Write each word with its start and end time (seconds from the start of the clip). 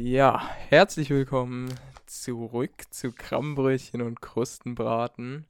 Ja, 0.00 0.48
herzlich 0.68 1.10
willkommen 1.10 1.74
zurück 2.06 2.84
zu 2.90 3.10
Krabbenbrötchen 3.10 4.00
und 4.00 4.22
Krustenbraten. 4.22 5.44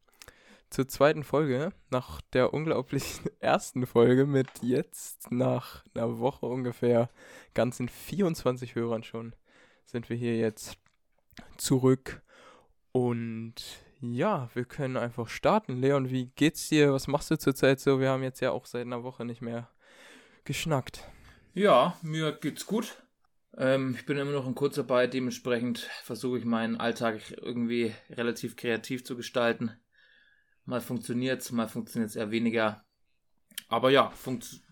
Zur 0.71 0.89
zweiten 0.89 1.23
Folge, 1.23 1.71
nach 1.91 2.23
der 2.33 2.55
unglaublichen 2.55 3.29
ersten 3.41 3.87
Folge 3.87 4.25
mit 4.25 4.49
jetzt 4.63 5.31
nach 5.31 5.85
einer 5.95 6.19
Woche 6.19 6.47
ungefähr 6.47 7.11
ganzen 7.53 7.91
24 7.91 8.75
Hörern 8.75 9.03
schon, 9.03 9.37
sind 9.85 10.09
wir 10.09 10.17
hier 10.17 10.39
jetzt 10.39 10.79
zurück. 11.59 12.23
Und 12.93 13.55
ja, 14.01 14.49
wir 14.55 14.65
können 14.65 14.97
einfach 14.97 15.29
starten. 15.29 15.77
Leon, 15.77 16.09
wie 16.09 16.31
geht's 16.37 16.71
dir? 16.71 16.95
Was 16.95 17.07
machst 17.07 17.31
du 17.31 17.37
zurzeit 17.37 17.81
so? 17.81 18.01
Wir 18.01 18.09
haben 18.09 18.23
jetzt 18.23 18.41
ja 18.41 18.53
auch 18.53 18.65
seit 18.65 18.87
einer 18.87 19.05
Woche 19.05 19.27
nicht 19.27 19.43
mehr 19.43 19.69
geschnackt. 20.45 21.07
Ja, 21.53 21.99
mir 22.01 22.33
geht's 22.33 22.65
gut. 22.65 22.97
Ähm, 23.57 23.95
ich 23.99 24.07
bin 24.07 24.19
immer 24.19 24.33
noch 24.33 24.47
in 24.47 24.55
Kurzarbeit, 24.55 25.15
dementsprechend 25.15 25.79
versuche 26.03 26.39
ich 26.39 26.45
meinen 26.45 26.77
Alltag 26.77 27.21
irgendwie 27.41 27.95
relativ 28.11 28.57
kreativ 28.57 29.05
zu 29.05 29.17
gestalten. 29.17 29.73
Mal 30.65 30.81
funktioniert's, 30.81 31.51
mal 31.51 31.69
funktioniert's 31.69 32.17
eher 32.17 32.31
weniger. 32.31 32.85
Aber 33.69 33.91
ja, 33.91 34.13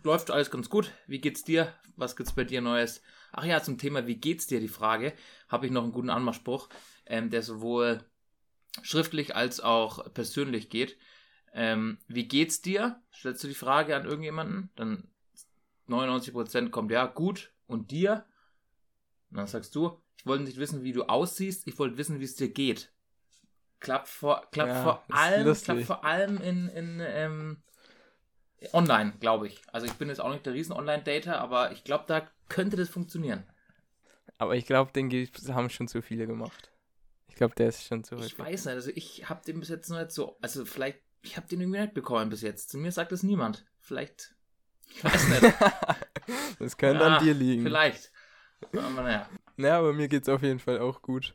läuft 0.02 0.30
alles 0.30 0.50
ganz 0.50 0.68
gut. 0.70 0.92
Wie 1.06 1.20
geht's 1.20 1.44
dir? 1.44 1.72
Was 1.96 2.16
gibt's 2.16 2.34
bei 2.34 2.44
dir 2.44 2.60
Neues? 2.60 3.02
Ach 3.32 3.44
ja, 3.44 3.62
zum 3.62 3.78
Thema 3.78 4.06
Wie 4.06 4.16
geht's 4.16 4.46
dir? 4.46 4.60
Die 4.60 4.68
Frage 4.68 5.12
habe 5.48 5.66
ich 5.66 5.72
noch 5.72 5.82
einen 5.82 5.92
guten 5.92 6.10
Anmachspruch, 6.10 6.68
ähm, 7.06 7.30
der 7.30 7.42
sowohl 7.42 8.04
schriftlich 8.82 9.34
als 9.34 9.60
auch 9.60 10.12
persönlich 10.12 10.68
geht. 10.68 10.96
Ähm, 11.52 11.98
wie 12.06 12.28
geht's 12.28 12.60
dir? 12.60 13.00
Stellst 13.12 13.42
du 13.42 13.48
die 13.48 13.54
Frage 13.54 13.96
an 13.96 14.04
irgendjemanden? 14.04 14.70
Dann 14.76 15.08
99% 15.88 16.70
kommt 16.70 16.90
ja 16.90 17.06
gut. 17.06 17.52
Und 17.66 17.90
dir? 17.90 18.24
Und 19.30 19.38
dann 19.38 19.46
sagst 19.46 19.74
du, 19.74 20.00
ich 20.16 20.26
wollte 20.26 20.44
nicht 20.44 20.58
wissen, 20.58 20.82
wie 20.82 20.92
du 20.92 21.04
aussiehst, 21.04 21.66
ich 21.66 21.78
wollte 21.78 21.98
wissen, 21.98 22.20
wie 22.20 22.24
es 22.24 22.36
dir 22.36 22.52
geht. 22.52 22.92
Klappt 23.80 24.08
vor, 24.08 24.46
klappt 24.52 24.70
ja, 24.70 24.82
vor 24.82 25.04
allem, 25.10 25.54
klappt 25.54 25.84
vor 25.84 26.04
allem 26.04 26.40
in, 26.40 26.68
in 26.68 27.00
ähm, 27.00 27.62
online, 28.72 29.14
glaube 29.20 29.46
ich. 29.48 29.60
Also 29.72 29.86
ich 29.86 29.92
bin 29.94 30.08
jetzt 30.08 30.20
auch 30.20 30.30
nicht 30.30 30.46
der 30.46 30.54
riesen 30.54 30.72
Online-Dater, 30.72 31.40
aber 31.40 31.72
ich 31.72 31.84
glaube, 31.84 32.04
da 32.06 32.28
könnte 32.48 32.76
das 32.76 32.88
funktionieren. 32.88 33.44
Aber 34.38 34.56
ich 34.56 34.66
glaube, 34.66 34.92
den 34.92 35.10
haben 35.48 35.70
schon 35.70 35.88
zu 35.88 36.02
viele 36.02 36.26
gemacht. 36.26 36.70
Ich 37.28 37.36
glaube, 37.36 37.54
der 37.54 37.68
ist 37.68 37.84
schon 37.84 38.02
zu. 38.04 38.16
Ich 38.16 38.38
weiß 38.38 38.64
nicht, 38.66 38.74
also 38.74 38.90
ich 38.94 39.28
habe 39.28 39.44
den 39.44 39.60
bis 39.60 39.68
jetzt 39.68 39.90
noch 39.90 39.98
nicht 39.98 40.12
so, 40.12 40.38
also 40.40 40.64
vielleicht, 40.64 41.00
ich 41.22 41.36
habe 41.36 41.46
den 41.46 41.60
irgendwie 41.60 41.80
nicht 41.80 41.94
bekommen 41.94 42.30
bis 42.30 42.42
jetzt. 42.42 42.70
Zu 42.70 42.78
mir 42.78 42.92
sagt 42.92 43.12
es 43.12 43.22
niemand. 43.22 43.66
Vielleicht, 43.80 44.34
ich 44.88 45.04
weiß 45.04 45.28
nicht. 45.28 45.42
das 46.58 46.76
könnte 46.76 47.04
ja, 47.04 47.16
an 47.16 47.24
dir 47.24 47.34
liegen. 47.34 47.62
Vielleicht. 47.62 48.10
Aber 48.72 49.02
naja. 49.02 49.28
Naja, 49.56 49.78
aber 49.78 49.92
mir 49.92 50.08
geht 50.08 50.22
es 50.22 50.28
auf 50.28 50.42
jeden 50.42 50.58
Fall 50.58 50.78
auch 50.78 51.02
gut. 51.02 51.34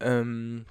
Ähm, 0.00 0.66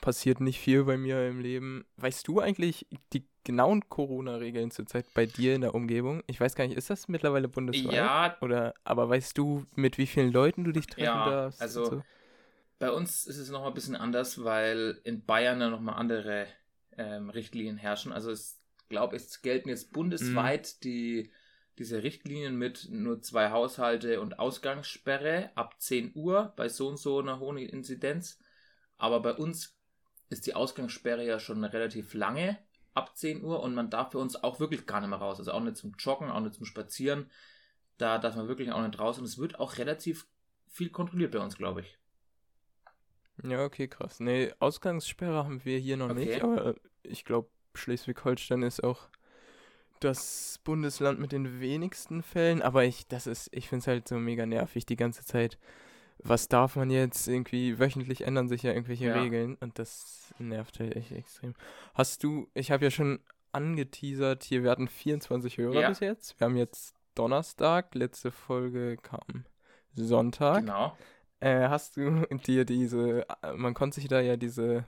passiert 0.00 0.40
nicht 0.40 0.60
viel 0.60 0.84
bei 0.84 0.96
mir 0.96 1.28
im 1.28 1.40
Leben. 1.40 1.84
Weißt 1.96 2.26
du 2.28 2.40
eigentlich 2.40 2.86
die 3.12 3.26
genauen 3.44 3.88
Corona-Regeln 3.88 4.70
zurzeit 4.70 5.06
bei 5.14 5.26
dir 5.26 5.54
in 5.54 5.60
der 5.60 5.74
Umgebung? 5.74 6.22
Ich 6.26 6.40
weiß 6.40 6.54
gar 6.54 6.66
nicht, 6.66 6.76
ist 6.76 6.90
das 6.90 7.08
mittlerweile 7.08 7.48
bundesweit? 7.48 7.92
Ja. 7.92 8.36
Oder, 8.40 8.74
aber 8.84 9.08
weißt 9.08 9.36
du, 9.38 9.64
mit 9.74 9.98
wie 9.98 10.06
vielen 10.06 10.32
Leuten 10.32 10.64
du 10.64 10.72
dich 10.72 10.86
treffen 10.86 11.04
ja, 11.04 11.30
darfst? 11.30 11.60
Also, 11.60 11.84
so? 11.84 12.02
bei 12.78 12.90
uns 12.90 13.26
ist 13.26 13.38
es 13.38 13.50
nochmal 13.50 13.68
ein 13.68 13.74
bisschen 13.74 13.96
anders, 13.96 14.42
weil 14.42 15.00
in 15.04 15.24
Bayern 15.24 15.60
dann 15.60 15.70
nochmal 15.70 15.96
andere 15.96 16.46
ähm, 16.96 17.30
Richtlinien 17.30 17.76
herrschen. 17.76 18.12
Also, 18.12 18.32
ich 18.32 18.54
glaube, 18.88 19.16
es 19.16 19.42
gelten 19.42 19.68
jetzt 19.68 19.92
bundesweit 19.92 20.74
mhm. 20.76 20.80
die 20.82 21.30
diese 21.78 22.02
Richtlinien 22.02 22.56
mit 22.56 22.88
nur 22.90 23.20
zwei 23.20 23.50
Haushalte 23.50 24.20
und 24.20 24.38
Ausgangssperre 24.38 25.50
ab 25.54 25.74
10 25.78 26.12
Uhr 26.14 26.52
bei 26.56 26.68
so 26.68 26.88
und 26.88 26.98
so 26.98 27.18
einer 27.18 27.38
hohen 27.38 27.58
Inzidenz. 27.58 28.38
Aber 28.96 29.20
bei 29.20 29.34
uns 29.34 29.76
ist 30.30 30.46
die 30.46 30.54
Ausgangssperre 30.54 31.24
ja 31.24 31.38
schon 31.38 31.62
relativ 31.64 32.14
lange 32.14 32.58
ab 32.94 33.16
10 33.16 33.44
Uhr 33.44 33.62
und 33.62 33.74
man 33.74 33.90
darf 33.90 34.10
bei 34.10 34.18
uns 34.18 34.42
auch 34.42 34.58
wirklich 34.58 34.86
gar 34.86 35.00
nicht 35.00 35.10
mehr 35.10 35.18
raus. 35.18 35.38
Also 35.38 35.52
auch 35.52 35.60
nicht 35.60 35.76
zum 35.76 35.92
Joggen, 35.98 36.30
auch 36.30 36.40
nicht 36.40 36.54
zum 36.54 36.64
Spazieren. 36.64 37.30
Da 37.98 38.18
darf 38.18 38.36
man 38.36 38.48
wirklich 38.48 38.72
auch 38.72 38.84
nicht 38.84 38.98
raus 38.98 39.18
und 39.18 39.24
es 39.24 39.38
wird 39.38 39.60
auch 39.60 39.76
relativ 39.76 40.26
viel 40.66 40.90
kontrolliert 40.90 41.32
bei 41.32 41.40
uns, 41.40 41.56
glaube 41.56 41.82
ich. 41.82 41.98
Ja, 43.42 43.64
okay, 43.64 43.86
krass. 43.86 44.18
Nee, 44.18 44.52
Ausgangssperre 44.60 45.44
haben 45.44 45.64
wir 45.64 45.78
hier 45.78 45.98
noch 45.98 46.10
okay. 46.10 46.24
nicht, 46.24 46.42
aber 46.42 46.74
ich 47.02 47.24
glaube, 47.26 47.50
Schleswig-Holstein 47.74 48.62
ist 48.62 48.82
auch 48.82 49.08
das 50.00 50.60
Bundesland 50.64 51.18
mit 51.18 51.32
den 51.32 51.60
wenigsten 51.60 52.22
Fällen, 52.22 52.62
aber 52.62 52.84
ich, 52.84 53.06
das 53.08 53.26
ist, 53.26 53.48
ich 53.52 53.68
finde 53.68 53.80
es 53.80 53.86
halt 53.86 54.08
so 54.08 54.16
mega 54.16 54.46
nervig 54.46 54.86
die 54.86 54.96
ganze 54.96 55.24
Zeit. 55.24 55.58
Was 56.18 56.48
darf 56.48 56.76
man 56.76 56.90
jetzt 56.90 57.28
irgendwie, 57.28 57.78
wöchentlich 57.78 58.22
ändern 58.22 58.48
sich 58.48 58.62
ja 58.62 58.72
irgendwelche 58.72 59.06
ja. 59.06 59.20
Regeln 59.20 59.56
und 59.60 59.78
das 59.78 60.34
nervt 60.38 60.80
halt 60.80 60.96
echt 60.96 61.12
extrem. 61.12 61.54
Hast 61.94 62.24
du, 62.24 62.48
ich 62.54 62.70
habe 62.70 62.84
ja 62.84 62.90
schon 62.90 63.20
angeteasert, 63.52 64.44
hier, 64.44 64.62
wir 64.62 64.70
hatten 64.70 64.88
24 64.88 65.58
Hörer 65.58 65.80
ja. 65.80 65.88
bis 65.88 66.00
jetzt. 66.00 66.38
Wir 66.40 66.46
haben 66.46 66.56
jetzt 66.56 66.94
Donnerstag, 67.14 67.94
letzte 67.94 68.30
Folge 68.30 68.96
kam 68.96 69.44
Sonntag. 69.94 70.60
Genau. 70.60 70.96
Äh, 71.40 71.68
hast 71.68 71.96
du 71.96 72.26
dir 72.46 72.64
diese, 72.64 73.26
man 73.54 73.74
konnte 73.74 74.00
sich 74.00 74.08
da 74.08 74.20
ja 74.20 74.36
diese, 74.36 74.84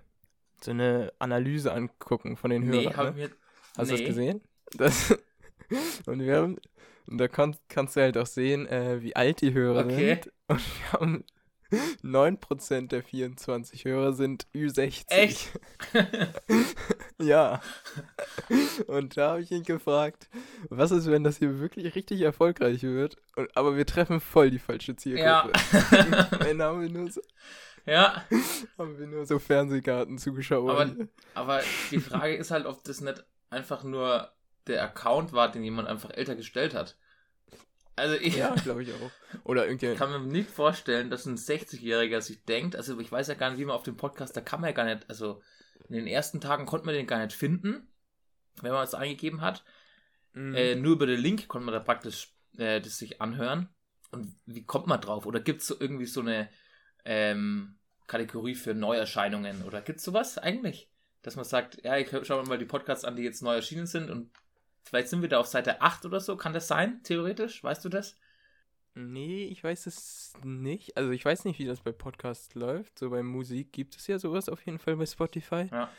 so 0.63 0.71
eine 0.71 1.13
Analyse 1.19 1.73
angucken 1.73 2.37
von 2.37 2.51
den 2.51 2.65
Hörern. 2.65 2.85
Nee, 2.85 2.95
hab 2.95 3.05
ne? 3.05 3.13
mir, 3.13 3.31
Hast 3.77 3.91
nee. 3.91 3.97
du 3.97 4.03
das 4.03 4.07
gesehen? 4.09 4.41
Das, 4.77 5.17
und 6.07 6.21
wir 6.21 6.37
haben, 6.37 6.57
und 7.07 7.19
da 7.19 7.29
kann, 7.29 7.57
kannst 7.69 7.97
du 7.97 8.01
halt 8.01 8.19
auch 8.19 8.27
sehen, 8.27 8.67
äh, 8.67 9.03
wie 9.03 9.17
alt 9.17 9.41
die 9.41 9.55
Hörer 9.55 9.85
okay. 9.85 10.21
sind. 10.23 10.33
Und 10.49 10.61
wir 10.61 10.93
haben 10.93 11.25
9% 11.71 12.89
der 12.89 13.03
24 13.03 13.85
Hörer 13.85 14.13
sind 14.15 14.47
Ü60. 14.55 15.05
Echt? 15.09 15.61
ja. 17.19 17.61
Und 18.87 19.17
da 19.17 19.33
habe 19.33 19.43
ich 19.43 19.51
ihn 19.51 19.65
gefragt, 19.65 20.29
was 20.71 20.91
ist, 20.91 21.11
wenn 21.11 21.25
das 21.25 21.39
hier 21.39 21.61
wirklich 21.61 21.95
richtig 21.95 22.23
erfolgreich 22.23 22.83
wird? 22.83 23.17
Und, 23.37 23.55
aber 23.57 23.77
wir 23.77 23.85
treffen 23.85 24.21
voll 24.21 24.51
die 24.51 24.59
falsche 24.59 24.97
Zielgruppe. 24.97 25.53
Ja. 25.83 26.23
Dann 26.39 26.63
haben 26.63 26.81
wir 26.81 26.89
nur 26.89 27.11
so, 27.11 27.21
ja. 27.85 28.25
Haben 28.79 28.99
wir 28.99 29.07
nur 29.07 29.27
so 29.27 29.39
Fernsehgarten-Zuschauer. 29.39 30.71
Aber, 30.71 30.95
aber 31.35 31.61
die 31.91 32.01
Frage 32.01 32.37
ist 32.37 32.51
halt, 32.51 32.65
ob 32.65 32.83
das 32.85 33.03
nicht 33.03 33.25
einfach 33.51 33.85
nur 33.85 34.31
der 34.69 34.83
Account 34.83 35.33
war, 35.33 35.51
den 35.51 35.65
jemand 35.65 35.89
einfach 35.89 36.11
älter 36.11 36.37
gestellt 36.37 36.75
hat. 36.75 36.97
Also 37.97 38.15
ich 38.15 38.37
ja, 38.37 38.55
glaube 38.55 38.83
ich 38.83 38.93
auch. 38.93 39.11
Oder 39.45 39.67
irgendwie 39.67 39.95
kann 39.97 40.11
mir 40.11 40.21
nicht 40.21 40.51
vorstellen, 40.51 41.11
dass 41.11 41.27
ein 41.27 41.37
60-Jähriger 41.37 42.21
sich 42.21 42.45
denkt, 42.45 42.77
also 42.77 42.99
ich 43.01 43.11
weiß 43.11 43.29
ja 43.29 43.35
gar 43.35 43.51
nicht, 43.51 43.59
wie 43.59 43.65
man 43.65 43.77
auf 43.77 43.83
dem 43.83 43.97
Podcast, 43.97 44.37
da 44.37 44.41
kann 44.41 44.61
man 44.61 44.71
ja 44.71 44.75
gar 44.75 44.85
nicht, 44.85 45.09
also 45.09 45.43
in 45.89 45.95
den 45.95 46.07
ersten 46.07 46.41
Tagen 46.41 46.67
konnte 46.67 46.87
man 46.87 46.95
den 46.95 47.07
gar 47.07 47.25
nicht 47.25 47.37
finden, 47.37 47.89
wenn 48.63 48.73
man 48.73 48.85
es 48.85 48.95
eingegeben 48.95 49.41
hat. 49.41 49.65
Mhm. 50.33 50.55
Äh, 50.55 50.75
nur 50.77 50.93
über 50.93 51.07
den 51.07 51.21
Link 51.21 51.49
konnte 51.49 51.65
man 51.65 51.75
da 51.75 51.81
praktisch 51.81 52.33
äh, 52.57 52.81
das 52.81 52.99
sich 52.99 53.21
anhören. 53.21 53.69
Und 54.11 54.35
wie 54.47 54.65
kommt 54.65 54.87
man 54.87 55.01
drauf? 55.01 55.27
Oder 55.27 55.41
gibt 55.41 55.61
es 55.61 55.67
so 55.67 55.77
irgendwie 55.79 56.07
so 56.07 56.21
eine 56.21 56.49
ähm, 57.05 57.79
Kategorie 58.07 58.55
für 58.55 58.75
Neuerscheinungen? 58.75 59.63
Oder 59.65 59.83
gibt 59.83 59.99
es 59.99 60.05
sowas 60.05 60.39
eigentlich? 60.39 60.91
Dass 61.23 61.37
man 61.37 61.45
sagt, 61.45 61.83
ja, 61.85 61.97
ich 61.97 62.09
schaue 62.27 62.43
mir 62.43 62.49
mal 62.49 62.59
die 62.59 62.65
Podcasts 62.65 63.05
an, 63.05 63.17
die 63.17 63.23
jetzt 63.23 63.43
neu 63.43 63.55
erschienen 63.55 63.87
sind 63.87 64.11
und 64.11 64.31
Vielleicht 64.89 65.09
sind 65.09 65.23
wir 65.23 65.29
da 65.29 65.39
auf 65.39 65.47
Seite 65.47 65.83
8 65.83 66.07
oder 66.07 66.21
so. 66.21 66.37
Kann 66.37 66.53
das 66.53 66.69
sein, 66.69 67.01
theoretisch? 67.03 67.63
Weißt 67.63 67.85
du 67.85 67.89
das? 67.89 68.17
Nee, 68.95 69.45
ich 69.45 69.63
weiß 69.63 69.87
es 69.87 70.33
nicht. 70.43 70.97
Also 70.97 71.11
ich 71.11 71.25
weiß 71.25 71.45
nicht, 71.45 71.59
wie 71.59 71.67
das 71.67 71.81
bei 71.81 71.93
Podcasts 71.93 72.55
läuft. 72.55 72.99
So 72.99 73.11
bei 73.11 73.23
Musik 73.23 73.73
gibt 73.73 73.97
es 73.97 74.07
ja 74.07 74.19
sowas 74.19 74.49
auf 74.49 74.65
jeden 74.67 74.79
Fall 74.79 74.97
bei 74.97 75.07
Spotify. 75.07 75.69
Ja. 75.71 75.91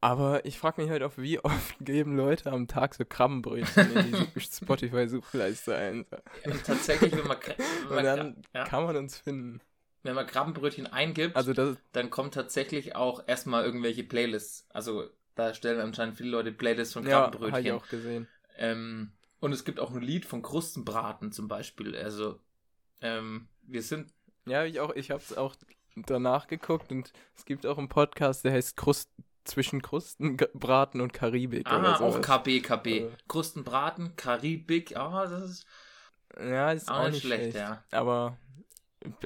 Aber 0.00 0.44
ich 0.44 0.58
frage 0.58 0.80
mich 0.80 0.90
halt 0.90 1.02
auch, 1.02 1.14
wie 1.16 1.40
oft 1.40 1.76
geben 1.80 2.16
Leute 2.16 2.52
am 2.52 2.68
Tag 2.68 2.94
so 2.94 3.04
Krabbenbrötchen 3.04 3.96
in 3.96 4.12
die 4.12 4.40
Spotify-Suchleiste 4.40 5.74
ein. 5.74 6.06
Ja, 6.44 6.52
tatsächlich, 6.64 7.16
wenn 7.16 7.26
man, 7.26 7.38
wenn 7.88 7.94
man 7.96 8.04
dann 8.04 8.42
ja. 8.54 8.64
kann 8.64 8.84
man 8.84 8.96
uns 8.96 9.18
finden. 9.18 9.60
Wenn 10.04 10.14
man 10.14 10.26
Krabbenbrötchen 10.26 10.86
eingibt, 10.86 11.34
also 11.34 11.52
das, 11.52 11.76
dann 11.90 12.10
kommen 12.10 12.30
tatsächlich 12.30 12.94
auch 12.94 13.24
erstmal 13.26 13.64
irgendwelche 13.64 14.04
Playlists. 14.04 14.66
Also 14.70 15.10
da 15.38 15.54
stellen 15.54 15.80
anscheinend 15.80 16.16
viele 16.16 16.30
Leute 16.30 16.50
Playlists 16.50 16.94
von 16.94 17.04
Krabbenbrötchen. 17.04 17.64
Ja, 17.64 17.72
habe 17.74 17.80
ich 17.80 17.84
auch 17.84 17.88
gesehen. 17.88 18.26
Ähm, 18.56 19.12
und 19.38 19.52
es 19.52 19.64
gibt 19.64 19.78
auch 19.78 19.94
ein 19.94 20.02
Lied 20.02 20.26
von 20.26 20.42
Krustenbraten 20.42 21.30
zum 21.30 21.46
Beispiel. 21.46 21.94
Also, 21.96 22.40
ähm, 23.00 23.46
wir 23.62 23.82
sind. 23.82 24.12
Ja, 24.46 24.64
ich 24.64 24.80
auch. 24.80 24.94
Ich 24.96 25.12
habe 25.12 25.22
es 25.22 25.36
auch 25.36 25.54
danach 25.94 26.48
geguckt 26.48 26.90
und 26.90 27.12
es 27.36 27.44
gibt 27.44 27.66
auch 27.66 27.78
einen 27.78 27.88
Podcast, 27.88 28.44
der 28.44 28.52
heißt 28.52 28.76
Krust 28.76 29.10
zwischen 29.44 29.80
Krustenbraten 29.80 31.00
und 31.00 31.12
Karibik. 31.12 31.66
Ah, 31.66 32.00
auch 32.00 32.20
KB, 32.20 32.60
KB. 32.60 33.04
Also. 33.04 33.12
Krustenbraten, 33.28 34.16
Karibik. 34.16 34.96
Ah, 34.96 35.24
das 35.24 35.50
ist. 35.50 35.66
Ja, 36.36 36.72
ist 36.72 36.90
auch, 36.90 36.98
auch 36.98 37.08
nicht 37.10 37.22
schlecht, 37.22 37.52
schlecht, 37.52 37.56
ja. 37.56 37.84
Aber, 37.92 38.36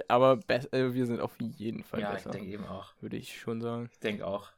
aber 0.09 0.39
äh, 0.49 0.93
wir 0.93 1.07
sind 1.07 1.21
auf 1.21 1.41
jeden 1.41 1.85
Fall 1.85 2.01
ja, 2.01 2.11
besser. 2.11 2.31
Ja, 2.31 2.35
ich 2.35 2.41
denke 2.41 2.53
eben 2.53 2.67
auch. 2.67 2.93
Würde 3.01 3.17
ich 3.17 3.41
schon 3.41 3.63
sagen. 3.63 3.89
Ich 3.91 3.99
denke 3.99 4.27
auch. 4.27 4.53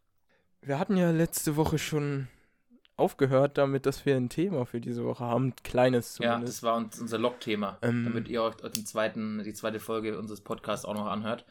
Wir 0.67 0.79
hatten 0.79 0.97
ja 0.97 1.11
letzte 1.11 1.57
Woche 1.57 1.79
schon 1.79 2.29
aufgehört 2.97 3.59
damit, 3.59 3.87
dass 3.87 4.07
wir 4.07 4.17
ein 4.17 4.31
Thema 4.31 4.65
für 4.65 4.81
diese 4.81 5.05
Woche 5.05 5.25
haben. 5.25 5.49
Ein 5.49 5.57
kleines 5.63 6.15
zumindest. 6.15 6.41
Ja, 6.41 6.47
das 6.47 6.63
war 6.63 6.77
uns, 6.77 6.99
unser 7.01 7.19
Log-Thema, 7.19 7.79
ähm, 7.83 8.05
damit 8.05 8.29
ihr 8.29 8.43
euch 8.43 8.55
den 8.55 8.87
zweiten, 8.87 9.43
die 9.43 9.53
zweite 9.53 9.79
Folge 9.79 10.19
unseres 10.19 10.41
Podcasts 10.41 10.87
auch 10.87 10.95
noch 10.95 11.07
anhört. 11.07 11.45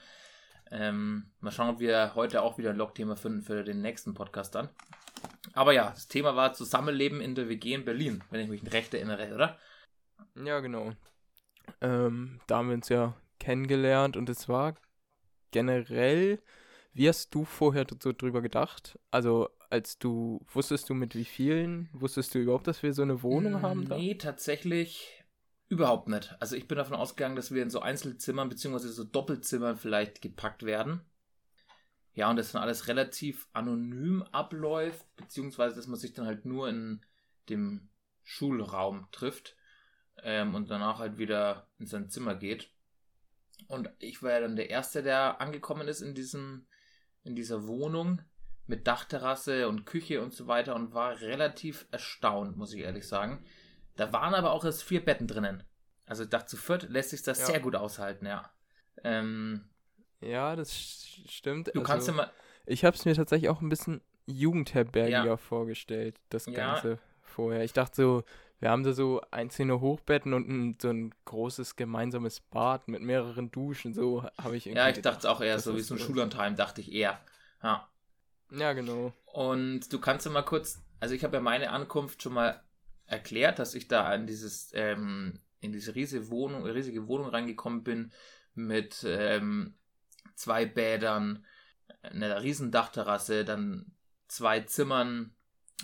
Ähm, 0.71 1.31
mal 1.41 1.51
schauen, 1.51 1.69
ob 1.69 1.79
wir 1.79 2.15
heute 2.15 2.41
auch 2.41 2.57
wieder 2.57 2.71
ein 2.71 2.77
Log-Thema 2.77 3.15
finden 3.15 3.43
für 3.43 3.63
den 3.63 3.81
nächsten 3.81 4.15
Podcast 4.15 4.55
dann. 4.55 4.69
Aber 5.53 5.73
ja, 5.73 5.91
das 5.91 6.07
Thema 6.07 6.35
war 6.35 6.53
Zusammenleben 6.53 7.21
in 7.21 7.35
der 7.35 7.49
WG 7.49 7.75
in 7.75 7.85
Berlin, 7.85 8.23
wenn 8.31 8.41
ich 8.41 8.49
mich 8.49 8.73
recht 8.73 8.93
erinnere, 8.95 9.35
oder? 9.35 9.59
Ja, 10.43 10.59
genau. 10.61 10.93
Ähm, 11.81 12.39
da 12.47 12.57
haben 12.57 12.69
wir 12.69 12.75
uns 12.75 12.89
ja 12.89 13.13
kennengelernt 13.39 14.17
und 14.17 14.29
es 14.29 14.49
war 14.49 14.75
generell, 15.51 16.41
wie 16.93 17.07
hast 17.07 17.33
du 17.33 17.45
vorher 17.45 17.85
so 18.01 18.11
drüber 18.11 18.41
gedacht? 18.41 18.99
Also, 19.11 19.49
als 19.69 19.97
du, 19.97 20.45
wusstest 20.53 20.89
du 20.89 20.93
mit 20.93 21.15
wie 21.15 21.25
vielen, 21.25 21.89
wusstest 21.93 22.35
du 22.35 22.39
überhaupt, 22.39 22.67
dass 22.67 22.83
wir 22.83 22.93
so 22.93 23.01
eine 23.01 23.23
Wohnung 23.23 23.61
haben? 23.61 23.87
Da? 23.87 23.97
Nee, 23.97 24.15
tatsächlich 24.15 25.23
überhaupt 25.69 26.07
nicht. 26.07 26.35
Also, 26.39 26.55
ich 26.55 26.67
bin 26.67 26.77
davon 26.77 26.95
ausgegangen, 26.95 27.35
dass 27.35 27.51
wir 27.51 27.63
in 27.63 27.69
so 27.69 27.79
Einzelzimmern 27.79 28.49
bzw. 28.49 28.87
so 28.87 29.03
Doppelzimmern 29.03 29.77
vielleicht 29.77 30.21
gepackt 30.21 30.63
werden. 30.63 31.01
Ja, 32.15 32.29
und 32.29 32.35
das 32.35 32.51
dann 32.51 32.61
alles 32.61 32.87
relativ 32.87 33.47
anonym 33.53 34.21
abläuft, 34.31 35.05
beziehungsweise 35.15 35.75
dass 35.75 35.87
man 35.87 35.99
sich 35.99 36.13
dann 36.13 36.27
halt 36.27 36.45
nur 36.45 36.69
in 36.69 37.01
dem 37.49 37.89
Schulraum 38.21 39.07
trifft 39.11 39.55
ähm, 40.21 40.53
und 40.53 40.69
danach 40.69 40.99
halt 40.99 41.17
wieder 41.17 41.67
in 41.79 41.87
sein 41.87 42.09
Zimmer 42.09 42.35
geht. 42.35 42.69
Und 43.67 43.89
ich 43.99 44.21
war 44.21 44.31
ja 44.31 44.41
dann 44.41 44.55
der 44.55 44.69
Erste, 44.69 45.01
der 45.01 45.41
angekommen 45.41 45.87
ist 45.87 46.01
in 46.01 46.13
diesem, 46.13 46.67
in 47.23 47.35
dieser 47.35 47.67
Wohnung 47.67 48.21
mit 48.65 48.87
Dachterrasse 48.87 49.67
und 49.67 49.85
Küche 49.85 50.21
und 50.21 50.33
so 50.33 50.47
weiter 50.47 50.75
und 50.75 50.93
war 50.93 51.19
relativ 51.21 51.85
erstaunt, 51.91 52.57
muss 52.57 52.73
ich 52.73 52.81
ehrlich 52.81 53.07
sagen. 53.07 53.43
Da 53.95 54.11
waren 54.13 54.33
aber 54.33 54.51
auch 54.51 54.65
erst 54.65 54.83
vier 54.83 55.03
Betten 55.03 55.27
drinnen. 55.27 55.63
Also 56.05 56.23
ich 56.23 56.29
dachte, 56.29 56.47
zu 56.47 56.57
viert 56.57 56.89
lässt 56.89 57.11
sich 57.11 57.23
das 57.23 57.39
ja. 57.39 57.45
sehr 57.45 57.59
gut 57.59 57.75
aushalten, 57.75 58.25
ja. 58.25 58.49
Ähm, 59.03 59.69
ja, 60.21 60.55
das 60.55 60.73
stimmt. 60.73 61.67
Du 61.67 61.71
also, 61.79 61.83
kannst 61.83 62.11
mal. 62.11 62.31
Ich 62.65 62.85
habe 62.85 62.95
es 62.95 63.05
mir 63.05 63.13
tatsächlich 63.15 63.49
auch 63.49 63.61
ein 63.61 63.69
bisschen 63.69 64.01
jugendherbergiger 64.25 65.25
ja. 65.25 65.37
vorgestellt, 65.37 66.19
das 66.29 66.45
Ganze 66.45 66.89
ja. 66.91 66.97
vorher. 67.21 67.63
Ich 67.63 67.73
dachte 67.73 67.95
so, 67.95 68.23
wir 68.59 68.69
haben 68.69 68.83
da 68.83 68.93
so 68.93 69.21
einzelne 69.31 69.81
Hochbetten 69.81 70.33
und 70.33 70.47
ein, 70.47 70.77
so 70.81 70.89
ein 70.89 71.13
großes 71.25 71.75
gemeinsames 71.75 72.39
Bad 72.39 72.87
mit 72.87 73.01
mehreren 73.01 73.51
Duschen, 73.51 73.93
so 73.93 74.23
habe 74.37 74.55
ich 74.55 74.67
irgendwie. 74.67 74.79
Ja, 74.79 74.89
ich 74.89 75.01
dachte 75.01 75.19
es 75.19 75.25
auch 75.25 75.41
eher 75.41 75.59
so 75.59 75.75
wie 75.75 75.81
so 75.81 75.95
ein 75.95 75.99
Schullandheim, 75.99 76.55
dachte 76.55 76.81
ich 76.81 76.91
eher. 76.91 77.19
Ja. 77.61 77.87
Ja, 78.51 78.73
genau. 78.73 79.13
Und 79.25 79.91
du 79.91 79.99
kannst 79.99 80.25
ja 80.25 80.31
mal 80.31 80.43
kurz, 80.43 80.81
also 80.99 81.15
ich 81.15 81.23
habe 81.23 81.37
ja 81.37 81.41
meine 81.41 81.71
Ankunft 81.71 82.21
schon 82.21 82.33
mal 82.33 82.61
erklärt, 83.05 83.59
dass 83.59 83.75
ich 83.75 83.87
da 83.87 84.13
in 84.13 84.27
dieses, 84.27 84.71
ähm, 84.73 85.41
in 85.59 85.71
diese 85.71 85.95
riesige 85.95 86.29
Wohnung, 86.29 86.65
riesige 86.65 87.07
Wohnung 87.07 87.27
reingekommen 87.27 87.83
bin 87.83 88.11
mit 88.53 89.03
ähm, 89.05 89.75
zwei 90.35 90.65
Bädern, 90.65 91.45
einer 92.01 92.43
riesen 92.43 92.71
Dachterrasse, 92.71 93.45
dann 93.45 93.91
zwei 94.27 94.61
Zimmern, 94.61 95.35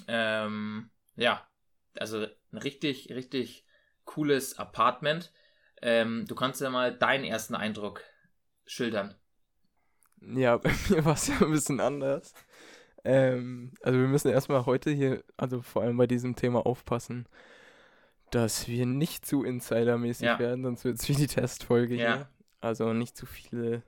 ähm, 0.07 0.89
ja, 1.15 1.49
also 1.97 2.25
ein 2.51 2.57
richtig, 2.57 3.09
richtig 3.09 3.65
cooles 4.06 4.57
Apartment. 4.57 5.31
Ähm, 5.81 6.25
du 6.27 6.36
kannst 6.36 6.62
ja 6.62 6.69
mal 6.69 6.95
deinen 6.95 7.24
ersten 7.24 7.56
Eindruck 7.56 8.03
schildern. 8.65 9.15
Ja, 10.21 10.57
bei 10.57 10.71
mir 10.89 11.06
war 11.06 11.13
es 11.13 11.27
ja 11.27 11.39
ein 11.41 11.51
bisschen 11.51 11.80
anders. 11.80 12.33
Ähm, 13.03 13.71
also 13.81 14.00
wir 14.00 14.07
müssen 14.07 14.31
erstmal 14.31 14.65
heute 14.65 14.91
hier, 14.91 15.24
also 15.38 15.62
vor 15.62 15.83
allem 15.83 15.97
bei 15.97 16.07
diesem 16.07 16.36
Thema 16.36 16.65
aufpassen, 16.65 17.27
dass 18.31 18.68
wir 18.68 18.86
nicht 18.86 19.25
zu 19.25 19.44
insidermäßig 19.44 20.25
ja. 20.25 20.39
werden, 20.39 20.63
sonst 20.63 20.83
wird 20.83 21.00
es 21.00 21.07
wie 21.07 21.15
die 21.15 21.27
Testfolge 21.27 21.95
ja. 21.95 22.15
hier. 22.15 22.30
Also 22.62 22.94
nicht 22.94 23.15
zu 23.15 23.25
viele 23.25 23.83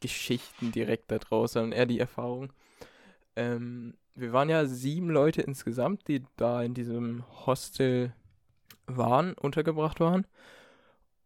Geschichten 0.00 0.70
direkt 0.70 1.10
da 1.10 1.18
draußen, 1.18 1.60
sondern 1.60 1.78
eher 1.78 1.86
die 1.86 1.98
Erfahrung. 1.98 2.52
Ähm, 3.36 3.94
wir 4.14 4.32
waren 4.32 4.48
ja 4.48 4.66
sieben 4.66 5.10
Leute 5.10 5.42
insgesamt, 5.42 6.08
die 6.08 6.24
da 6.36 6.62
in 6.62 6.74
diesem 6.74 7.24
Hostel 7.46 8.12
waren, 8.86 9.34
untergebracht 9.34 10.00
waren. 10.00 10.26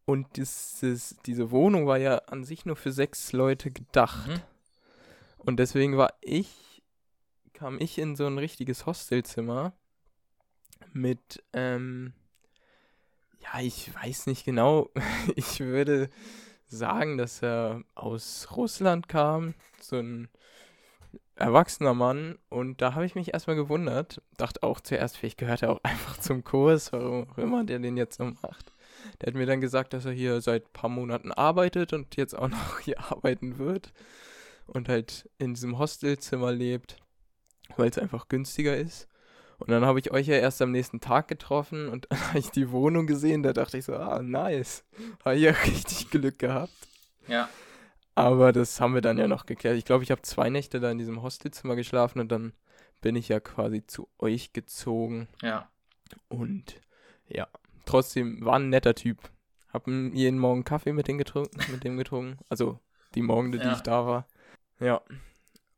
Und 0.04 0.36
dieses, 0.36 1.16
diese 1.26 1.50
Wohnung 1.50 1.86
war 1.86 1.98
ja 1.98 2.16
an 2.28 2.44
sich 2.44 2.64
nur 2.64 2.76
für 2.76 2.92
sechs 2.92 3.32
Leute 3.32 3.70
gedacht. 3.70 4.28
Mhm. 4.28 4.40
Und 5.36 5.58
deswegen 5.58 5.98
war 5.98 6.14
ich, 6.22 6.82
kam 7.52 7.78
ich 7.78 7.98
in 7.98 8.16
so 8.16 8.26
ein 8.26 8.38
richtiges 8.38 8.86
Hostelzimmer 8.86 9.74
mit, 10.92 11.42
ähm, 11.52 12.14
ja, 13.40 13.60
ich 13.60 13.94
weiß 13.94 14.26
nicht 14.28 14.44
genau. 14.46 14.90
ich 15.36 15.60
würde 15.60 16.08
sagen, 16.66 17.18
dass 17.18 17.42
er 17.42 17.82
aus 17.94 18.48
Russland 18.56 19.08
kam. 19.08 19.54
So 19.80 19.96
ein 19.96 20.28
erwachsener 21.38 21.94
Mann 21.94 22.38
und 22.48 22.82
da 22.82 22.94
habe 22.94 23.06
ich 23.06 23.14
mich 23.14 23.32
erstmal 23.32 23.56
gewundert. 23.56 24.20
Dachte 24.36 24.62
auch 24.62 24.80
zuerst, 24.80 25.16
vielleicht 25.16 25.38
gehört 25.38 25.62
er 25.62 25.70
auch 25.70 25.80
einfach 25.82 26.18
zum 26.18 26.44
Kurs, 26.44 26.92
warum 26.92 27.28
auch 27.30 27.38
immer 27.38 27.64
der 27.64 27.78
den 27.78 27.96
jetzt 27.96 28.18
so 28.18 28.24
macht. 28.24 28.72
Der 29.20 29.28
hat 29.28 29.34
mir 29.34 29.46
dann 29.46 29.60
gesagt, 29.60 29.92
dass 29.92 30.04
er 30.04 30.12
hier 30.12 30.40
seit 30.40 30.64
ein 30.64 30.72
paar 30.72 30.90
Monaten 30.90 31.32
arbeitet 31.32 31.92
und 31.92 32.16
jetzt 32.16 32.36
auch 32.36 32.48
noch 32.48 32.80
hier 32.80 32.98
arbeiten 33.00 33.58
wird 33.58 33.92
und 34.66 34.88
halt 34.88 35.28
in 35.38 35.54
diesem 35.54 35.78
Hostelzimmer 35.78 36.52
lebt, 36.52 36.96
weil 37.76 37.90
es 37.90 37.98
einfach 37.98 38.28
günstiger 38.28 38.76
ist. 38.76 39.08
Und 39.58 39.70
dann 39.70 39.84
habe 39.84 39.98
ich 39.98 40.12
euch 40.12 40.28
ja 40.28 40.36
erst 40.36 40.62
am 40.62 40.70
nächsten 40.70 41.00
Tag 41.00 41.26
getroffen 41.28 41.88
und 41.88 42.06
dann 42.10 42.28
habe 42.28 42.38
ich 42.38 42.50
die 42.50 42.70
Wohnung 42.70 43.06
gesehen, 43.06 43.42
da 43.42 43.52
dachte 43.52 43.78
ich 43.78 43.84
so, 43.84 43.94
ah, 43.94 44.22
nice. 44.22 44.84
Habe 45.24 45.36
ich 45.36 45.42
ja 45.42 45.50
richtig 45.50 46.10
Glück 46.10 46.38
gehabt. 46.38 46.72
Ja. 47.26 47.48
Aber 48.18 48.50
das 48.50 48.80
haben 48.80 48.94
wir 48.94 49.00
dann 49.00 49.16
ja 49.16 49.28
noch 49.28 49.46
geklärt. 49.46 49.76
Ich 49.76 49.84
glaube, 49.84 50.02
ich 50.02 50.10
habe 50.10 50.22
zwei 50.22 50.50
Nächte 50.50 50.80
da 50.80 50.90
in 50.90 50.98
diesem 50.98 51.22
Hostelzimmer 51.22 51.76
geschlafen 51.76 52.18
und 52.18 52.32
dann 52.32 52.52
bin 53.00 53.14
ich 53.14 53.28
ja 53.28 53.38
quasi 53.38 53.86
zu 53.86 54.08
euch 54.18 54.52
gezogen. 54.52 55.28
Ja. 55.40 55.70
Und 56.26 56.80
ja, 57.28 57.46
trotzdem 57.84 58.44
war 58.44 58.56
ein 58.56 58.70
netter 58.70 58.96
Typ. 58.96 59.30
Hab 59.72 59.86
jeden 59.86 60.40
Morgen 60.40 60.64
Kaffee 60.64 60.92
mit 60.92 61.06
dem 61.06 61.16
getrunken, 61.16 61.60
mit 61.70 61.84
dem 61.84 61.96
getrunken. 61.96 62.38
Also 62.48 62.80
die 63.14 63.22
Morgen, 63.22 63.52
die 63.52 63.58
ja. 63.58 63.72
ich 63.72 63.82
da 63.82 64.04
war. 64.04 64.26
Ja. 64.80 65.00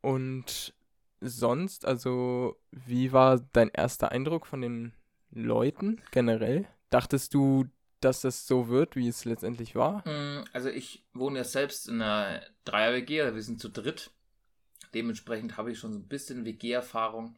Und 0.01 0.73
sonst, 1.19 1.85
also, 1.85 2.57
wie 2.71 3.11
war 3.11 3.39
dein 3.53 3.69
erster 3.69 4.11
Eindruck 4.11 4.47
von 4.47 4.61
den 4.61 4.93
Leuten 5.29 6.01
generell? 6.09 6.65
Dachtest 6.89 7.35
du, 7.35 7.67
dass 8.01 8.21
das 8.21 8.47
so 8.47 8.67
wird, 8.67 8.95
wie 8.95 9.07
es 9.07 9.25
letztendlich 9.25 9.75
war? 9.75 10.07
Mm, 10.07 10.45
also 10.53 10.69
ich 10.69 11.05
wohne 11.13 11.39
ja 11.39 11.43
selbst 11.43 11.87
in 11.87 12.01
einer 12.01 12.41
Dreier-WG, 12.65 13.21
also 13.21 13.35
wir 13.35 13.43
sind 13.43 13.61
zu 13.61 13.69
dritt. 13.69 14.11
Dementsprechend 14.93 15.57
habe 15.57 15.71
ich 15.71 15.79
schon 15.79 15.93
so 15.93 15.99
ein 15.99 16.07
bisschen 16.07 16.45
WG-Erfahrung. 16.45 17.37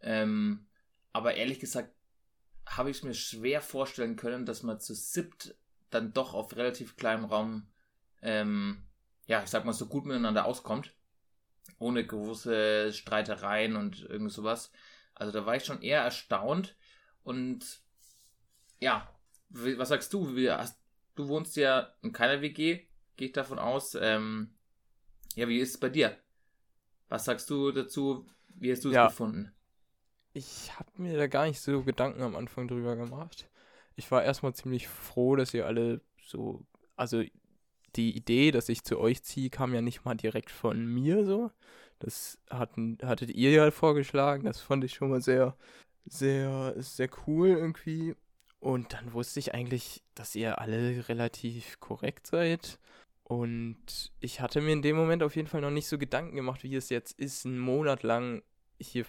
Ähm, 0.00 0.66
aber 1.12 1.34
ehrlich 1.34 1.60
gesagt 1.60 1.92
habe 2.66 2.90
ich 2.90 2.98
es 2.98 3.02
mir 3.02 3.14
schwer 3.14 3.60
vorstellen 3.60 4.16
können, 4.16 4.46
dass 4.46 4.62
man 4.62 4.80
zu 4.80 4.94
siebt 4.94 5.54
dann 5.90 6.12
doch 6.12 6.34
auf 6.34 6.54
relativ 6.56 6.96
kleinem 6.96 7.24
Raum, 7.24 7.66
ähm, 8.22 8.84
ja, 9.26 9.42
ich 9.42 9.48
sag 9.48 9.64
mal, 9.64 9.72
so 9.72 9.86
gut 9.86 10.04
miteinander 10.04 10.44
auskommt. 10.44 10.94
Ohne 11.78 12.06
große 12.06 12.92
Streitereien 12.92 13.76
und 13.76 14.02
irgend 14.02 14.32
sowas. 14.32 14.70
Also 15.14 15.32
da 15.32 15.46
war 15.46 15.56
ich 15.56 15.64
schon 15.64 15.82
eher 15.82 16.02
erstaunt 16.02 16.76
und 17.22 17.80
ja, 18.80 19.08
was 19.50 19.88
sagst 19.88 20.12
du? 20.12 20.36
Wie, 20.36 20.50
hast, 20.50 20.78
du 21.14 21.28
wohnst 21.28 21.56
ja 21.56 21.92
in 22.02 22.12
keiner 22.12 22.40
WG, 22.40 22.86
gehe 23.16 23.28
ich 23.28 23.32
davon 23.32 23.58
aus. 23.58 23.96
Ähm, 24.00 24.54
ja, 25.34 25.48
wie 25.48 25.58
ist 25.58 25.70
es 25.70 25.80
bei 25.80 25.88
dir? 25.88 26.16
Was 27.08 27.24
sagst 27.24 27.48
du 27.50 27.72
dazu? 27.72 28.26
Wie 28.48 28.70
hast 28.72 28.84
du 28.84 28.88
es 28.88 28.94
ja. 28.94 29.06
gefunden? 29.06 29.52
Ich 30.32 30.76
habe 30.78 30.90
mir 30.96 31.16
da 31.16 31.26
gar 31.26 31.46
nicht 31.46 31.60
so 31.60 31.82
Gedanken 31.82 32.22
am 32.22 32.36
Anfang 32.36 32.68
drüber 32.68 32.96
gemacht. 32.96 33.48
Ich 33.96 34.10
war 34.10 34.22
erstmal 34.22 34.54
ziemlich 34.54 34.86
froh, 34.86 35.36
dass 35.36 35.54
ihr 35.54 35.66
alle 35.66 36.00
so, 36.24 36.64
also 36.96 37.22
die 37.96 38.16
Idee, 38.16 38.50
dass 38.50 38.68
ich 38.68 38.84
zu 38.84 38.98
euch 38.98 39.22
ziehe, 39.22 39.50
kam 39.50 39.74
ja 39.74 39.80
nicht 39.80 40.04
mal 40.04 40.14
direkt 40.14 40.50
von 40.50 40.86
mir 40.86 41.24
so. 41.24 41.50
Das 41.98 42.38
hatten, 42.50 42.98
hattet 43.02 43.30
ihr 43.30 43.50
ja 43.50 43.70
vorgeschlagen. 43.70 44.44
Das 44.44 44.60
fand 44.60 44.84
ich 44.84 44.94
schon 44.94 45.10
mal 45.10 45.20
sehr, 45.20 45.56
sehr, 46.04 46.74
sehr 46.76 47.08
cool 47.26 47.48
irgendwie. 47.48 48.14
Und 48.60 48.92
dann 48.92 49.12
wusste 49.12 49.38
ich 49.38 49.54
eigentlich, 49.54 50.02
dass 50.14 50.34
ihr 50.34 50.58
alle 50.58 51.08
relativ 51.08 51.78
korrekt 51.80 52.26
seid. 52.26 52.78
Und 53.22 54.10
ich 54.20 54.40
hatte 54.40 54.60
mir 54.60 54.72
in 54.72 54.82
dem 54.82 54.96
Moment 54.96 55.22
auf 55.22 55.36
jeden 55.36 55.48
Fall 55.48 55.60
noch 55.60 55.70
nicht 55.70 55.86
so 55.86 55.98
Gedanken 55.98 56.34
gemacht, 56.34 56.62
wie 56.64 56.74
es 56.74 56.88
jetzt 56.88 57.18
ist, 57.18 57.46
einen 57.46 57.58
Monat 57.58 58.02
lang 58.02 58.42
hier 58.80 59.04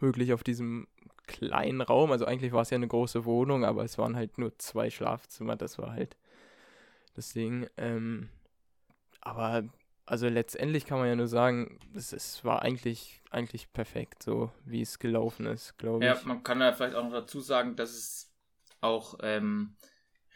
wirklich 0.00 0.32
auf 0.32 0.44
diesem 0.44 0.86
kleinen 1.26 1.80
Raum. 1.80 2.12
Also 2.12 2.24
eigentlich 2.24 2.52
war 2.52 2.62
es 2.62 2.70
ja 2.70 2.76
eine 2.76 2.88
große 2.88 3.24
Wohnung, 3.24 3.64
aber 3.64 3.84
es 3.84 3.98
waren 3.98 4.16
halt 4.16 4.38
nur 4.38 4.56
zwei 4.58 4.88
Schlafzimmer. 4.88 5.56
Das 5.56 5.78
war 5.78 5.92
halt 5.92 6.16
das 7.14 7.32
Ding. 7.32 7.68
Ähm, 7.76 8.28
aber 9.20 9.64
also 10.06 10.28
letztendlich 10.28 10.86
kann 10.86 10.98
man 10.98 11.08
ja 11.08 11.16
nur 11.16 11.26
sagen, 11.26 11.80
es, 11.94 12.12
es 12.12 12.44
war 12.44 12.62
eigentlich, 12.62 13.20
eigentlich 13.30 13.72
perfekt, 13.72 14.22
so 14.22 14.52
wie 14.64 14.82
es 14.82 15.00
gelaufen 15.00 15.46
ist, 15.46 15.76
glaube 15.78 16.04
ich. 16.04 16.08
Ja, 16.08 16.20
man 16.24 16.44
kann 16.44 16.60
ja 16.60 16.72
vielleicht 16.72 16.94
auch 16.94 17.02
noch 17.02 17.12
dazu 17.12 17.40
sagen, 17.40 17.74
dass 17.74 17.90
es 17.90 18.32
auch 18.86 19.18
ähm, 19.22 19.76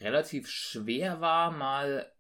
relativ 0.01 0.49
schwer 0.49 1.21
war, 1.21 1.51
mal 1.51 2.13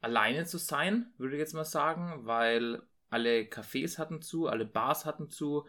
alleine 0.00 0.46
zu 0.46 0.58
sein, 0.58 1.12
würde 1.18 1.36
ich 1.36 1.40
jetzt 1.40 1.54
mal 1.54 1.64
sagen, 1.64 2.20
weil 2.26 2.82
alle 3.10 3.42
Cafés 3.42 3.98
hatten 3.98 4.22
zu, 4.22 4.46
alle 4.46 4.64
Bars 4.64 5.04
hatten 5.04 5.28
zu, 5.28 5.66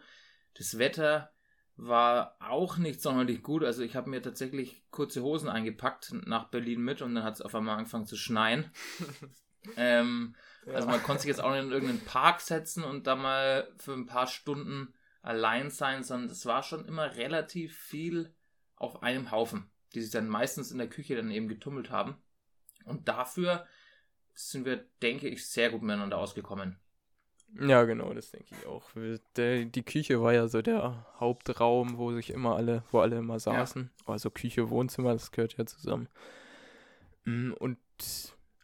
das 0.54 0.78
Wetter 0.78 1.32
war 1.76 2.36
auch 2.40 2.76
nicht 2.76 3.02
sonderlich 3.02 3.42
gut. 3.42 3.64
Also 3.64 3.82
ich 3.82 3.96
habe 3.96 4.10
mir 4.10 4.22
tatsächlich 4.22 4.82
kurze 4.90 5.22
Hosen 5.22 5.48
eingepackt 5.48 6.12
nach 6.26 6.48
Berlin 6.48 6.82
mit 6.82 7.02
und 7.02 7.14
dann 7.14 7.24
hat 7.24 7.34
es 7.34 7.42
auf 7.42 7.54
einmal 7.54 7.78
angefangen 7.78 8.06
zu 8.06 8.16
schneien. 8.16 8.70
ähm, 9.76 10.36
ja. 10.66 10.74
Also 10.74 10.88
man 10.88 11.02
konnte 11.02 11.22
sich 11.22 11.28
jetzt 11.28 11.42
auch 11.42 11.50
nicht 11.50 11.64
in 11.64 11.72
irgendeinen 11.72 12.04
Park 12.04 12.40
setzen 12.40 12.84
und 12.84 13.06
da 13.06 13.16
mal 13.16 13.72
für 13.78 13.94
ein 13.94 14.06
paar 14.06 14.26
Stunden 14.26 14.94
allein 15.22 15.70
sein, 15.70 16.02
sondern 16.02 16.30
es 16.30 16.46
war 16.46 16.62
schon 16.62 16.84
immer 16.84 17.16
relativ 17.16 17.76
viel 17.76 18.34
auf 18.76 19.02
einem 19.02 19.30
Haufen, 19.30 19.70
die 19.94 20.00
sich 20.00 20.10
dann 20.10 20.28
meistens 20.28 20.70
in 20.70 20.78
der 20.78 20.88
Küche 20.88 21.16
dann 21.16 21.30
eben 21.30 21.48
getummelt 21.48 21.90
haben. 21.90 22.16
Und 22.84 23.08
dafür 23.08 23.66
sind 24.34 24.64
wir, 24.64 24.84
denke 25.02 25.28
ich, 25.28 25.46
sehr 25.46 25.70
gut 25.70 25.82
miteinander 25.82 26.18
ausgekommen. 26.18 26.78
Ja, 27.60 27.84
genau, 27.84 28.14
das 28.14 28.30
denke 28.30 28.54
ich 28.58 28.66
auch. 28.66 28.90
Der, 29.36 29.66
die 29.66 29.82
Küche 29.82 30.22
war 30.22 30.32
ja 30.32 30.48
so 30.48 30.62
der 30.62 31.06
Hauptraum, 31.20 31.98
wo 31.98 32.12
sich 32.12 32.30
immer 32.30 32.56
alle, 32.56 32.82
wo 32.90 33.00
alle 33.00 33.18
immer 33.18 33.38
saßen. 33.38 33.90
Ja. 34.06 34.12
Also 34.12 34.30
Küche, 34.30 34.70
Wohnzimmer, 34.70 35.12
das 35.12 35.32
gehört 35.32 35.58
ja 35.58 35.66
zusammen. 35.66 36.08
Mm, 37.24 37.52
und 37.52 37.78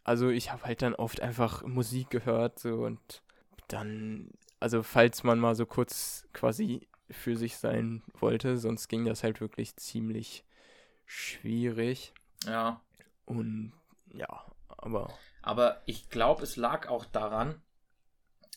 also 0.03 0.29
ich 0.29 0.51
habe 0.51 0.63
halt 0.63 0.81
dann 0.81 0.95
oft 0.95 1.21
einfach 1.21 1.63
Musik 1.63 2.09
gehört 2.09 2.57
so 2.57 2.83
und 2.83 3.21
dann, 3.67 4.31
also 4.59 4.81
falls 4.81 5.23
man 5.23 5.37
mal 5.37 5.53
so 5.53 5.67
kurz 5.67 6.27
quasi 6.33 6.87
für 7.11 7.37
sich 7.37 7.57
sein 7.57 8.01
wollte, 8.15 8.57
sonst 8.57 8.87
ging 8.87 9.05
das 9.05 9.23
halt 9.23 9.39
wirklich 9.39 9.75
ziemlich 9.75 10.43
schwierig. 11.09 12.13
Ja. 12.45 12.81
Und 13.25 13.73
ja, 14.13 14.45
aber. 14.67 15.13
Aber 15.41 15.81
ich 15.85 16.09
glaube, 16.09 16.43
es 16.43 16.55
lag 16.55 16.87
auch 16.87 17.05
daran, 17.05 17.61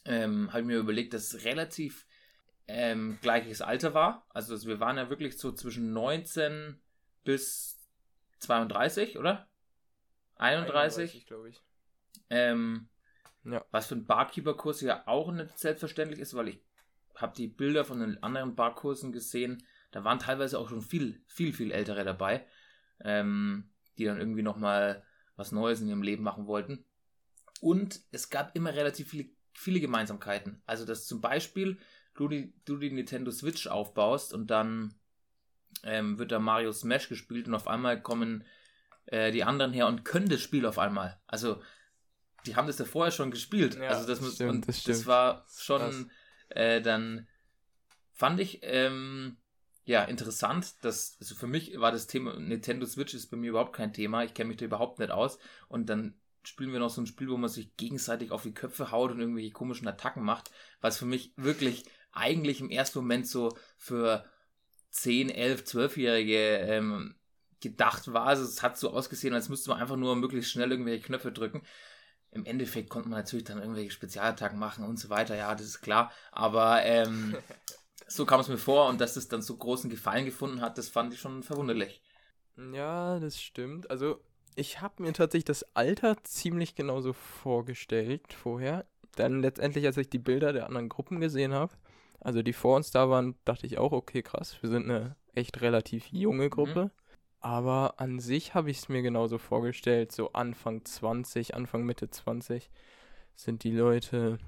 ähm, 0.05 0.49
habe 0.49 0.61
ich 0.61 0.67
mir 0.67 0.79
überlegt, 0.79 1.15
dass 1.15 1.33
es 1.33 1.45
relativ 1.45 2.07
ähm, 2.69 3.19
gleiches 3.23 3.63
Alter 3.63 3.95
war. 3.95 4.27
Also 4.31 4.67
wir 4.67 4.81
waren 4.81 4.97
ja 4.97 5.09
wirklich 5.09 5.39
so 5.39 5.53
zwischen 5.53 5.93
19 5.93 6.81
bis 7.25 7.79
32, 8.41 9.19
oder? 9.19 9.47
31, 10.37 11.27
glaube 11.27 11.51
ich. 11.51 11.63
Ähm, 12.31 12.89
ja. 13.45 13.65
Was 13.71 13.87
für 13.87 13.95
ein 13.95 14.07
Barkeeper-Kurs 14.07 14.81
ja 14.83 15.07
auch 15.07 15.31
nicht 15.33 15.59
selbstverständlich 15.59 16.21
ist, 16.21 16.35
weil 16.35 16.49
ich 16.49 16.61
habe 17.15 17.35
die 17.37 17.49
Bilder 17.49 17.85
von 17.85 18.01
den 18.01 18.23
anderen 18.23 18.55
Barkursen 18.55 19.13
gesehen. 19.13 19.65
Da 19.93 20.05
waren 20.05 20.19
teilweise 20.19 20.59
auch 20.59 20.69
schon 20.69 20.83
viel, 20.83 21.23
viel, 21.29 21.53
viel 21.53 21.71
ältere 21.71 22.05
dabei, 22.05 22.45
ähm, 23.05 23.71
die 23.99 24.05
dann 24.05 24.19
irgendwie 24.19 24.43
nochmal 24.43 25.05
was 25.37 25.53
Neues 25.53 25.81
in 25.81 25.89
ihrem 25.89 26.03
Leben 26.03 26.23
machen 26.23 26.47
wollten. 26.47 26.85
Und 27.61 28.01
es 28.11 28.31
gab 28.31 28.57
immer 28.57 28.75
relativ 28.75 29.11
viele, 29.11 29.29
viele 29.53 29.81
Gemeinsamkeiten. 29.81 30.63
Also, 30.67 30.85
dass 30.85 31.07
zum 31.07 31.21
Beispiel 31.21 31.79
du 32.15 32.29
die, 32.29 32.55
du 32.65 32.77
die 32.79 32.91
Nintendo 32.91 33.31
Switch 33.31 33.67
aufbaust 33.67 34.35
und 34.35 34.51
dann 34.51 34.95
ähm, 35.85 36.19
wird 36.19 36.33
da 36.33 36.39
Mario 36.39 36.73
Smash 36.73 37.09
gespielt 37.09 37.47
und 37.47 37.55
auf 37.55 37.69
einmal 37.69 38.03
kommen 38.03 38.45
äh, 39.07 39.31
die 39.31 39.45
anderen 39.45 39.73
her 39.73 39.87
und 39.87 40.05
können 40.05 40.29
das 40.29 40.41
Spiel 40.41 40.67
auf 40.67 40.79
einmal. 40.79 41.21
Also, 41.27 41.63
die 42.47 42.57
haben 42.57 42.67
das 42.67 42.79
ja 42.79 42.85
vorher 42.85 43.13
schon 43.13 43.31
gespielt. 43.31 43.77
Ja, 43.77 43.89
also, 43.91 44.07
das, 44.07 44.21
das, 44.21 44.35
stimmt, 44.35 44.67
das 44.69 45.07
war 45.07 45.47
schon 45.57 46.11
äh, 46.49 46.81
dann, 46.81 47.29
fand 48.13 48.41
ich, 48.41 48.61
ähm, 48.63 49.37
ja, 49.85 50.05
interessant. 50.05 50.75
Dass, 50.83 51.17
also 51.21 51.35
für 51.35 51.47
mich 51.47 51.79
war 51.79 51.93
das 51.93 52.07
Thema 52.07 52.39
Nintendo 52.39 52.87
Switch 52.87 53.15
ist 53.15 53.31
bei 53.31 53.37
mir 53.37 53.51
überhaupt 53.51 53.75
kein 53.75 53.93
Thema. 53.93 54.25
Ich 54.25 54.35
kenne 54.35 54.49
mich 54.49 54.59
da 54.59 54.65
überhaupt 54.65 54.99
nicht 54.99 55.11
aus. 55.11 55.39
Und 55.69 55.89
dann 55.89 56.15
spielen 56.45 56.73
wir 56.73 56.81
noch 56.81 56.91
so 56.91 57.01
ein 57.01 57.07
Spiel, 57.07 57.29
wo 57.29 57.37
man 57.37 57.51
sich 57.51 57.77
gegenseitig 57.77 58.31
auf 58.31 58.43
die 58.43 58.55
Köpfe 58.55 58.91
haut 58.91 59.11
und 59.13 59.21
irgendwelche 59.21 59.53
komischen 59.53 59.89
Attacken 59.89 60.23
macht, 60.23 60.51
was 60.81 60.99
für 60.99 61.07
mich 61.07 61.33
wirklich 61.37 61.85
eigentlich 62.13 62.61
im 62.61 62.71
ersten 62.71 62.99
Moment 62.99 63.27
so 63.27 63.57
für 63.77 64.25
10, 64.91 65.31
11, 65.31 65.63
12-Jährige 65.63 66.59
ähm, 66.59 67.15
gedacht 67.61 68.13
war. 68.13 68.27
Also 68.27 68.45
es 68.45 68.63
hat 68.63 68.77
so 68.77 68.91
ausgesehen, 68.91 69.35
als 69.35 69.49
müsste 69.49 69.71
man 69.71 69.81
einfach 69.81 69.97
nur 69.97 70.15
möglichst 70.17 70.51
schnell 70.51 70.71
irgendwelche 70.71 71.05
Knöpfe 71.05 71.33
drücken. 71.33 71.63
Im 72.31 72.45
Endeffekt 72.45 72.91
konnte 72.91 73.09
man 73.09 73.19
natürlich 73.21 73.45
dann 73.45 73.59
irgendwelche 73.59 73.91
Spezialattacken 73.91 74.59
machen 74.59 74.85
und 74.85 74.99
so 74.99 75.11
weiter, 75.11 75.37
ja, 75.37 75.55
das 75.55 75.67
ist 75.67 75.81
klar. 75.81 76.13
Aber 76.33 76.83
ähm, 76.83 77.37
so 78.15 78.27
kam 78.27 78.41
es 78.41 78.49
mir 78.49 78.59
vor 78.59 78.89
und 78.89 79.01
dass 79.01 79.17
es 79.17 79.29
dann 79.29 79.43
so 79.43 79.57
großen 79.57 79.91
Gefallen 79.91 80.25
gefunden 80.25 80.61
hat, 80.61 80.79
das 80.79 80.89
fand 80.89 81.15
ich 81.15 81.21
schon 81.21 81.43
verwunderlich. 81.43 82.03
Ja, 82.73 83.19
das 83.19 83.41
stimmt. 83.41 83.91
Also 83.91 84.21
ich 84.55 84.81
habe 84.81 85.03
mir 85.03 85.13
tatsächlich 85.13 85.45
das 85.45 85.65
Alter 85.75 86.23
ziemlich 86.25 86.75
genauso 86.75 87.13
vorgestellt 87.13 88.33
vorher. 88.33 88.85
Dann 89.17 89.41
letztendlich, 89.41 89.87
als 89.87 89.97
ich 89.97 90.11
die 90.11 90.19
Bilder 90.19 90.53
der 90.53 90.67
anderen 90.67 90.89
Gruppen 90.89 91.21
gesehen 91.21 91.53
habe, 91.53 91.75
also 92.21 92.43
die 92.43 92.53
vor 92.53 92.77
uns 92.77 92.91
da 92.91 93.09
waren, 93.11 93.35
dachte 93.45 93.67
ich 93.67 93.79
auch, 93.79 93.93
okay, 93.93 94.23
krass, 94.23 94.57
wir 94.61 94.71
sind 94.71 94.89
eine 94.89 95.17
echt 95.35 95.61
relativ 95.61 96.07
junge 96.09 96.51
Gruppe. 96.51 96.85
Mhm. 96.85 96.91
Aber 97.41 97.95
an 97.99 98.21
sich 98.21 98.55
habe 98.55 98.71
ich 98.71 98.79
es 98.79 98.89
mir 98.89 99.03
genauso 99.03 99.39
vorgestellt, 99.39 100.13
so 100.13 100.33
Anfang 100.33 100.85
20, 100.85 101.55
Anfang 101.55 101.83
Mitte 101.85 102.09
20 102.09 102.71
sind 103.35 103.65
die 103.65 103.73
Leute, 103.73 104.39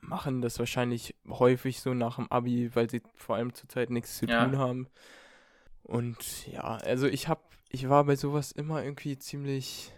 machen 0.00 0.42
das 0.42 0.58
wahrscheinlich 0.58 1.14
häufig 1.28 1.80
so 1.80 1.94
nach 1.94 2.16
dem 2.16 2.30
Abi, 2.30 2.74
weil 2.74 2.90
sie 2.90 3.02
vor 3.14 3.36
allem 3.36 3.54
zurzeit 3.54 3.90
nichts 3.90 4.18
zu 4.18 4.26
ja. 4.26 4.44
tun 4.44 4.58
haben. 4.58 4.88
Und 5.82 6.46
ja, 6.46 6.62
also 6.62 7.06
ich 7.06 7.28
habe, 7.28 7.42
ich 7.68 7.88
war 7.88 8.04
bei 8.04 8.16
sowas 8.16 8.52
immer 8.52 8.82
irgendwie 8.82 9.18
ziemlich 9.18 9.92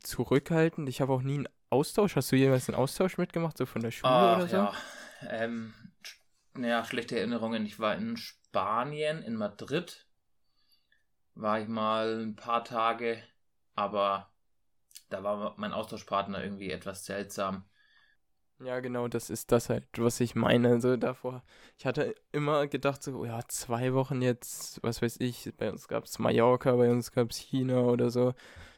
zurückhaltend. 0.00 0.88
Ich 0.88 1.00
habe 1.00 1.12
auch 1.12 1.22
nie 1.22 1.34
einen 1.34 1.48
Austausch. 1.70 2.16
Hast 2.16 2.30
du 2.32 2.36
jemals 2.36 2.68
einen 2.68 2.78
Austausch 2.78 3.18
mitgemacht, 3.18 3.56
so 3.56 3.66
von 3.66 3.82
der 3.82 3.90
Schule 3.90 4.12
Ach, 4.12 4.36
oder 4.38 4.48
so? 4.48 4.56
Ja, 4.56 4.74
ähm, 5.28 5.74
naja, 6.54 6.84
schlechte 6.84 7.18
Erinnerungen. 7.18 7.64
Ich 7.66 7.78
war 7.78 7.96
in 7.96 8.16
Spanien, 8.16 9.22
in 9.22 9.36
Madrid 9.36 10.06
war 11.34 11.60
ich 11.60 11.68
mal 11.68 12.20
ein 12.20 12.36
paar 12.36 12.62
Tage, 12.62 13.22
aber 13.74 14.30
da 15.08 15.22
war 15.22 15.54
mein 15.56 15.72
Austauschpartner 15.72 16.42
irgendwie 16.42 16.70
etwas 16.70 17.04
seltsam. 17.04 17.64
Ja, 18.64 18.80
genau, 18.80 19.08
das 19.08 19.30
ist 19.30 19.50
das 19.50 19.68
halt, 19.68 19.84
was 19.96 20.20
ich 20.20 20.34
meine. 20.34 20.68
Also 20.68 20.96
davor, 20.96 21.42
ich 21.78 21.86
hatte 21.86 22.14
immer 22.30 22.66
gedacht, 22.66 23.02
so, 23.02 23.24
ja, 23.24 23.40
zwei 23.48 23.92
Wochen 23.94 24.22
jetzt, 24.22 24.82
was 24.82 25.02
weiß 25.02 25.16
ich, 25.20 25.52
bei 25.56 25.70
uns 25.70 25.88
gab 25.88 26.04
es 26.04 26.18
Mallorca, 26.18 26.76
bei 26.76 26.90
uns 26.90 27.12
gab 27.12 27.30
es 27.30 27.38
China 27.38 27.80
oder 27.82 28.10
so. 28.10 28.34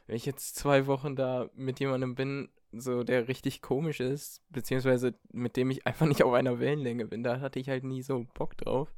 Wenn 0.06 0.16
ich 0.16 0.26
jetzt 0.26 0.56
zwei 0.56 0.86
Wochen 0.86 1.16
da 1.16 1.48
mit 1.54 1.80
jemandem 1.80 2.14
bin, 2.14 2.48
so 2.72 3.04
der 3.04 3.28
richtig 3.28 3.62
komisch 3.62 4.00
ist, 4.00 4.42
beziehungsweise 4.50 5.14
mit 5.32 5.56
dem 5.56 5.70
ich 5.70 5.86
einfach 5.86 6.06
nicht 6.06 6.22
auf 6.22 6.32
einer 6.32 6.60
Wellenlänge 6.60 7.06
bin, 7.06 7.22
da 7.22 7.40
hatte 7.40 7.58
ich 7.58 7.68
halt 7.68 7.84
nie 7.84 8.02
so 8.02 8.26
Bock 8.34 8.56
drauf. 8.56 8.92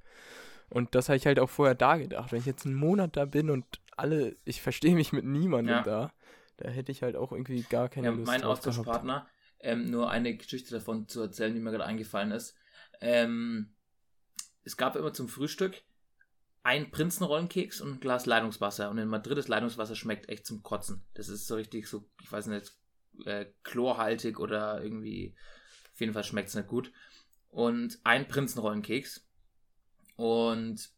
Und 0.68 0.94
das 0.94 1.08
habe 1.08 1.16
ich 1.16 1.26
halt 1.26 1.38
auch 1.38 1.50
vorher 1.50 1.74
da 1.74 1.96
gedacht. 1.96 2.32
Wenn 2.32 2.40
ich 2.40 2.46
jetzt 2.46 2.66
einen 2.66 2.74
Monat 2.74 3.16
da 3.16 3.24
bin 3.24 3.50
und 3.50 3.64
alle, 3.96 4.36
ich 4.44 4.60
verstehe 4.60 4.94
mich 4.94 5.12
mit 5.12 5.24
niemandem 5.24 5.76
ja. 5.76 5.82
da, 5.82 6.12
da 6.56 6.68
hätte 6.68 6.90
ich 6.90 7.02
halt 7.02 7.16
auch 7.16 7.32
irgendwie 7.32 7.62
gar 7.62 7.88
keine 7.88 8.08
ja, 8.08 8.12
Lust 8.12 8.26
Mein 8.26 8.42
Austauschpartner, 8.42 9.26
ähm, 9.66 9.90
nur 9.90 10.10
eine 10.10 10.36
Geschichte 10.36 10.70
davon 10.70 11.08
zu 11.08 11.20
erzählen, 11.20 11.52
die 11.52 11.60
mir 11.60 11.72
gerade 11.72 11.84
eingefallen 11.84 12.30
ist. 12.30 12.54
Ähm, 13.00 13.74
es 14.62 14.76
gab 14.76 14.94
immer 14.94 15.12
zum 15.12 15.28
Frühstück 15.28 15.82
ein 16.62 16.90
Prinzenrollenkeks 16.92 17.80
und 17.80 17.94
ein 17.94 18.00
Glas 18.00 18.26
Leitungswasser. 18.26 18.90
Und 18.90 18.98
in 18.98 19.08
Madrid 19.08 19.36
das 19.36 19.48
Leitungswasser 19.48 19.96
schmeckt 19.96 20.28
echt 20.28 20.46
zum 20.46 20.62
Kotzen. 20.62 21.04
Das 21.14 21.28
ist 21.28 21.48
so 21.48 21.56
richtig 21.56 21.88
so, 21.88 22.08
ich 22.22 22.30
weiß 22.30 22.46
nicht, 22.46 22.72
äh, 23.24 23.46
chlorhaltig 23.64 24.38
oder 24.38 24.82
irgendwie, 24.82 25.34
auf 25.92 26.00
jeden 26.00 26.12
Fall 26.12 26.24
schmeckt 26.24 26.48
es 26.48 26.54
nicht 26.54 26.68
gut. 26.68 26.92
Und 27.48 27.98
ein 28.04 28.28
Prinzenrollenkeks. 28.28 29.26
Und 30.14 30.90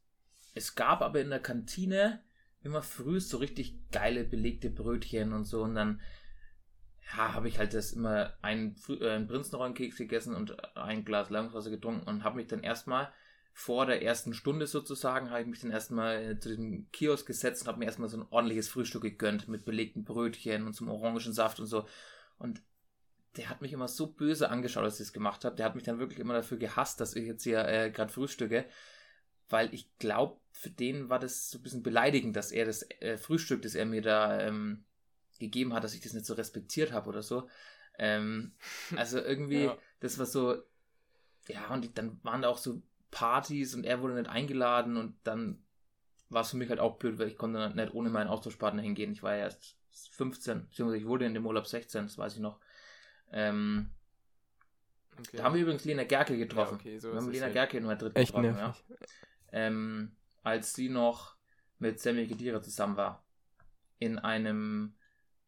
es 0.55 0.75
gab 0.75 1.01
aber 1.01 1.21
in 1.21 1.31
der 1.31 1.41
Kantine 1.41 2.23
immer 2.63 2.83
früh 2.83 3.19
so 3.19 3.39
richtig 3.39 3.91
geile 3.91 4.25
belegte 4.25 4.69
Brötchen 4.69 5.33
und 5.33 5.45
so. 5.45 5.63
Und 5.63 5.75
dann 5.75 6.03
ja, 7.17 7.35
habe 7.35 7.49
ich 7.49 7.59
halt 7.59 7.75
das 7.75 7.93
immer 7.93 8.35
einen, 8.43 8.77
äh, 8.89 9.11
einen 9.11 9.27
Prinzenrollenkeks 9.27 9.97
gegessen 9.97 10.35
und 10.35 10.77
ein 10.77 11.05
Glas 11.05 11.31
Leitungswasser 11.31 11.71
getrunken 11.71 12.07
und 12.07 12.25
habe 12.25 12.37
mich 12.37 12.47
dann 12.47 12.63
erstmal 12.63 13.13
vor 13.53 13.87
der 13.87 14.03
ersten 14.03 14.35
Stunde 14.35 14.67
sozusagen, 14.67 15.31
habe 15.31 15.41
ich 15.41 15.47
mich 15.49 15.61
dann 15.61 15.73
erstmal 15.73 16.39
zu 16.39 16.51
diesem 16.51 16.91
Kiosk 16.93 17.27
gesetzt 17.27 17.63
und 17.63 17.69
habe 17.69 17.79
mir 17.81 17.87
erstmal 17.87 18.09
so 18.09 18.19
ein 18.19 18.27
ordentliches 18.31 18.69
Frühstück 18.69 19.03
gegönnt 19.03 19.49
mit 19.49 19.65
belegten 19.65 20.05
Brötchen 20.05 20.67
und 20.67 20.75
zum 20.75 20.89
Orangensaft 20.89 21.59
und 21.59 21.67
so. 21.67 21.87
Und 22.39 22.63
der 23.37 23.51
hat 23.51 23.61
mich 23.61 23.73
immer 23.73 23.89
so 23.89 24.07
böse 24.07 24.49
angeschaut, 24.51 24.85
als 24.85 25.01
ich 25.01 25.07
das 25.07 25.13
gemacht 25.13 25.45
habe. 25.45 25.57
Der 25.57 25.67
hat 25.67 25.75
mich 25.75 25.85
dann 25.85 25.99
wirklich 25.99 26.21
immer 26.21 26.35
dafür 26.35 26.59
gehasst, 26.59 27.01
dass 27.01 27.17
ich 27.17 27.27
jetzt 27.27 27.43
hier 27.43 27.67
äh, 27.67 27.91
gerade 27.91 28.13
frühstücke 28.13 28.67
weil 29.49 29.73
ich 29.73 29.97
glaube, 29.99 30.41
für 30.53 30.71
den 30.71 31.09
war 31.09 31.19
das 31.19 31.51
so 31.51 31.59
ein 31.59 31.63
bisschen 31.63 31.83
beleidigend, 31.83 32.37
dass 32.37 32.53
er 32.53 32.67
das 32.67 32.83
äh, 33.01 33.17
Frühstück, 33.17 33.63
das 33.63 33.75
er 33.75 33.87
mir 33.87 34.03
da 34.03 34.41
ähm, 34.41 34.85
gegeben 35.39 35.75
hat, 35.75 35.85
dass 35.85 35.95
ich 35.95 36.01
das 36.01 36.13
nicht 36.13 36.27
so 36.27 36.35
respektiert 36.35 36.93
habe 36.93 37.09
oder 37.09 37.23
so. 37.23 37.49
Ähm, 37.99 38.53
also 38.97 39.19
irgendwie, 39.19 39.65
ja. 39.65 39.79
das 40.01 40.19
war 40.19 40.27
so, 40.27 40.57
ja, 41.49 41.69
und 41.73 41.97
dann 41.99 42.19
waren 42.23 42.43
da 42.43 42.49
auch 42.49 42.59
so 42.59 42.83
Partys 43.11 43.75
und 43.75 43.85
er 43.85 44.01
wurde 44.03 44.15
nicht 44.15 44.29
eingeladen 44.29 44.97
und 44.97 45.17
dann 45.25 45.63
war 46.31 46.43
es 46.43 46.51
für 46.51 46.57
mich 46.57 46.69
halt 46.69 46.81
auch 46.81 46.99
blöd, 46.99 47.19
weil 47.19 47.29
ich 47.29 47.39
konnte 47.39 47.71
nicht 47.75 47.95
ohne 47.95 48.11
meinen 48.11 48.29
Austauschpartner 48.29 48.83
hingehen. 48.83 49.13
Ich 49.13 49.23
war 49.23 49.35
ja 49.35 49.45
erst 49.45 49.77
15, 50.13 50.67
beziehungsweise 50.67 50.99
ich 50.99 51.07
wurde 51.07 51.25
in 51.25 51.35
dem 51.35 51.47
Urlaub 51.47 51.67
16, 51.67 52.05
das 52.05 52.19
weiß 52.19 52.35
ich 52.35 52.41
noch. 52.41 52.61
Ähm, 53.33 53.91
okay. 55.19 55.39
Da 55.39 55.45
haben 55.45 55.55
wir 55.55 55.63
übrigens 55.63 55.85
Lena 55.85 56.05
Gerke 56.05 56.37
getroffen. 56.37 56.75
Ja, 56.75 56.81
okay, 56.81 56.99
so 56.99 57.13
wir 57.13 57.21
haben 57.21 57.31
Lena 57.31 57.49
Gerke 57.49 57.79
in 57.79 57.85
Madrid 57.85 58.15
Echt 58.15 58.35
getroffen, 58.35 58.57
ja. 58.57 58.77
Ähm, 59.53 60.17
als 60.43 60.75
sie 60.75 60.91
noch 60.91 61.37
mit 61.79 62.01
Sammy 62.01 62.27
Gedira 62.27 62.61
zusammen 62.61 62.97
war. 62.97 63.25
In 63.99 64.19
einem 64.19 64.95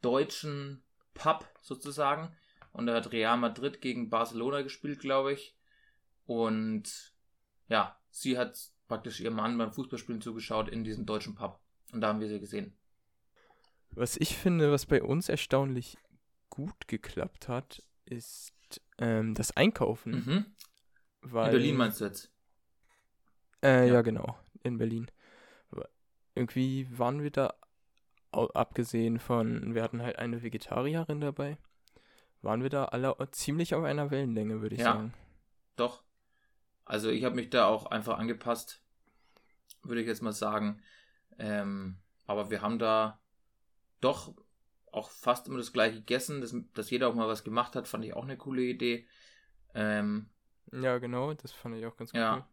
deutschen 0.02 0.82
Pub 1.14 1.48
sozusagen. 1.60 2.34
Und 2.72 2.86
da 2.86 2.94
hat 2.94 3.12
Real 3.12 3.36
Madrid 3.36 3.80
gegen 3.80 4.10
Barcelona 4.10 4.62
gespielt, 4.62 5.00
glaube 5.00 5.32
ich. 5.32 5.56
Und 6.26 7.14
ja, 7.68 7.98
sie 8.10 8.38
hat 8.38 8.58
praktisch 8.86 9.20
ihrem 9.20 9.34
Mann 9.34 9.58
beim 9.58 9.72
Fußballspielen 9.72 10.20
zugeschaut 10.20 10.68
in 10.68 10.84
diesem 10.84 11.06
deutschen 11.06 11.34
Pub. 11.34 11.60
Und 11.92 12.00
da 12.00 12.08
haben 12.08 12.20
wir 12.20 12.28
sie 12.28 12.40
gesehen. 12.40 12.76
Was 13.92 14.16
ich 14.16 14.36
finde, 14.36 14.70
was 14.70 14.86
bei 14.86 15.02
uns 15.02 15.28
erstaunlich 15.28 15.98
gut 16.48 16.86
geklappt 16.86 17.48
hat, 17.48 17.82
ist 18.04 18.80
ähm, 18.98 19.34
das 19.34 19.56
Einkaufen. 19.56 20.12
Mhm. 20.12 20.46
Weil, 21.22 21.46
in 21.46 21.52
Berlin 21.52 21.76
meinst 21.76 22.00
du 22.00 22.04
jetzt? 22.04 22.32
Äh, 23.62 23.88
ja. 23.88 23.94
ja. 23.94 24.02
genau, 24.02 24.38
in 24.62 24.78
Berlin. 24.78 25.10
Irgendwie 26.34 26.86
waren 26.96 27.22
wir 27.22 27.30
da, 27.30 27.54
abgesehen 28.32 29.18
von, 29.18 29.74
wir 29.74 29.82
hatten 29.82 30.02
halt 30.02 30.18
eine 30.18 30.42
Vegetarierin 30.42 31.20
dabei, 31.20 31.58
waren 32.42 32.62
wir 32.62 32.70
da 32.70 32.86
alle 32.86 33.16
ziemlich 33.32 33.74
auf 33.74 33.84
einer 33.84 34.10
Wellenlänge, 34.10 34.60
würde 34.60 34.74
ich 34.74 34.80
ja, 34.80 34.92
sagen. 34.92 35.14
Doch. 35.76 36.02
Also 36.84 37.10
ich 37.10 37.24
habe 37.24 37.36
mich 37.36 37.50
da 37.50 37.66
auch 37.66 37.86
einfach 37.86 38.18
angepasst, 38.18 38.82
würde 39.82 40.00
ich 40.00 40.06
jetzt 40.06 40.22
mal 40.22 40.32
sagen. 40.32 40.82
Ähm, 41.38 41.98
aber 42.26 42.50
wir 42.50 42.62
haben 42.62 42.78
da 42.78 43.20
doch 44.00 44.34
auch 44.92 45.10
fast 45.10 45.48
immer 45.48 45.58
das 45.58 45.72
gleiche 45.72 45.96
gegessen, 45.96 46.40
dass, 46.40 46.54
dass 46.74 46.90
jeder 46.90 47.08
auch 47.08 47.14
mal 47.14 47.28
was 47.28 47.44
gemacht 47.44 47.76
hat, 47.76 47.86
fand 47.86 48.04
ich 48.04 48.14
auch 48.14 48.24
eine 48.24 48.36
coole 48.36 48.62
Idee. 48.62 49.06
Ähm, 49.74 50.28
ja, 50.72 50.98
genau, 50.98 51.32
das 51.34 51.52
fand 51.52 51.76
ich 51.76 51.86
auch 51.86 51.96
ganz 51.96 52.12
ja. 52.12 52.48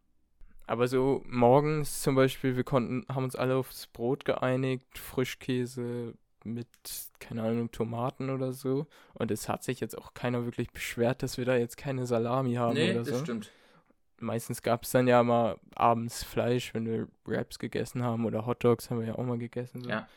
Aber 0.67 0.87
so 0.87 1.23
morgens 1.27 2.01
zum 2.01 2.15
Beispiel, 2.15 2.55
wir 2.55 2.63
konnten, 2.63 3.05
haben 3.13 3.23
uns 3.23 3.35
alle 3.35 3.55
aufs 3.55 3.87
Brot 3.87 4.25
geeinigt, 4.25 4.97
Frischkäse 4.97 6.13
mit, 6.43 6.67
keine 7.19 7.43
Ahnung, 7.43 7.71
Tomaten 7.71 8.29
oder 8.29 8.53
so. 8.53 8.85
Und 9.13 9.31
es 9.31 9.49
hat 9.49 9.63
sich 9.63 9.79
jetzt 9.79 9.97
auch 9.97 10.13
keiner 10.13 10.45
wirklich 10.45 10.71
beschwert, 10.71 11.23
dass 11.23 11.37
wir 11.37 11.45
da 11.45 11.55
jetzt 11.55 11.77
keine 11.77 12.05
Salami 12.05 12.55
haben 12.55 12.75
nee, 12.75 12.91
oder 12.91 13.05
so. 13.05 13.11
das 13.11 13.21
stimmt 13.21 13.51
meistens 14.19 14.61
gab 14.61 14.83
es 14.83 14.91
dann 14.91 15.07
ja 15.07 15.23
mal 15.23 15.57
abends 15.75 16.23
Fleisch, 16.23 16.73
wenn 16.73 16.85
wir 16.85 17.07
Wraps 17.25 17.59
gegessen 17.59 18.03
haben 18.03 18.25
oder 18.25 18.45
Hotdogs 18.45 18.89
haben 18.89 18.99
wir 18.99 19.07
ja 19.07 19.15
auch 19.15 19.25
mal 19.25 19.37
gegessen. 19.37 19.81
So. 19.81 19.89
Ja. 19.89 20.07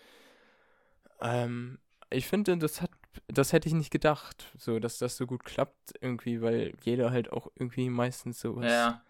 Ähm, 1.20 1.78
ich 2.10 2.26
finde, 2.26 2.56
das 2.56 2.80
hat, 2.82 2.90
das 3.28 3.52
hätte 3.52 3.68
ich 3.68 3.74
nicht 3.74 3.90
gedacht, 3.90 4.50
so, 4.56 4.78
dass 4.78 4.98
das 4.98 5.16
so 5.16 5.26
gut 5.26 5.44
klappt 5.44 5.94
irgendwie, 6.00 6.40
weil 6.40 6.74
jeder 6.82 7.10
halt 7.10 7.32
auch 7.32 7.48
irgendwie 7.56 7.90
meistens 7.90 8.40
so 8.40 8.56
was 8.56 8.66
ja. 8.66 9.02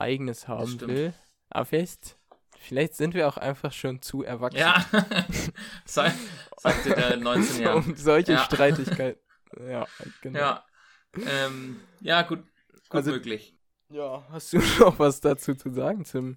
Eigenes 0.00 0.48
haben 0.48 0.80
will. 0.80 1.12
Aber 1.50 1.64
vielleicht, 1.64 2.16
vielleicht 2.58 2.94
sind 2.94 3.14
wir 3.14 3.28
auch 3.28 3.36
einfach 3.36 3.72
schon 3.72 4.02
zu 4.02 4.22
erwachsen. 4.22 4.58
Ja, 4.58 4.84
sagte 5.84 6.94
der 6.94 7.16
19 7.16 7.62
Jahre. 7.62 7.76
um 7.76 7.96
solche 7.96 8.32
ja. 8.32 8.44
Streitigkeiten. 8.44 9.20
Ja, 9.66 9.86
genau. 10.20 10.38
Ja, 10.38 10.64
ähm, 11.26 11.80
ja 12.00 12.20
gut, 12.20 12.40
gut 12.70 12.98
also, 12.98 13.12
möglich. 13.12 13.54
Ja, 13.88 14.26
hast 14.28 14.52
du 14.52 14.58
noch 14.78 14.98
was 14.98 15.22
dazu 15.22 15.54
zu 15.54 15.70
sagen 15.70 16.04
zum 16.04 16.36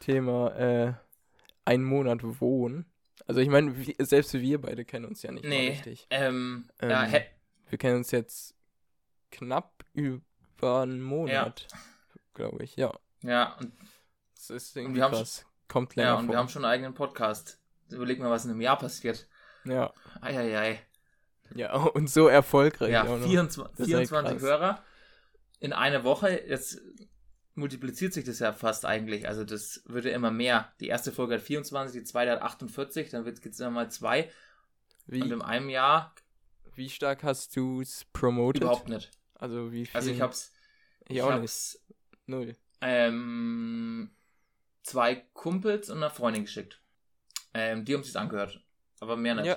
Thema 0.00 0.56
äh, 0.56 0.94
ein 1.66 1.84
Monat 1.84 2.20
Wohnen? 2.40 2.86
Also 3.26 3.42
ich 3.42 3.50
meine, 3.50 3.74
selbst 3.98 4.32
wir 4.32 4.60
beide 4.60 4.86
kennen 4.86 5.04
uns 5.04 5.22
ja 5.22 5.32
nicht 5.32 5.44
nee, 5.44 5.68
richtig. 5.68 6.06
Ähm, 6.08 6.70
ähm, 6.80 6.90
ja, 6.90 7.08
wir 7.68 7.78
kennen 7.78 7.98
uns 7.98 8.10
jetzt 8.10 8.54
knapp 9.30 9.84
über 9.92 10.80
einen 10.80 11.02
Monat, 11.02 11.66
ja. 11.70 11.78
Glaube 12.36 12.62
ich, 12.62 12.76
ja. 12.76 12.92
Ja, 13.22 13.56
und 13.58 13.72
das 14.34 14.50
ist 14.50 14.76
irgendwie 14.76 15.00
wir 15.00 15.08
krass. 15.08 15.40
Schon, 15.40 15.50
Kommt 15.68 15.96
länger 15.96 16.10
Ja, 16.10 16.14
und 16.14 16.26
vor. 16.26 16.34
wir 16.34 16.38
haben 16.38 16.48
schon 16.48 16.64
einen 16.64 16.72
eigenen 16.72 16.94
Podcast. 16.94 17.58
Überleg 17.90 18.20
mal, 18.20 18.30
was 18.30 18.44
in 18.44 18.52
einem 18.52 18.60
Jahr 18.60 18.78
passiert. 18.78 19.26
Ja. 19.64 19.92
Eieiei. 20.20 20.80
Ja, 21.54 21.74
und 21.94 22.08
so 22.08 22.28
erfolgreich. 22.28 22.92
Ja, 22.92 23.04
24, 23.04 23.86
24 23.86 24.40
Hörer 24.40 24.82
in 25.60 25.72
einer 25.72 26.04
Woche, 26.04 26.42
jetzt 26.46 26.80
multipliziert 27.54 28.12
sich 28.12 28.24
das 28.24 28.38
ja 28.38 28.52
fast 28.52 28.84
eigentlich. 28.84 29.26
Also 29.26 29.44
das 29.44 29.82
würde 29.86 30.10
immer 30.10 30.30
mehr. 30.30 30.72
Die 30.80 30.88
erste 30.88 31.12
Folge 31.12 31.34
hat 31.34 31.42
24, 31.42 32.00
die 32.00 32.04
zweite 32.04 32.32
hat 32.32 32.42
48, 32.42 33.10
dann 33.10 33.24
geht 33.24 33.44
es 33.46 33.60
immer 33.60 33.70
mal 33.70 33.90
zwei. 33.90 34.30
Wie, 35.06 35.22
und 35.22 35.32
in 35.32 35.42
einem 35.42 35.70
Jahr. 35.70 36.14
Wie 36.74 36.90
stark 36.90 37.22
hast 37.22 37.56
du 37.56 37.80
es 37.80 38.04
promoted? 38.12 38.62
Überhaupt 38.62 38.88
nicht. 38.88 39.10
Also 39.34 39.72
wie 39.72 39.86
viel? 39.86 39.96
Also 39.96 40.10
ich 40.10 40.20
hab's. 40.20 40.52
Ich, 41.08 41.16
ich 41.16 41.22
auch 41.22 41.30
hab's, 41.30 41.80
nicht. 41.88 41.96
Null. 42.26 42.56
Ähm, 42.80 44.10
zwei 44.82 45.16
Kumpels 45.32 45.90
und 45.90 45.98
einer 45.98 46.10
Freundin 46.10 46.44
geschickt. 46.44 46.80
Ähm, 47.54 47.84
die 47.84 47.94
haben 47.94 48.02
sich's 48.02 48.16
angehört. 48.16 48.60
Aber 49.00 49.16
mehr 49.16 49.34
nicht. 49.34 49.46
Ja. 49.46 49.56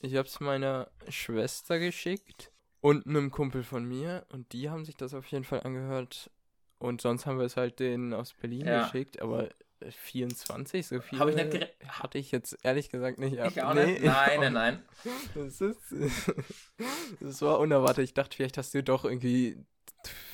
Ich 0.00 0.14
hab's 0.14 0.40
meiner 0.40 0.90
Schwester 1.08 1.78
geschickt 1.78 2.52
und 2.80 3.06
einem 3.06 3.30
Kumpel 3.30 3.64
von 3.64 3.84
mir 3.84 4.26
und 4.28 4.52
die 4.52 4.70
haben 4.70 4.84
sich 4.84 4.96
das 4.96 5.14
auf 5.14 5.26
jeden 5.26 5.44
Fall 5.44 5.62
angehört. 5.62 6.30
Und 6.78 7.00
sonst 7.00 7.26
haben 7.26 7.38
wir 7.38 7.46
es 7.46 7.56
halt 7.56 7.80
denen 7.80 8.14
aus 8.14 8.32
Berlin 8.34 8.66
ja. 8.66 8.84
geschickt, 8.84 9.20
aber 9.20 9.48
24, 9.80 10.86
so 10.86 11.00
viel 11.00 11.18
Hab 11.18 11.28
ich 11.28 11.36
nicht 11.36 11.68
hatte 11.86 12.18
ich 12.18 12.30
jetzt 12.30 12.56
ehrlich 12.62 12.90
gesagt 12.90 13.18
nicht 13.18 13.38
ab. 13.38 13.50
Ich 13.50 13.62
auch 13.62 13.74
nee, 13.74 13.86
nicht. 13.86 14.04
Nein, 14.04 14.40
nein, 14.40 14.52
nein. 14.52 14.82
Das, 15.34 15.60
ist, 15.60 15.78
das 17.20 17.42
war 17.42 17.58
unerwartet. 17.58 18.04
Ich 18.04 18.14
dachte, 18.14 18.36
vielleicht 18.36 18.58
hast 18.58 18.74
du 18.74 18.82
doch 18.82 19.04
irgendwie 19.04 19.56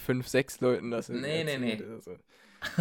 fünf, 0.05 0.29
sechs 0.29 0.61
Leuten 0.61 0.91
das 0.91 1.09
Nee, 1.09 1.45
nee, 1.45 1.59
nee. 1.59 1.83
So. 2.01 2.17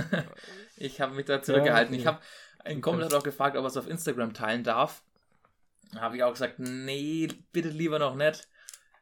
ich 0.78 1.02
habe 1.02 1.16
mich 1.16 1.26
da 1.26 1.42
zurückgehalten. 1.42 1.94
Ja. 1.96 2.00
Ich 2.00 2.08
habe 2.08 2.20
einen 2.64 2.82
Kumpel 2.82 3.06
hat 3.06 3.14
auch 3.14 3.24
gefragt, 3.24 3.58
ob 3.58 3.64
er 3.64 3.68
es 3.68 3.78
auf 3.78 3.88
Instagram 3.88 4.34
teilen 4.34 4.64
darf. 4.64 5.04
Da 5.94 6.02
habe 6.02 6.16
ich 6.16 6.24
auch 6.24 6.32
gesagt, 6.32 6.60
nee, 6.60 7.28
bitte 7.52 7.70
lieber 7.70 8.00
noch 8.00 8.16
nicht. 8.16 8.48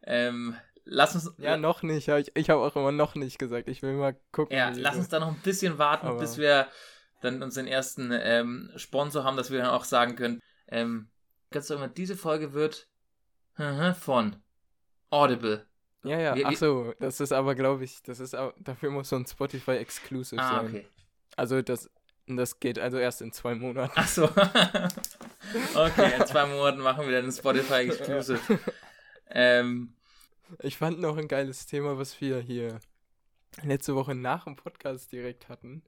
Ähm, 0.04 0.56
lass 0.84 1.16
uns. 1.16 1.34
Ja, 1.38 1.58
noch 1.58 1.84
nicht. 1.84 2.08
Ich, 2.08 2.32
ich 2.36 2.50
habe 2.50 2.62
auch 2.62 2.76
immer 2.76 2.92
noch 2.92 3.16
nicht 3.16 3.40
gesagt. 3.40 3.70
Ich 3.70 3.82
will 3.82 3.94
mal 3.94 4.16
gucken. 4.32 4.56
Ja, 4.56 4.72
lass 4.76 4.98
uns 4.98 5.10
da 5.10 5.20
noch 5.20 5.30
ein 5.30 5.42
bisschen 5.44 5.78
warten, 5.78 6.08
Aber 6.08 6.20
bis 6.20 6.38
wir 6.38 6.68
dann 7.22 7.42
unseren 7.44 7.68
ersten 7.68 8.12
ähm, 8.12 8.72
Sponsor 8.76 9.24
haben, 9.24 9.38
dass 9.38 9.52
wir 9.52 9.60
dann 9.60 9.70
auch 9.70 9.86
sagen 9.86 10.16
können, 10.16 10.42
ähm, 10.68 11.10
kannst 11.52 11.70
du 11.70 11.76
immer, 11.76 11.88
diese 11.88 12.18
Folge 12.18 12.54
wird 12.54 12.88
von 14.00 14.38
Audible. 15.10 15.68
Ja, 16.04 16.20
ja, 16.20 16.36
ach 16.46 16.56
so, 16.56 16.94
das 17.00 17.20
ist 17.20 17.32
aber, 17.32 17.54
glaube 17.54 17.84
ich, 17.84 18.02
das 18.02 18.20
ist 18.20 18.36
auch, 18.36 18.54
dafür 18.58 18.90
muss 18.90 19.10
so 19.10 19.16
ein 19.16 19.26
Spotify 19.26 19.72
Exclusive 19.72 20.42
ah, 20.42 20.62
sein. 20.62 20.68
Okay. 20.68 20.86
Also 21.36 21.62
das, 21.62 21.90
das 22.28 22.60
geht 22.60 22.80
also 22.80 22.98
erst 22.98 23.22
in 23.22 23.32
zwei 23.32 23.54
Monaten. 23.56 23.94
Ach 23.96 24.08
so. 24.08 24.24
okay, 25.76 26.14
in 26.20 26.26
zwei 26.26 26.48
Monaten 26.48 26.80
machen 26.80 27.06
wir 27.06 27.14
dann 27.14 27.26
ein 27.26 27.32
Spotify 27.32 27.74
Exclusive. 27.88 28.60
Ähm, 29.30 29.94
ich 30.60 30.78
fand 30.78 31.00
noch 31.00 31.18
ein 31.18 31.28
geiles 31.28 31.68
Thema, 31.68 31.98
was 31.98 32.20
wir 32.20 32.40
hier 32.40 32.80
letzte 33.64 33.96
Woche 33.96 34.16
nach 34.16 34.46
dem 34.46 34.56
Podcast 34.56 35.12
direkt 35.12 35.50
hatten. 35.50 35.84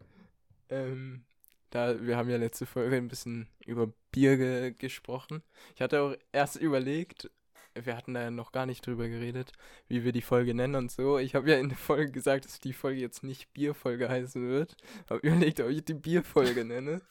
Ähm, 0.70 1.26
da, 1.72 2.00
wir 2.00 2.18
haben 2.18 2.30
ja 2.30 2.38
letzte 2.38 2.68
Folge 2.68 2.98
ein 2.98 3.08
bisschen 3.08 3.48
über 3.66 3.92
Bier 4.12 4.38
ge 4.38 4.74
gesprochen. 4.78 5.42
Ich 5.76 5.82
hatte 5.82 6.02
auch 6.02 6.16
erst 6.32 6.58
überlegt, 6.58 7.32
wir 7.76 7.96
hatten 7.96 8.14
da 8.14 8.24
ja 8.24 8.32
noch 8.32 8.52
gar 8.52 8.66
nicht 8.66 8.86
drüber 8.86 9.08
geredet, 9.08 9.52
wie 9.88 10.04
wir 10.04 10.12
die 10.12 10.22
Folge 10.22 10.54
nennen 10.54 10.76
und 10.76 10.92
so. 10.92 11.18
Ich 11.18 11.36
habe 11.36 11.50
ja 11.50 11.58
in 11.58 11.70
der 11.70 11.78
Folge 11.78 12.12
gesagt, 12.12 12.46
dass 12.46 12.60
die 12.60 12.74
Folge 12.74 13.02
jetzt 13.02 13.24
nicht 13.24 13.54
Bierfolge 13.54 14.10
heißen 14.10 14.48
wird. 14.48 14.76
Habe 15.10 15.26
überlegt, 15.28 15.60
ob 15.60 15.70
ich 15.70 15.86
die 15.86 15.94
Bierfolge 15.94 16.66
nenne 16.66 17.02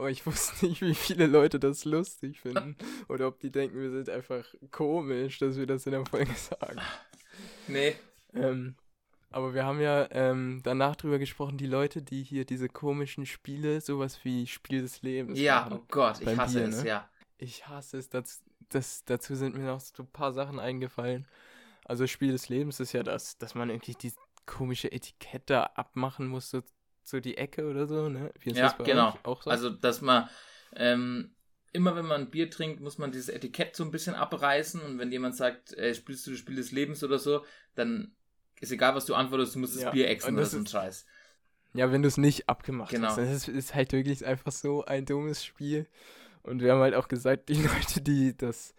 aber 0.00 0.10
ich 0.10 0.24
wusste 0.24 0.64
nicht, 0.64 0.80
wie 0.80 0.94
viele 0.94 1.26
Leute 1.26 1.60
das 1.60 1.84
lustig 1.84 2.40
finden. 2.40 2.74
Oder 3.08 3.28
ob 3.28 3.38
die 3.38 3.50
denken, 3.50 3.78
wir 3.78 3.90
sind 3.90 4.08
einfach 4.08 4.46
komisch, 4.70 5.38
dass 5.38 5.58
wir 5.58 5.66
das 5.66 5.84
in 5.84 5.92
der 5.92 6.06
Folge 6.06 6.32
sagen. 6.34 6.80
Nee. 7.68 7.96
Ähm, 8.32 8.76
aber 9.28 9.52
wir 9.52 9.66
haben 9.66 9.78
ja 9.78 10.08
ähm, 10.10 10.62
danach 10.64 10.96
drüber 10.96 11.18
gesprochen, 11.18 11.58
die 11.58 11.66
Leute, 11.66 12.00
die 12.00 12.22
hier 12.22 12.46
diese 12.46 12.70
komischen 12.70 13.26
Spiele, 13.26 13.82
sowas 13.82 14.20
wie 14.24 14.46
Spiel 14.46 14.80
des 14.80 15.02
Lebens. 15.02 15.38
Ja, 15.38 15.60
machen, 15.60 15.80
oh 15.82 15.84
Gott, 15.90 16.22
ich 16.22 16.34
hasse 16.34 16.60
Bier, 16.60 16.68
es, 16.68 16.82
ne? 16.82 16.88
ja. 16.88 17.10
Ich 17.36 17.68
hasse 17.68 17.98
es. 17.98 18.08
Das, 18.08 18.42
das, 18.70 19.04
dazu 19.04 19.34
sind 19.34 19.56
mir 19.56 19.64
noch 19.64 19.80
so 19.80 20.02
ein 20.02 20.10
paar 20.10 20.32
Sachen 20.32 20.58
eingefallen. 20.58 21.26
Also 21.84 22.06
Spiel 22.06 22.32
des 22.32 22.48
Lebens 22.48 22.80
ist 22.80 22.92
ja 22.92 23.02
das, 23.02 23.38
dass 23.38 23.54
man 23.54 23.70
irgendwie 23.70 23.94
die 23.94 24.12
komische 24.46 24.90
Etikette 24.90 25.76
abmachen 25.76 26.26
muss, 26.26 26.50
so 26.50 26.62
so 27.02 27.20
die 27.20 27.36
Ecke 27.36 27.68
oder 27.68 27.86
so, 27.86 28.08
ne? 28.08 28.32
Ja, 28.44 28.72
genau. 28.72 29.16
Auch 29.24 29.42
so? 29.42 29.50
Also, 29.50 29.70
dass 29.70 30.00
man, 30.00 30.28
ähm, 30.74 31.34
immer 31.72 31.96
wenn 31.96 32.06
man 32.06 32.22
ein 32.22 32.30
Bier 32.30 32.50
trinkt, 32.50 32.80
muss 32.80 32.98
man 32.98 33.12
dieses 33.12 33.28
Etikett 33.28 33.76
so 33.76 33.84
ein 33.84 33.90
bisschen 33.90 34.14
abreißen 34.14 34.80
und 34.80 34.98
wenn 34.98 35.12
jemand 35.12 35.36
sagt, 35.36 35.72
äh, 35.74 35.94
spielst 35.94 36.26
du 36.26 36.30
das 36.30 36.40
Spiel 36.40 36.56
des 36.56 36.72
Lebens 36.72 37.04
oder 37.04 37.18
so, 37.18 37.44
dann 37.74 38.14
ist 38.60 38.72
egal, 38.72 38.94
was 38.94 39.06
du 39.06 39.14
antwortest, 39.14 39.54
du 39.54 39.58
musst 39.58 39.76
das 39.76 39.82
ja, 39.82 39.90
Bier 39.90 40.08
exen 40.08 40.34
oder 40.34 40.46
so 40.46 40.58
ein 40.58 40.66
Scheiß. 40.66 41.06
Ja, 41.72 41.92
wenn 41.92 42.02
du 42.02 42.08
es 42.08 42.16
nicht 42.16 42.48
abgemacht 42.48 42.90
genau. 42.90 43.08
hast. 43.08 43.18
Das 43.18 43.48
ist 43.48 43.74
halt 43.74 43.92
wirklich 43.92 44.26
einfach 44.26 44.50
so 44.50 44.84
ein 44.84 45.06
dummes 45.06 45.44
Spiel. 45.44 45.86
Und 46.42 46.62
wir 46.62 46.72
haben 46.72 46.80
halt 46.80 46.94
auch 46.94 47.08
gesagt, 47.08 47.48
die 47.48 47.54
Leute, 47.62 48.00
die 48.00 48.36
das, 48.36 48.74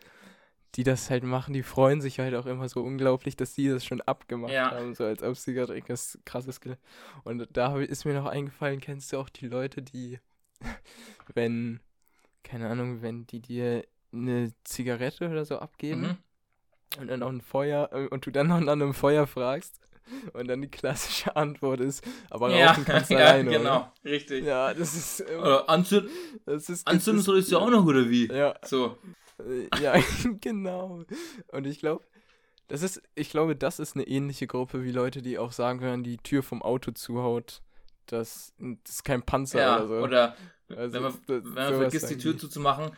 die 0.75 0.83
das 0.83 1.09
halt 1.09 1.23
machen, 1.23 1.53
die 1.53 1.63
freuen 1.63 2.01
sich 2.01 2.19
halt 2.19 2.35
auch 2.35 2.45
immer 2.45 2.69
so 2.69 2.81
unglaublich, 2.81 3.35
dass 3.35 3.55
sie 3.55 3.69
das 3.69 3.85
schon 3.85 4.01
abgemacht 4.01 4.53
ja. 4.53 4.71
haben, 4.71 4.95
so 4.95 5.03
als 5.03 5.23
ob 5.23 5.37
sie 5.37 5.53
gerade 5.53 5.73
irgendwas 5.73 6.17
krasses. 6.25 6.59
Und 7.23 7.47
da 7.51 7.77
ist 7.79 8.05
mir 8.05 8.13
noch 8.13 8.25
eingefallen, 8.25 8.79
kennst 8.79 9.11
du 9.13 9.17
auch 9.17 9.29
die 9.29 9.47
Leute, 9.47 9.81
die, 9.81 10.19
wenn, 11.33 11.79
keine 12.43 12.69
Ahnung, 12.69 13.01
wenn 13.01 13.27
die 13.27 13.41
dir 13.41 13.85
eine 14.13 14.51
Zigarette 14.63 15.29
oder 15.29 15.45
so 15.45 15.59
abgeben 15.59 16.01
mhm. 16.01 17.01
und 17.01 17.07
dann 17.07 17.23
auch 17.23 17.29
ein 17.29 17.41
Feuer 17.41 17.89
äh, 17.93 18.07
und 18.07 18.25
du 18.25 18.31
dann 18.31 18.47
noch 18.47 18.59
nach 18.59 18.73
einem 18.73 18.93
Feuer 18.93 19.27
fragst 19.27 19.79
und 20.33 20.47
dann 20.47 20.61
die 20.61 20.67
klassische 20.69 21.35
Antwort 21.35 21.79
ist, 21.79 22.03
aber 22.29 22.47
rauchen 22.47 22.59
ja, 22.59 22.75
kannst 22.85 23.11
du 23.11 23.13
ja, 23.19 23.19
alleine. 23.27 23.49
genau, 23.49 23.75
oder? 23.75 23.93
richtig. 24.05 24.45
Ja, 24.45 24.73
das 24.73 24.95
ist. 24.95 25.25
Ähm, 25.29 25.39
oder 25.39 25.69
anzünden. 25.69 26.11
Das 26.45 26.69
ist, 26.69 26.87
anzünden 26.87 27.23
sollst 27.23 27.51
du 27.51 27.55
ja 27.55 27.61
auch 27.61 27.69
noch, 27.69 27.85
oder 27.85 28.09
wie? 28.09 28.27
Ja. 28.27 28.55
So. 28.63 28.97
Äh, 29.39 29.67
ja, 29.81 29.95
genau. 30.41 31.03
Und 31.47 31.67
ich 31.67 31.79
glaube, 31.79 32.03
das 32.67 32.83
ist, 32.83 33.01
ich 33.15 33.29
glaube, 33.29 33.55
das 33.55 33.79
ist 33.79 33.95
eine 33.95 34.07
ähnliche 34.07 34.47
Gruppe 34.47 34.83
wie 34.83 34.91
Leute, 34.91 35.21
die 35.21 35.37
auch 35.37 35.51
sagen 35.51 35.79
können, 35.79 36.03
die 36.03 36.17
Tür 36.17 36.43
vom 36.43 36.61
Auto 36.61 36.91
zuhaut. 36.91 37.61
Das, 38.05 38.53
das 38.57 38.95
ist 38.95 39.03
kein 39.03 39.23
Panzer 39.23 39.59
ja, 39.59 39.75
oder 39.77 39.87
so. 39.87 39.93
Oder 40.03 40.35
also, 40.69 40.93
wenn 40.93 41.03
man, 41.03 41.13
wenn 41.27 41.53
man 41.53 41.75
vergisst, 41.75 42.09
die 42.09 42.17
Tür 42.17 42.37
zuzumachen 42.37 42.91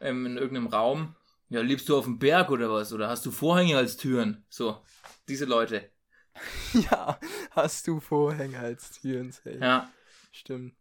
ähm, 0.00 0.26
in 0.26 0.36
irgendeinem 0.36 0.66
Raum. 0.66 1.14
Ja, 1.48 1.60
lebst 1.62 1.88
du 1.88 1.96
auf 1.96 2.04
dem 2.04 2.18
Berg 2.18 2.50
oder 2.50 2.70
was? 2.70 2.92
Oder 2.92 3.08
hast 3.08 3.26
du 3.26 3.30
Vorhänge 3.30 3.76
als 3.76 3.96
Türen? 3.96 4.44
So, 4.48 4.78
diese 5.28 5.44
Leute. 5.44 5.90
ja, 6.90 7.18
hast 7.52 7.86
du 7.86 8.00
Vorhänge 8.00 8.58
als 8.58 9.00
Türen. 9.00 9.34
Hey. 9.44 9.58
Ja. 9.58 9.90
Stimmt. 10.32 10.74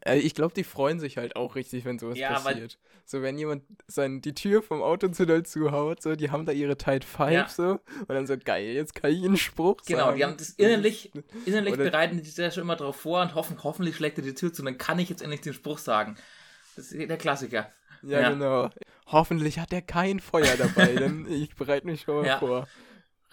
Äh, 0.00 0.18
ich 0.18 0.34
glaube, 0.34 0.54
die 0.54 0.64
freuen 0.64 1.00
sich 1.00 1.16
halt 1.16 1.36
auch 1.36 1.54
richtig, 1.54 1.84
wenn 1.84 1.98
sowas 1.98 2.18
ja, 2.18 2.38
passiert. 2.38 2.78
So, 3.04 3.22
wenn 3.22 3.38
jemand 3.38 3.62
sein, 3.86 4.20
die 4.20 4.34
Tür 4.34 4.62
vom 4.62 4.82
Auto 4.82 5.06
zu 5.08 5.26
doll 5.26 5.44
zuhaut, 5.44 6.02
so, 6.02 6.16
die 6.16 6.30
haben 6.30 6.44
da 6.44 6.52
ihre 6.52 6.76
Tide 6.76 7.06
5 7.06 7.30
ja. 7.30 7.48
so, 7.48 7.80
und 8.00 8.08
dann 8.08 8.26
so, 8.26 8.36
geil, 8.36 8.66
jetzt 8.66 8.96
kann 8.96 9.12
ich 9.12 9.24
einen 9.24 9.36
Spruch 9.36 9.76
genau, 9.86 10.06
sagen. 10.06 10.16
Genau, 10.16 10.16
die 10.16 10.24
haben 10.24 10.36
das 10.36 10.50
innerlich, 10.50 11.12
innerlich 11.44 11.74
Oder 11.74 11.84
bereiten 11.84 12.16
die 12.16 12.24
sich 12.24 12.36
ja 12.36 12.50
schon 12.50 12.64
immer 12.64 12.74
drauf 12.74 12.96
vor 12.96 13.22
und 13.22 13.36
hoffen, 13.36 13.62
hoffentlich 13.62 13.96
schlägt 13.96 14.18
er 14.18 14.24
die 14.24 14.34
Tür 14.34 14.52
zu, 14.52 14.64
dann 14.64 14.76
kann 14.76 14.98
ich 14.98 15.08
jetzt 15.08 15.22
endlich 15.22 15.40
den 15.40 15.54
Spruch 15.54 15.78
sagen. 15.78 16.16
Das 16.74 16.90
ist 16.90 17.08
der 17.08 17.16
Klassiker. 17.16 17.70
Ja, 18.02 18.20
ja. 18.20 18.30
genau. 18.30 18.70
Hoffentlich 19.06 19.60
hat 19.60 19.72
er 19.72 19.82
kein 19.82 20.18
Feuer 20.18 20.56
dabei, 20.58 20.86
denn 20.96 21.26
ich 21.30 21.54
bereite 21.54 21.86
mich 21.86 22.02
schon 22.02 22.16
mal 22.16 22.26
ja. 22.26 22.38
vor. 22.38 22.66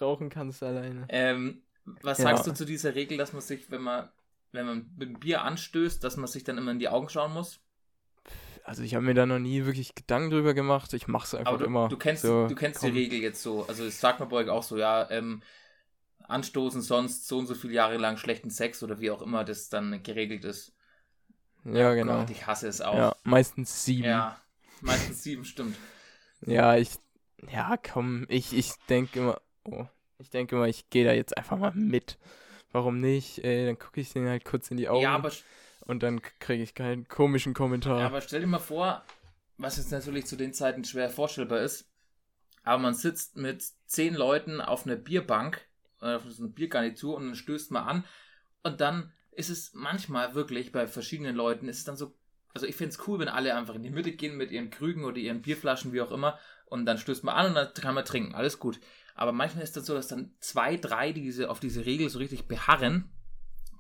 Rauchen 0.04 0.30
kannst 0.30 0.62
du 0.62 0.68
alleine. 0.68 1.06
Ähm, 1.10 1.64
was 2.02 2.20
sagst 2.20 2.48
du 2.48 2.54
zu 2.54 2.66
dieser 2.66 2.96
Regel, 2.96 3.18
dass 3.18 3.34
man 3.34 3.42
sich, 3.42 3.70
wenn 3.72 3.82
man 3.82 4.10
wenn 4.54 4.66
man 4.66 4.92
mit 4.96 5.10
dem 5.10 5.20
Bier 5.20 5.42
anstößt, 5.42 6.04
dass 6.04 6.16
man 6.16 6.28
sich 6.28 6.44
dann 6.44 6.58
immer 6.58 6.72
in 6.72 6.80
die 6.80 6.88
Augen 6.88 7.10
schauen 7.10 7.34
muss? 7.34 7.60
Also 8.64 8.84
ich 8.84 8.96
habe 8.96 9.04
mir 9.04 9.14
da 9.14 9.26
noch 9.26 9.40
nie 9.40 9.66
wirklich 9.66 9.94
Gedanken 9.94 10.30
drüber 10.30 10.54
gemacht. 10.54 10.94
Ich 10.94 11.08
mache 11.08 11.26
es 11.26 11.36
einfach 11.36 11.58
du, 11.58 11.66
immer. 11.66 11.90
Du 11.90 11.98
kennst, 11.98 12.22
so, 12.22 12.48
du 12.48 12.56
kennst 12.56 12.82
die 12.82 12.88
Regel 12.88 13.20
jetzt 13.20 13.42
so. 13.42 13.66
Also 13.68 13.84
das 13.84 14.00
sagt 14.00 14.22
man 14.22 14.30
bei 14.30 14.38
euch 14.38 14.50
auch 14.50 14.64
so, 14.64 14.78
ja, 14.78 15.10
ähm, 15.12 15.42
anstoßen 16.20 16.82
sonst 16.82 17.28
so 17.28 17.40
und 17.40 17.48
so 17.48 17.56
viele 17.56 17.74
Jahre 17.74 17.98
lang 17.98 18.16
schlechten 18.16 18.50
Sex 18.50 18.82
oder 18.82 19.02
wie 19.02 19.12
auch 19.12 19.22
immer 19.22 19.44
das 19.44 19.68
dann 19.68 20.02
geregelt 20.04 20.46
ist. 20.46 20.74
Ja, 21.66 21.92
oh 21.92 21.96
genau. 21.96 22.20
Gott, 22.20 22.30
ich 22.30 22.48
hasse 22.48 22.68
es 22.68 22.80
auch. 22.80 22.96
Ja, 22.96 23.16
meistens 23.24 23.84
sieben. 23.84 24.06
Ja, 24.06 24.40
meistens 24.82 25.24
sieben, 25.24 25.44
stimmt. 25.44 25.76
Ja, 26.46 26.78
ich, 26.78 26.92
ja, 27.52 27.76
komm, 27.78 28.26
ich, 28.30 28.54
ich 28.56 28.74
denke 28.88 29.20
immer, 29.20 29.42
oh, 29.66 29.86
ich 30.24 30.30
denke 30.30 30.56
mal, 30.56 30.70
ich 30.70 30.90
gehe 30.90 31.06
da 31.06 31.14
jetzt 31.14 31.38
einfach 31.38 31.58
mal 31.58 31.74
mit 31.76 32.18
warum 32.74 33.00
nicht? 33.00 33.44
Ey, 33.44 33.66
dann 33.66 33.80
gucke 33.80 34.02
ich 34.02 34.12
den 34.12 34.28
halt 34.28 34.44
kurz 34.44 34.70
in 34.70 34.78
die 34.78 34.90
Augen. 34.90 35.04
Ja, 35.04 35.16
aber. 35.16 35.32
Und 35.86 36.04
dann 36.04 36.22
kriege 36.40 36.64
ich 36.64 36.74
keinen 36.74 37.08
komischen 37.08 37.54
Kommentar. 37.54 38.00
Ja, 38.00 38.06
aber 38.08 38.22
stell 38.22 38.42
dir 38.42 38.48
mal 38.48 38.60
vor, 38.60 39.04
was 39.58 39.78
jetzt 39.78 39.92
natürlich 39.92 40.26
zu 40.26 40.36
den 40.36 40.54
Zeiten 40.54 40.84
schwer 40.84 41.10
vorstellbar 41.10 41.60
ist, 41.60 41.90
aber 42.64 42.82
man 42.82 42.94
sitzt 42.94 43.36
mit 43.36 43.64
zehn 43.86 44.14
Leuten 44.14 44.62
auf 44.62 44.86
einer 44.86 44.96
Bierbank, 44.96 45.62
äh, 46.02 46.16
auf 46.16 46.24
so 46.30 46.44
einer 46.44 46.54
Biergarnitur 46.54 47.18
und 47.18 47.28
dann 47.28 47.36
stößt 47.36 47.72
man 47.72 47.84
an 47.84 48.06
und 48.64 48.80
dann 48.80 49.12
ist 49.32 49.50
es 49.50 49.74
manchmal 49.74 50.36
wirklich 50.36 50.72
bei 50.72 50.88
verschiedenen 50.88 51.36
Leuten, 51.36 51.68
ist 51.68 51.80
es 51.80 51.84
dann 51.84 51.98
so, 51.98 52.16
also 52.54 52.66
ich 52.66 52.78
finde 52.78 52.92
es 52.92 53.08
cool, 53.08 53.20
wenn 53.20 53.28
alle 53.28 53.54
einfach 53.54 53.76
in 53.76 53.84
die 53.84 53.90
Mitte 53.90 54.14
gehen 54.14 54.38
mit 54.38 54.52
ihren 54.52 54.70
Krügen 54.70 55.04
oder 55.04 55.18
ihren 55.18 55.42
Bierflaschen, 55.42 55.92
wie 55.92 56.02
auch 56.02 56.12
immer, 56.12 56.40
und 56.66 56.86
dann 56.86 56.98
stößt 56.98 57.26
man 57.26 57.36
an 57.36 57.48
und 57.48 57.56
dann 57.56 57.74
kann 57.74 57.96
man 57.96 58.06
trinken, 58.06 58.36
alles 58.36 58.58
gut. 58.58 58.80
Aber 59.16 59.32
manchmal 59.32 59.64
ist 59.64 59.78
das 59.78 59.86
so, 59.86 59.94
dass 59.94 60.08
dann 60.08 60.32
zwei, 60.40 60.78
drei 60.78 61.12
die 61.12 61.22
diese, 61.22 61.50
auf 61.50 61.60
diese 61.60 61.86
Regel 61.86 62.10
so 62.10 62.20
richtig 62.20 62.48
beharren. 62.48 63.10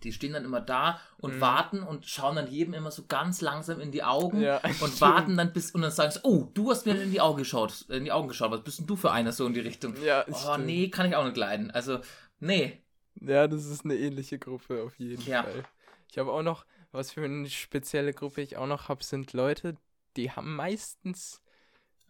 Die 0.03 0.11
stehen 0.11 0.33
dann 0.33 0.43
immer 0.43 0.59
da 0.59 0.99
und 1.17 1.37
mhm. 1.37 1.41
warten 1.41 1.81
und 1.81 2.05
schauen 2.05 2.35
dann 2.35 2.51
jedem 2.51 2.73
immer 2.73 2.91
so 2.91 3.05
ganz 3.07 3.39
langsam 3.39 3.79
in 3.79 3.91
die 3.91 4.03
Augen 4.03 4.41
ja, 4.41 4.57
und 4.57 4.73
stimmt. 4.73 5.01
warten 5.01 5.37
dann 5.37 5.53
bis 5.53 5.71
und 5.71 5.81
dann 5.81 5.91
sagen 5.91 6.11
sie, 6.11 6.19
oh, 6.23 6.49
du 6.53 6.71
hast 6.71 6.85
mir 6.85 7.01
in 7.01 7.11
die 7.11 7.21
Augen 7.21 7.37
geschaut, 7.37 7.85
in 7.89 8.03
die 8.03 8.11
Augen 8.11 8.27
geschaut, 8.27 8.51
was 8.51 8.63
bist 8.63 8.79
denn 8.79 8.87
du 8.87 8.97
für 8.97 9.11
einer 9.11 9.31
so 9.31 9.45
in 9.45 9.53
die 9.53 9.61
Richtung? 9.61 9.95
Ja, 10.03 10.25
oh, 10.27 10.33
stimmt. 10.33 10.65
nee, 10.65 10.89
kann 10.89 11.07
ich 11.07 11.15
auch 11.15 11.23
nicht 11.23 11.37
leiden. 11.37 11.71
Also, 11.71 11.99
nee. 12.39 12.81
Ja, 13.21 13.47
das 13.47 13.65
ist 13.65 13.85
eine 13.85 13.95
ähnliche 13.95 14.39
Gruppe 14.39 14.83
auf 14.83 14.99
jeden 14.99 15.23
ja. 15.23 15.43
Fall. 15.43 15.63
Ich 16.11 16.17
habe 16.17 16.31
auch 16.31 16.43
noch, 16.43 16.65
was 16.91 17.11
für 17.11 17.23
eine 17.23 17.49
spezielle 17.49 18.13
Gruppe 18.13 18.41
ich 18.41 18.57
auch 18.57 18.67
noch 18.67 18.89
habe, 18.89 19.03
sind 19.03 19.33
Leute, 19.33 19.77
die 20.15 20.31
haben 20.31 20.55
meistens, 20.55 21.41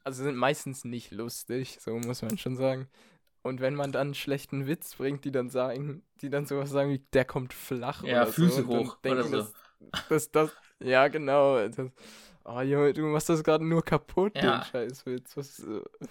also 0.04 0.24
sind 0.24 0.36
meistens 0.36 0.84
nicht 0.84 1.12
lustig, 1.12 1.78
so 1.80 1.98
muss 1.98 2.22
man 2.22 2.38
schon 2.38 2.56
sagen. 2.56 2.90
Und 3.44 3.60
wenn 3.60 3.76
man 3.76 3.92
dann 3.92 4.08
einen 4.08 4.14
schlechten 4.14 4.68
Witz 4.68 4.96
bringt, 4.96 5.26
die 5.26 5.32
dann 5.32 5.50
sagen, 5.50 6.02
die 6.22 6.30
dann 6.30 6.46
sowas 6.46 6.70
sagen 6.70 6.90
wie, 6.90 7.00
der 7.12 7.26
kommt 7.26 7.54
flach 7.54 8.04
ja, 8.04 8.24
oder 8.24 8.32
Füße 8.32 8.62
so. 8.64 8.68
hoch 8.68 8.98
oder 9.06 9.24
so. 9.24 9.48
Das, 10.10 10.32
das, 10.32 10.50
ja, 10.80 11.10
genau. 11.10 11.68
Das, 11.68 11.92
oh 12.46 12.62
Junge, 12.62 12.94
du 12.94 13.02
machst 13.02 13.28
das 13.28 13.44
gerade 13.44 13.66
nur 13.66 13.84
kaputt, 13.84 14.34
ja. 14.36 14.60
den 14.60 14.64
Scheißwitz. 14.64 15.36
Was, 15.36 15.62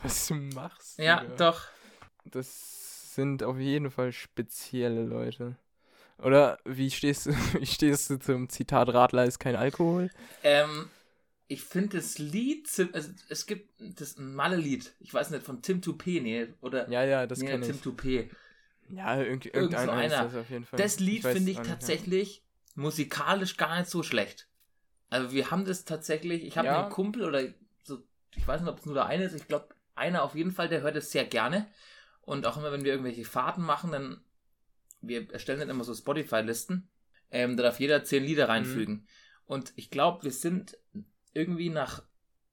was 0.02 0.28
du 0.28 0.34
machst. 0.34 0.98
Ja, 0.98 1.20
Digga. 1.20 1.34
doch. 1.36 1.62
Das 2.26 3.14
sind 3.14 3.42
auf 3.42 3.58
jeden 3.58 3.90
Fall 3.90 4.12
spezielle 4.12 5.02
Leute. 5.04 5.56
Oder 6.18 6.58
wie 6.64 6.90
stehst 6.90 7.26
du, 7.26 7.30
wie 7.58 7.66
stehst 7.66 8.10
du 8.10 8.18
zum 8.18 8.50
Zitat 8.50 8.92
Radler 8.92 9.24
ist 9.24 9.38
kein 9.38 9.56
Alkohol? 9.56 10.10
Ähm, 10.42 10.90
ich 11.52 11.62
finde 11.62 11.98
das 11.98 12.18
Lied, 12.18 12.66
also 12.92 13.10
es 13.28 13.46
gibt 13.46 13.70
das 13.78 14.16
Malle-Lied, 14.16 14.94
ich 15.00 15.12
weiß 15.12 15.30
nicht, 15.30 15.42
von 15.42 15.60
Tim 15.60 15.80
Toupé, 15.80 16.22
nee, 16.22 16.48
oder? 16.62 16.88
Ja, 16.88 17.04
ja, 17.04 17.26
das 17.26 17.40
nee, 17.40 17.46
kenne 17.46 17.66
Tim 17.66 17.76
Toupé. 17.76 18.30
Ja, 18.88 19.20
irgend, 19.20 19.46
irgendein 19.46 19.86
so 19.86 19.92
einer. 19.92 20.24
Das, 20.24 20.34
auf 20.34 20.50
jeden 20.50 20.64
Fall. 20.64 20.78
das 20.78 20.98
Lied 20.98 21.22
finde 21.22 21.50
ich 21.50 21.58
tatsächlich 21.58 22.36
ja. 22.36 22.42
musikalisch 22.82 23.56
gar 23.56 23.78
nicht 23.78 23.90
so 23.90 24.02
schlecht. 24.02 24.48
Also 25.10 25.32
wir 25.32 25.50
haben 25.50 25.66
das 25.66 25.84
tatsächlich, 25.84 26.44
ich 26.44 26.56
habe 26.56 26.68
ja. 26.68 26.82
einen 26.82 26.92
Kumpel 26.92 27.24
oder 27.24 27.42
so, 27.82 28.02
ich 28.34 28.46
weiß 28.46 28.62
nicht, 28.62 28.70
ob 28.70 28.78
es 28.78 28.86
nur 28.86 28.94
der 28.94 29.06
eine 29.06 29.24
ist, 29.24 29.34
ich 29.34 29.46
glaube, 29.46 29.68
einer 29.94 30.22
auf 30.22 30.34
jeden 30.34 30.52
Fall, 30.52 30.68
der 30.68 30.80
hört 30.80 30.96
es 30.96 31.12
sehr 31.12 31.26
gerne. 31.26 31.66
Und 32.22 32.46
auch 32.46 32.56
immer, 32.56 32.72
wenn 32.72 32.84
wir 32.84 32.92
irgendwelche 32.92 33.24
Fahrten 33.24 33.62
machen, 33.62 33.92
dann, 33.92 34.22
wir 35.02 35.30
erstellen 35.32 35.60
dann 35.60 35.68
immer 35.68 35.84
so 35.84 35.94
Spotify-Listen, 35.94 36.88
ähm, 37.30 37.58
da 37.58 37.64
darf 37.64 37.78
jeder 37.78 38.04
zehn 38.04 38.24
Lieder 38.24 38.48
reinfügen. 38.48 38.94
Mhm. 38.94 39.06
Und 39.44 39.72
ich 39.76 39.90
glaube, 39.90 40.24
wir 40.24 40.30
sind 40.30 40.78
irgendwie 41.34 41.70
nach 41.70 42.02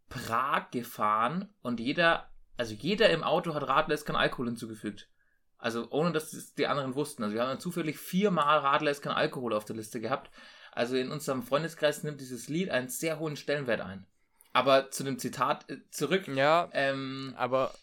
Prag 0.10 0.72
gefahren 0.72 1.50
und 1.62 1.80
jeder, 1.80 2.30
also 2.58 2.74
jeder 2.74 3.10
im 3.10 3.24
Auto 3.24 3.54
hat 3.54 3.68
Radler 3.68 3.98
kein 3.98 4.16
Alkohol 4.16 4.48
hinzugefügt. 4.48 5.10
Also 5.58 5.88
ohne 5.92 6.14
dass 6.14 6.54
die 6.56 6.68
anderen 6.68 6.96
wussten. 6.96 7.22
Also 7.22 7.36
wir 7.36 7.42
haben 7.42 7.50
dann 7.50 7.60
zufällig 7.60 8.00
viermal 8.00 8.60
Radler 8.60 8.94
kein 8.96 9.12
Alkohol 9.12 9.54
auf 9.54 9.66
der 9.66 9.76
Liste 9.76 10.00
gehabt. 10.00 10.32
Also 10.72 10.96
in 10.96 11.12
unserem 11.12 11.44
Freundeskreis 11.44 12.04
nimmt 12.04 12.22
dieses 12.22 12.48
Lied 12.48 12.70
einen 12.70 12.88
sehr 12.88 13.20
hohen 13.20 13.36
Stellenwert 13.36 13.82
ein. 13.82 14.08
Aber 14.54 14.90
zu 14.90 15.04
dem 15.04 15.20
Zitat 15.20 15.70
äh, 15.70 15.80
zurück. 15.92 16.28
Ja. 16.28 16.70
Ähm, 16.72 17.34
aber 17.38 17.74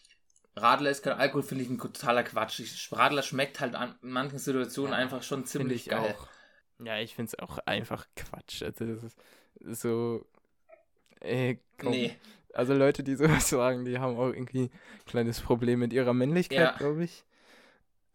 Radler 0.55 0.89
ist 0.89 1.03
kein 1.03 1.13
Alkohol, 1.13 1.43
finde 1.43 1.63
ich 1.63 1.69
ein 1.69 1.77
totaler 1.77 2.23
Quatsch. 2.23 2.91
Radler 2.91 3.21
schmeckt 3.21 3.59
halt 3.59 3.75
an, 3.75 3.95
in 4.01 4.09
manchen 4.09 4.39
Situationen 4.39 4.91
ja, 4.91 4.97
einfach 4.97 5.21
schon 5.21 5.45
ziemlich 5.45 5.85
geil. 5.85 6.15
Auch. 6.17 6.27
Ja, 6.83 6.99
ich 6.99 7.15
finde 7.15 7.31
es 7.31 7.39
auch 7.39 7.59
einfach 7.59 8.05
Quatsch. 8.15 8.63
Also 8.63 8.85
das 8.85 9.15
ist 9.59 9.81
so 9.81 10.25
Ey, 11.21 11.59
komm. 11.77 11.91
Nee. 11.91 12.15
Also 12.53 12.73
Leute, 12.73 13.03
die 13.03 13.15
sowas 13.15 13.49
sagen, 13.49 13.85
die 13.85 13.99
haben 13.99 14.17
auch 14.17 14.29
irgendwie 14.29 14.63
ein 14.63 15.05
kleines 15.05 15.41
Problem 15.41 15.79
mit 15.79 15.93
ihrer 15.93 16.13
Männlichkeit, 16.13 16.59
ja. 16.59 16.75
glaube 16.77 17.03
ich. 17.03 17.23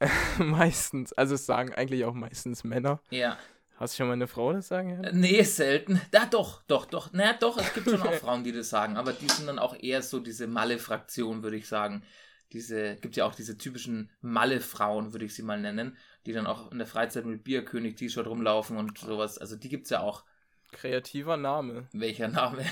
meistens. 0.38 1.12
Also 1.12 1.34
es 1.36 1.46
sagen 1.46 1.74
eigentlich 1.74 2.04
auch 2.04 2.14
meistens 2.14 2.64
Männer. 2.64 3.00
Ja. 3.10 3.38
Hast 3.76 3.94
du 3.94 3.98
schon 3.98 4.06
mal 4.08 4.12
eine 4.12 4.28
Frau 4.28 4.52
das 4.52 4.68
sagen? 4.68 5.02
Ja? 5.02 5.12
Nee, 5.12 5.42
selten. 5.42 6.00
Ja, 6.12 6.26
doch, 6.26 6.62
doch, 6.62 6.86
doch. 6.86 7.10
Na 7.12 7.32
doch, 7.32 7.58
es 7.58 7.72
gibt 7.74 7.90
schon 7.90 8.02
auch 8.02 8.12
Frauen, 8.14 8.44
die 8.44 8.52
das 8.52 8.68
sagen, 8.70 8.96
aber 8.96 9.12
die 9.12 9.28
sind 9.28 9.46
dann 9.46 9.58
auch 9.58 9.74
eher 9.74 10.02
so 10.02 10.20
diese 10.20 10.46
Malle-Fraktion, 10.46 11.42
würde 11.42 11.56
ich 11.56 11.66
sagen. 11.66 12.04
Diese, 12.52 12.96
gibt 12.96 13.16
ja 13.16 13.24
auch 13.24 13.34
diese 13.34 13.56
typischen 13.56 14.10
Malle-Frauen, 14.20 15.12
würde 15.12 15.24
ich 15.24 15.34
sie 15.34 15.42
mal 15.42 15.58
nennen, 15.58 15.96
die 16.26 16.32
dann 16.32 16.46
auch 16.46 16.70
in 16.70 16.78
der 16.78 16.86
Freizeit 16.86 17.24
mit 17.24 17.44
Bierkönig-T-Shirt 17.44 18.26
rumlaufen 18.26 18.76
und 18.76 18.98
sowas. 18.98 19.38
Also 19.38 19.56
die 19.56 19.68
gibt 19.68 19.84
es 19.84 19.90
ja 19.90 20.00
auch. 20.00 20.24
Kreativer 20.70 21.36
Name. 21.36 21.88
Welcher 21.92 22.28
Name? 22.28 22.64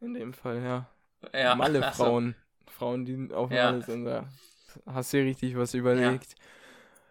In 0.00 0.14
dem 0.14 0.32
Fall, 0.32 0.62
ja. 0.62 0.86
ja 1.32 1.54
Malle-Frauen. 1.54 2.34
Also. 2.68 2.78
Frauen, 2.78 3.04
die 3.06 3.32
auf 3.32 3.50
ja. 3.50 3.72
Malle 3.72 3.82
sind. 3.82 4.04
Da 4.04 4.28
hast 4.86 5.12
du 5.12 5.16
dir 5.16 5.24
richtig 5.24 5.56
was 5.56 5.74
überlegt. 5.74 6.32
Ja. 6.32 6.44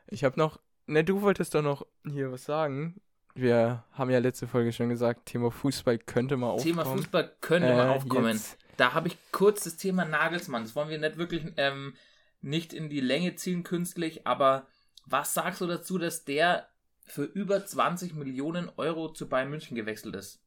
Ich 0.08 0.23
habe 0.23 0.39
noch. 0.39 0.60
Ne, 0.86 1.04
du 1.04 1.21
wolltest 1.21 1.56
doch 1.56 1.63
noch 1.63 1.86
hier 2.06 2.32
was 2.32 2.45
sagen. 2.45 3.02
Wir 3.34 3.84
haben 3.91 4.10
ja 4.10 4.19
letzte 4.19 4.47
Folge 4.47 4.71
schon 4.71 4.89
gesagt, 4.89 5.26
Thema 5.26 5.52
Fußball 5.52 5.97
könnte 5.97 6.38
mal 6.38 6.52
aufkommen. 6.52 6.76
Thema 6.76 6.86
Fußball 6.86 7.36
könnte 7.41 7.67
äh, 7.67 7.76
mal 7.76 7.89
aufkommen. 7.89 8.34
Jetzt. 8.34 8.58
Da 8.78 8.93
habe 8.93 9.10
ich 9.10 9.17
kurz 9.32 9.63
das 9.63 9.78
Thema 9.78 10.06
Nagelsmann. 10.06 10.63
Das 10.63 10.76
wollen 10.76 10.89
wir 10.89 10.97
nicht 10.97 11.17
wirklich 11.17 11.43
ähm, 11.58 11.93
nicht 12.41 12.73
in 12.73 12.89
die 12.89 13.02
Länge 13.02 13.36
ziehen 13.36 13.63
künstlich, 13.63 14.26
aber 14.26 14.67
was 15.06 15.34
sagst 15.34 15.62
du 15.62 15.67
dazu, 15.67 15.97
dass 15.97 16.26
der 16.26 16.67
für 17.06 17.23
über 17.23 17.65
20 17.65 18.13
Millionen 18.15 18.69
Euro 18.78 19.10
zu 19.10 19.28
Bayern 19.28 19.50
München 19.50 19.76
gewechselt 19.76 20.15
ist? 20.15 20.41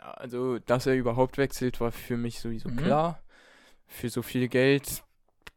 Ja, 0.00 0.12
also, 0.12 0.58
dass 0.58 0.86
er 0.86 0.94
überhaupt 0.94 1.38
wechselt, 1.38 1.80
war 1.80 1.92
für 1.92 2.16
mich 2.16 2.40
sowieso 2.40 2.68
mhm. 2.68 2.76
klar. 2.76 3.22
Für 3.86 4.08
so 4.08 4.22
viel 4.22 4.48
Geld, 4.48 5.02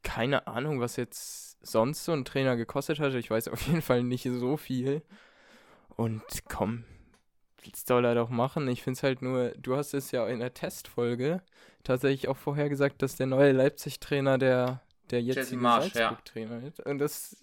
keine 0.03 0.47
Ahnung, 0.47 0.79
was 0.79 0.97
jetzt 0.97 1.57
sonst 1.65 2.03
so 2.03 2.11
ein 2.11 2.25
Trainer 2.25 2.57
gekostet 2.57 2.99
hat. 2.99 3.13
Ich 3.13 3.31
weiß 3.31 3.47
auf 3.49 3.61
jeden 3.67 3.81
Fall 3.81 4.03
nicht 4.03 4.23
so 4.23 4.57
viel. 4.57 5.01
Und 5.95 6.23
komm, 6.49 6.83
das 7.69 7.85
soll 7.87 8.03
er 8.05 8.15
doch 8.15 8.29
machen. 8.29 8.67
Ich 8.67 8.83
finde 8.83 8.97
es 8.97 9.03
halt 9.03 9.21
nur, 9.21 9.51
du 9.51 9.77
hast 9.77 9.93
es 9.93 10.11
ja 10.11 10.27
in 10.27 10.39
der 10.39 10.53
Testfolge 10.53 11.41
tatsächlich 11.83 12.27
auch 12.27 12.37
vorher 12.37 12.67
gesagt, 12.67 13.01
dass 13.01 13.15
der 13.15 13.27
neue 13.27 13.51
Leipzig-Trainer 13.51 14.37
der, 14.37 14.81
der 15.11 15.21
jetzt 15.21 15.49
Salzburg-Trainer 15.49 16.61
ja. 16.61 16.67
ist. 16.67 16.79
Und 16.79 16.97
das 16.99 17.37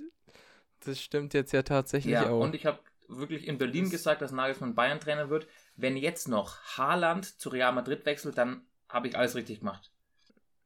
das 0.85 1.01
stimmt 1.01 1.35
jetzt 1.35 1.53
ja 1.53 1.63
tatsächlich 1.63 2.15
ja, 2.15 2.31
auch. 2.31 2.41
Und 2.41 2.55
ich 2.55 2.67
habe 2.67 2.79
wirklich 3.09 3.47
in 3.47 3.59
Berlin 3.59 3.85
das 3.85 3.93
gesagt, 3.93 4.23
dass 4.23 4.33
Nagelsmann 4.33 4.75
Bayern-Trainer 4.75 5.31
wird. 5.31 5.47
Wenn 5.81 5.97
jetzt 5.97 6.29
noch 6.29 6.59
Haaland 6.77 7.25
zu 7.25 7.49
Real 7.49 7.73
Madrid 7.73 8.05
wechselt, 8.07 8.39
dann 8.39 8.63
habe 8.89 9.09
ich 9.09 9.17
alles 9.17 9.35
richtig 9.35 9.61
gemacht. 9.61 9.91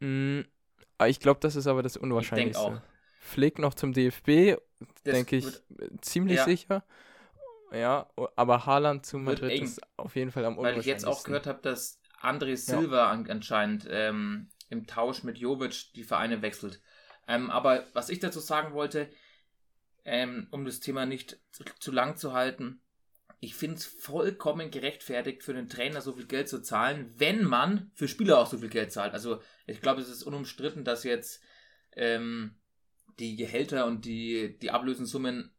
Mm, 0.01 0.41
ah, 0.99 1.07
ich 1.07 1.21
glaube, 1.21 1.41
das 1.41 1.57
ist 1.57 1.67
aber 1.67 1.83
das 1.83 1.97
Unwahrscheinlichste. 1.97 2.61
Ich 2.61 2.69
denke 2.69 2.83
auch. 2.83 2.95
Flick 3.21 3.59
noch 3.59 3.75
zum 3.75 3.93
DFB, 3.93 4.61
denke 5.07 5.37
ich, 5.37 5.47
ziemlich 6.03 6.37
ja. 6.37 6.45
sicher. 6.45 6.85
Ja, 7.73 8.09
aber 8.37 8.67
Haaland 8.67 9.07
zu 9.07 9.19
Madrid 9.19 9.63
ist 9.63 9.81
auf 9.97 10.15
jeden 10.15 10.31
Fall 10.31 10.45
am 10.45 10.59
unwahrscheinlichsten. 10.59 10.93
Weil 10.93 10.97
ich 10.97 11.03
jetzt 11.03 11.07
auch 11.07 11.25
gehört 11.25 11.47
habe, 11.47 11.63
dass 11.63 12.01
André 12.21 12.57
Silva 12.57 12.97
ja. 12.97 13.11
an, 13.11 13.29
anscheinend 13.29 13.87
ähm, 13.91 14.51
im 14.69 14.87
Tausch 14.87 15.23
mit 15.23 15.39
Jovic 15.39 15.93
die 15.95 16.05
Vereine 16.05 16.43
wechselt. 16.43 16.81
Ähm, 17.27 17.51
aber 17.51 17.87
was 17.95 18.11
ich 18.11 18.21
dazu 18.21 18.41
sagen 18.41 18.75
wollte, 18.75 19.09
ähm, 20.05 20.47
um 20.51 20.65
das 20.65 20.81
Thema 20.81 21.07
nicht 21.07 21.39
zu, 21.51 21.65
zu 21.79 21.91
lang 21.91 22.17
zu 22.17 22.33
halten. 22.33 22.81
Ich 23.41 23.55
finde 23.55 23.77
es 23.77 23.85
vollkommen 23.85 24.71
gerechtfertigt, 24.71 25.43
für 25.43 25.55
den 25.55 25.69
Trainer 25.69 26.01
so 26.01 26.13
viel 26.13 26.27
Geld 26.27 26.49
zu 26.49 26.63
zahlen, 26.63 27.13
wenn 27.17 27.45
man 27.45 27.91
für 27.95 28.09
Spieler 28.09 28.39
auch 28.39 28.47
so 28.47 28.59
viel 28.59 28.69
Geld 28.69 28.93
zahlt. 28.93 29.13
Also 29.13 29.41
ich 29.67 29.81
glaube, 29.81 30.01
es 30.01 30.09
ist 30.09 30.23
unumstritten, 30.23 30.85
dass 30.85 31.05
jetzt 31.05 31.43
ähm, 31.97 32.57
die 33.19 33.37
Gehälter 33.37 33.87
und 33.87 34.05
die, 34.05 34.59
die 34.59 34.71
Ablösensummen 34.71 35.53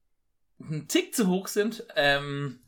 ein 0.59 0.87
Tick 0.87 1.15
zu 1.15 1.27
hoch 1.27 1.47
sind 1.47 1.85
ähm, 1.95 2.59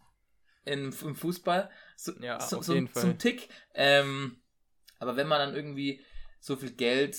im, 0.66 0.94
im 1.02 1.16
Fußball. 1.16 1.70
So, 1.96 2.14
ja, 2.20 2.40
so, 2.40 2.62
so, 2.62 2.80
Zum 2.88 3.18
Tick. 3.18 3.50
Ähm, 3.74 4.38
aber 5.00 5.16
wenn 5.16 5.28
man 5.28 5.40
dann 5.40 5.56
irgendwie 5.56 6.02
so 6.40 6.56
viel 6.56 6.72
Geld 6.72 7.18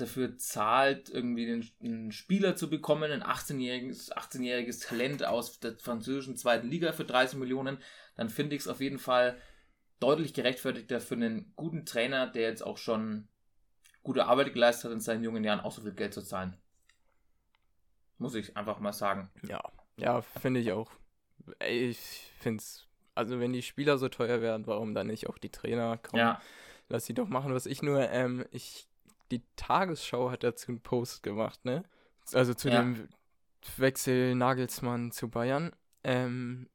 dafür 0.00 0.38
zahlt, 0.38 1.10
irgendwie 1.10 1.46
den, 1.46 1.68
einen 1.82 2.12
Spieler 2.12 2.56
zu 2.56 2.70
bekommen, 2.70 3.10
ein 3.10 3.22
18-jähriges 3.22 4.12
18 4.12 4.70
Talent 4.80 5.24
aus 5.24 5.60
der 5.60 5.76
französischen 5.76 6.36
zweiten 6.36 6.68
Liga 6.68 6.92
für 6.92 7.04
30 7.04 7.38
Millionen, 7.38 7.78
dann 8.16 8.30
finde 8.30 8.56
ich 8.56 8.62
es 8.62 8.68
auf 8.68 8.80
jeden 8.80 8.98
Fall 8.98 9.36
deutlich 10.00 10.34
gerechtfertigter 10.34 11.00
für 11.00 11.14
einen 11.14 11.52
guten 11.56 11.84
Trainer, 11.84 12.28
der 12.28 12.42
jetzt 12.42 12.62
auch 12.62 12.78
schon 12.78 13.28
gute 14.02 14.26
Arbeit 14.26 14.54
geleistet 14.54 14.86
hat 14.86 14.92
in 14.92 15.00
seinen 15.00 15.24
jungen 15.24 15.44
Jahren, 15.44 15.60
auch 15.60 15.72
so 15.72 15.82
viel 15.82 15.92
Geld 15.92 16.14
zu 16.14 16.22
zahlen. 16.22 16.56
Muss 18.18 18.34
ich 18.34 18.56
einfach 18.56 18.78
mal 18.78 18.92
sagen. 18.92 19.30
Ja, 19.48 19.60
ja, 19.96 20.22
finde 20.22 20.60
ich 20.60 20.72
auch. 20.72 20.90
Ich 21.66 22.32
finde 22.38 22.62
es, 22.62 22.86
also 23.14 23.40
wenn 23.40 23.52
die 23.52 23.62
Spieler 23.62 23.98
so 23.98 24.08
teuer 24.08 24.40
werden, 24.40 24.66
warum 24.66 24.94
dann 24.94 25.08
nicht 25.08 25.28
auch 25.28 25.38
die 25.38 25.50
Trainer? 25.50 25.98
kommen? 25.98 26.20
ja. 26.20 26.40
lass 26.88 27.06
sie 27.06 27.14
doch 27.14 27.28
machen, 27.28 27.52
was 27.52 27.66
ich 27.66 27.82
nur, 27.82 28.08
ähm, 28.10 28.44
ich 28.50 28.88
die 29.30 29.42
Tagesschau 29.56 30.30
hat 30.30 30.44
dazu 30.44 30.68
einen 30.68 30.80
Post 30.80 31.22
gemacht, 31.22 31.64
ne? 31.64 31.84
Also 32.32 32.54
zu 32.54 32.68
ja. 32.68 32.80
dem 32.80 33.08
Wechsel 33.76 34.34
Nagelsmann 34.34 35.12
zu 35.12 35.28
Bayern. 35.28 35.72
Ähm, 36.04 36.68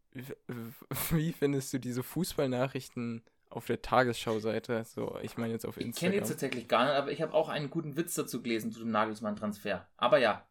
wie 1.12 1.34
findest 1.34 1.74
du 1.74 1.80
diese 1.80 2.04
Fußballnachrichten 2.04 3.24
auf 3.50 3.66
der 3.66 3.82
Tagesschau-Seite? 3.82 4.84
So, 4.86 5.18
ich 5.22 5.38
meine 5.38 5.54
jetzt 5.54 5.66
auf 5.66 5.78
Instagram. 5.78 5.90
Ich 5.90 6.00
kenne 6.00 6.16
jetzt 6.16 6.30
tatsächlich 6.30 6.68
gar 6.68 6.86
nicht, 6.86 6.96
aber 6.96 7.12
ich 7.12 7.22
habe 7.22 7.34
auch 7.34 7.50
einen 7.50 7.70
guten 7.70 7.98
Witz 7.98 8.16
dazu 8.16 8.42
gelesen 8.42 8.72
zu 8.72 8.80
dem 8.80 8.92
Nagelsmann-Transfer. 8.92 9.88
Aber 9.98 10.18
ja. 10.18 10.48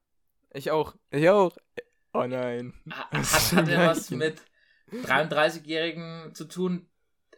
Ich 0.53 0.71
auch. 0.71 0.95
Ich 1.11 1.29
auch. 1.29 1.57
Oh 2.12 2.27
nein. 2.27 2.75
Hat, 2.91 3.53
hat 3.53 3.69
er 3.69 3.88
was 3.88 4.11
mit 4.11 4.43
33-Jährigen 4.93 6.35
zu 6.35 6.45
tun? 6.45 6.87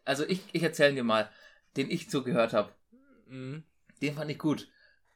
Also 0.04 0.24
ich, 0.26 0.42
ich 0.52 0.62
erzähle 0.62 0.94
dir 0.94 1.04
mal, 1.04 1.30
den 1.76 1.90
ich 1.90 2.10
zugehört 2.10 2.52
habe. 2.52 2.72
Mhm. 3.26 3.64
Den 4.04 4.14
fand 4.14 4.30
ich 4.30 4.38
gut. 4.38 4.68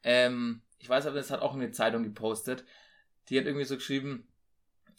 Ähm, 0.02 0.62
ich 0.78 0.88
weiß 0.88 1.06
aber, 1.06 1.16
das 1.16 1.30
hat 1.30 1.42
auch 1.42 1.54
eine 1.54 1.72
Zeitung 1.72 2.04
gepostet. 2.04 2.64
Die 3.28 3.38
hat 3.38 3.44
irgendwie 3.44 3.66
so 3.66 3.74
geschrieben, 3.74 4.26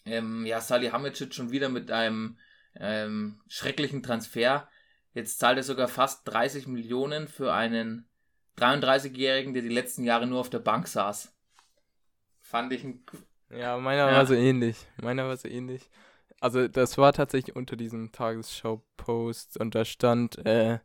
ähm, 0.06 0.45
ja, 0.45 0.62
Salihamidzic 0.62 1.34
schon 1.34 1.49
wieder 1.49 1.69
mit 1.69 1.89
einem 1.89 2.38
ähm, 2.75 3.41
schrecklichen 3.47 4.04
Transfer. 4.04 4.69
Jetzt 5.13 5.39
zahlt 5.39 5.58
er 5.58 5.63
sogar 5.63 5.88
fast 5.88 6.28
30 6.28 6.67
Millionen 6.67 7.28
für 7.28 7.52
einen 7.52 8.08
33-Jährigen, 8.58 9.54
der 9.54 9.63
die 9.63 9.69
letzten 9.69 10.04
Jahre 10.04 10.28
nur 10.28 10.39
auf 10.39 10.52
der 10.52 10.60
Bank 10.60 10.88
saß. 10.88 11.34
Fand 12.41 12.71
ich 12.71 12.84
ein. 12.84 13.04
Ja, 13.49 13.78
meiner 13.78 14.12
ja. 14.12 14.17
war 14.17 14.25
so 14.28 14.36
ähnlich. 14.36 14.78
Meiner 15.02 15.28
war 15.28 15.36
so 15.36 15.47
ähnlich. 15.47 15.89
Also, 16.39 16.67
das 16.67 16.99
war 16.99 17.12
tatsächlich 17.12 17.56
unter 17.56 17.75
diesem 17.75 18.12
Tagesschau-Post 18.12 19.60
und 19.60 19.73
da 19.73 19.84
stand, 19.84 20.45
äh, 20.45 20.78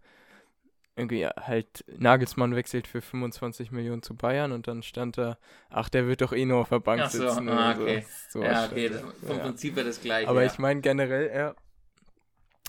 irgendwie 0.96 1.26
halt 1.26 1.85
Nagelsmann 1.98 2.54
wechselt 2.54 2.87
für 2.87 3.02
25 3.02 3.72
Millionen 3.72 4.02
zu 4.02 4.14
Bayern 4.14 4.52
und 4.52 4.68
dann 4.68 4.83
stand 4.83 5.18
da, 5.18 5.38
ach, 5.68 5.88
der 5.88 6.07
wird 6.07 6.20
doch 6.20 6.33
eh 6.33 6.44
nur 6.44 6.59
auf 6.61 6.68
der 6.68 6.80
Bank 6.80 7.11
so, 7.11 7.18
sitzen. 7.18 7.48
Ah, 7.48 7.72
okay. 7.72 8.04
So. 8.28 8.40
so 8.40 8.44
ja, 8.44 8.66
okay, 8.66 8.88
das, 8.88 9.00
vom 9.00 9.37
ja. 9.37 9.44
Prinzip 9.44 9.76
wäre 9.76 9.87
das 9.87 10.00
gleiche. 10.00 10.28
Aber 10.28 10.42
ja. 10.42 10.50
ich 10.50 10.59
meine 10.59 10.80
generell, 10.80 11.35
ja, 11.35 11.54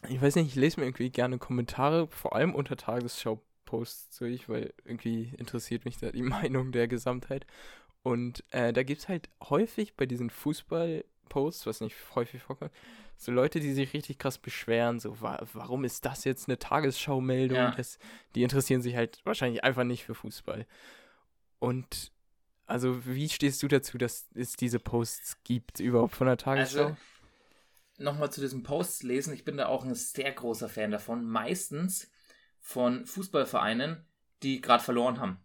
ich 0.09 0.21
weiß 0.21 0.35
nicht, 0.35 0.47
ich 0.47 0.55
lese 0.55 0.79
mir 0.79 0.87
irgendwie 0.87 1.09
gerne 1.09 1.37
Kommentare, 1.37 2.07
vor 2.07 2.35
allem 2.35 2.55
unter 2.55 2.75
Tagesschau-Posts 2.75 4.17
durch, 4.17 4.49
weil 4.49 4.73
irgendwie 4.83 5.33
interessiert 5.37 5.85
mich 5.85 5.97
da 5.97 6.11
die 6.11 6.23
Meinung 6.23 6.71
der 6.71 6.87
Gesamtheit. 6.87 7.45
Und 8.01 8.43
äh, 8.51 8.71
da 8.73 8.83
gibt 8.83 9.01
es 9.01 9.09
halt 9.09 9.29
häufig 9.49 9.95
bei 9.95 10.05
diesen 10.05 10.29
Fußball-Posts, 11.25 11.65
was 11.65 11.81
nicht 11.81 11.95
häufig 12.15 12.41
vorkommt, 12.41 12.71
so 13.17 13.31
Leute, 13.31 13.59
die 13.59 13.73
sich 13.73 13.93
richtig 13.93 14.17
krass 14.17 14.37
beschweren, 14.37 14.99
so, 14.99 15.21
wa 15.21 15.45
warum 15.53 15.83
ist 15.83 16.05
das 16.05 16.23
jetzt 16.25 16.47
eine 16.47 16.59
Tagesschau-Meldung? 16.59 17.57
Ja. 17.57 17.75
die 18.35 18.43
interessieren 18.43 18.81
sich 18.81 18.95
halt 18.95 19.21
wahrscheinlich 19.23 19.63
einfach 19.63 19.83
nicht 19.83 20.03
für 20.03 20.15
Fußball. 20.15 20.65
Und 21.59 22.11
also, 22.67 23.05
wie 23.05 23.29
stehst 23.29 23.61
du 23.63 23.67
dazu, 23.67 23.97
dass 23.97 24.27
es 24.33 24.55
diese 24.55 24.79
Posts 24.79 25.43
gibt, 25.43 25.79
überhaupt 25.79 26.15
von 26.15 26.27
der 26.27 26.37
Tagesschau? 26.37 26.85
Also, 26.85 26.97
nochmal 27.97 28.31
zu 28.31 28.41
diesen 28.41 28.63
Posts 28.63 29.03
lesen, 29.03 29.33
ich 29.33 29.45
bin 29.45 29.57
da 29.57 29.67
auch 29.67 29.85
ein 29.85 29.95
sehr 29.95 30.31
großer 30.31 30.67
Fan 30.67 30.91
davon. 30.91 31.25
Meistens 31.25 32.11
von 32.59 33.05
Fußballvereinen, 33.05 34.05
die 34.43 34.61
gerade 34.61 34.83
verloren 34.83 35.19
haben 35.19 35.44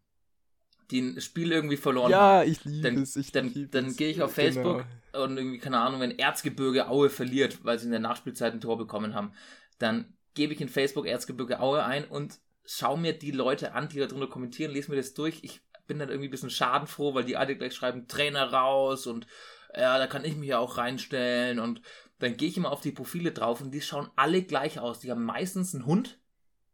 die 0.91 1.01
ein 1.01 1.21
Spiel 1.21 1.53
irgendwie 1.53 1.77
verloren 1.77 2.11
ja, 2.11 2.21
haben. 2.21 2.47
Ja, 2.47 2.53
ich 2.53 2.65
liebe 2.65 2.89
es. 3.01 3.17
Ich 3.17 3.33
dann 3.33 3.69
dann 3.71 3.97
gehe 3.97 4.11
ich 4.11 4.23
auf 4.23 4.33
Facebook 4.33 4.85
genau. 5.13 5.25
und 5.25 5.37
irgendwie, 5.37 5.59
keine 5.59 5.79
Ahnung, 5.79 6.01
wenn 6.01 6.19
Erzgebirge 6.19 6.89
Aue 6.89 7.11
verliert, 7.11 7.65
weil 7.65 7.79
sie 7.79 7.87
in 7.87 7.93
der 7.93 8.01
Nachspielzeit 8.01 8.53
ein 8.53 8.61
Tor 8.61 8.79
bekommen 8.79 9.15
haben, 9.15 9.33
dann 9.79 10.15
gebe 10.35 10.53
ich 10.53 10.61
in 10.61 10.69
Facebook 10.69 11.07
Erzgebirge 11.07 11.61
Aue 11.61 11.85
ein 11.85 12.05
und 12.05 12.39
schaue 12.65 12.99
mir 12.99 13.13
die 13.13 13.33
Leute 13.33 13.75
an, 13.75 13.89
die 13.89 13.99
da 13.99 14.07
drunter 14.07 14.29
kommentieren, 14.29 14.73
lese 14.73 14.91
mir 14.91 14.97
das 14.97 15.15
durch. 15.15 15.41
Ich 15.43 15.61
bin 15.87 15.99
dann 15.99 16.09
irgendwie 16.09 16.29
ein 16.29 16.31
bisschen 16.31 16.51
schadenfroh, 16.51 17.15
weil 17.15 17.25
die 17.25 17.37
alle 17.37 17.57
gleich 17.57 17.75
schreiben, 17.75 18.07
Trainer 18.07 18.53
raus 18.53 19.07
und 19.07 19.27
ja, 19.75 19.99
da 19.99 20.07
kann 20.07 20.25
ich 20.25 20.37
mich 20.37 20.49
ja 20.49 20.59
auch 20.59 20.77
reinstellen 20.77 21.59
und 21.59 21.83
dann 22.21 22.37
gehe 22.37 22.49
ich 22.49 22.57
immer 22.57 22.71
auf 22.71 22.81
die 22.81 22.93
Profile 22.93 23.33
drauf 23.33 23.61
und 23.61 23.73
die 23.73 23.81
schauen 23.81 24.11
alle 24.15 24.43
gleich 24.43 24.79
aus. 24.79 25.01
Die 25.01 25.11
haben 25.11 25.25
meistens 25.25 25.75
einen 25.75 25.87
Hund, 25.87 26.20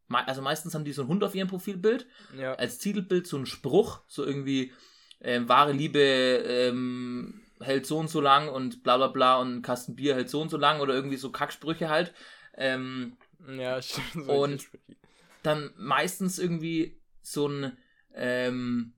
also 0.09 0.43
meistens 0.43 0.75
haben 0.75 0.85
die 0.85 0.93
so 0.93 1.03
einen 1.03 1.09
Hund 1.11 1.25
auf 1.25 1.35
ihrem 1.35 1.49
Profilbild. 1.49 2.07
Ja. 2.39 2.55
Als 2.55 2.79
Titelbild 2.79 3.27
so 3.27 3.37
einen 3.37 3.47
Spruch, 3.47 4.01
so 4.07 4.25
irgendwie 4.25 4.73
ähm, 5.21 5.49
wahre 5.49 5.73
Liebe 5.73 6.01
ähm, 6.01 7.43
hält 7.61 7.87
so 7.87 7.99
und 7.99 8.09
so 8.09 8.21
lang 8.21 8.49
und 8.49 8.83
bla 8.83 8.97
bla 8.97 9.09
bla 9.09 9.37
und 9.39 9.63
Kasten 9.63 9.97
Bier 9.97 10.15
hält 10.15 10.31
so 10.31 10.41
und 10.41 10.51
so 10.51 10.57
lang 10.57 10.81
oder 10.81 10.95
irgendwie 10.95 11.17
so 11.17 11.31
Kacksprüche 11.31 11.89
halt. 11.89 12.13
Ähm, 12.57 13.17
ja, 13.49 13.81
stimmt. 13.83 14.29
Und 14.29 14.67
dann 15.43 15.71
meistens 15.77 16.39
irgendwie 16.39 17.01
so 17.23 17.49
ein 17.49 17.77
ähm, 18.15 18.95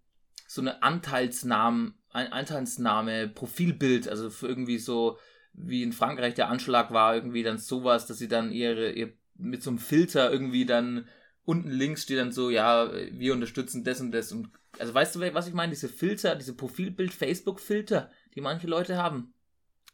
so 0.47 0.61
eine 0.63 0.83
Anteilsnahme, 0.83 1.93
ein 2.13 2.33
Anteilsnahme, 2.33 3.29
Profilbild, 3.29 4.09
also 4.09 4.31
für 4.31 4.49
irgendwie 4.49 4.79
so 4.79 5.19
wie 5.53 5.83
in 5.83 5.93
Frankreich 5.93 6.35
der 6.35 6.49
Anschlag 6.49 6.93
war, 6.93 7.15
irgendwie 7.15 7.43
dann 7.43 7.59
sowas, 7.59 8.07
dass 8.07 8.19
sie 8.19 8.29
dann 8.29 8.53
ihre, 8.53 8.93
ihr 8.93 9.13
mit 9.39 9.63
so 9.63 9.71
einem 9.71 9.79
Filter 9.79 10.31
irgendwie 10.31 10.67
dann 10.67 11.07
unten 11.49 11.71
links 11.71 12.03
steht 12.03 12.19
dann 12.19 12.31
so, 12.31 12.51
ja, 12.51 12.93
wir 12.93 13.33
unterstützen 13.33 13.83
das 13.83 14.03
und 14.03 14.13
das. 14.13 14.33
Und, 14.33 14.51
also 14.79 14.93
weißt 14.93 15.15
du, 15.15 15.35
was 15.35 15.49
ich 15.49 15.55
meine? 15.55 15.71
Diese 15.71 15.89
Filter, 15.89 16.37
diese 16.37 16.55
Profilbild-Facebook-Filter, 16.55 18.11
die 18.35 18.43
manche 18.43 18.67
Leute 18.67 18.99
haben. 18.99 19.33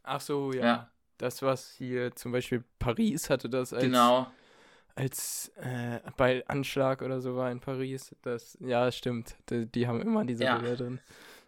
Ach 0.02 0.20
so, 0.20 0.52
ja. 0.52 0.64
ja. 0.64 0.90
Das, 1.16 1.42
was 1.42 1.70
hier 1.78 2.16
zum 2.16 2.32
Beispiel 2.32 2.64
Paris 2.80 3.30
hatte, 3.30 3.48
das 3.48 3.72
als, 3.72 3.84
genau. 3.84 4.26
als 4.96 5.52
äh, 5.54 6.00
bei 6.16 6.44
Anschlag 6.48 7.02
oder 7.02 7.20
so 7.20 7.36
war 7.36 7.52
in 7.52 7.60
Paris. 7.60 8.16
Das, 8.22 8.58
ja, 8.60 8.90
stimmt. 8.90 9.36
Die, 9.48 9.66
die 9.66 9.86
haben 9.86 10.02
immer 10.02 10.24
diese 10.24 10.42
ja. 10.42 10.58
Bilder 10.58 10.76
drin. 10.76 11.00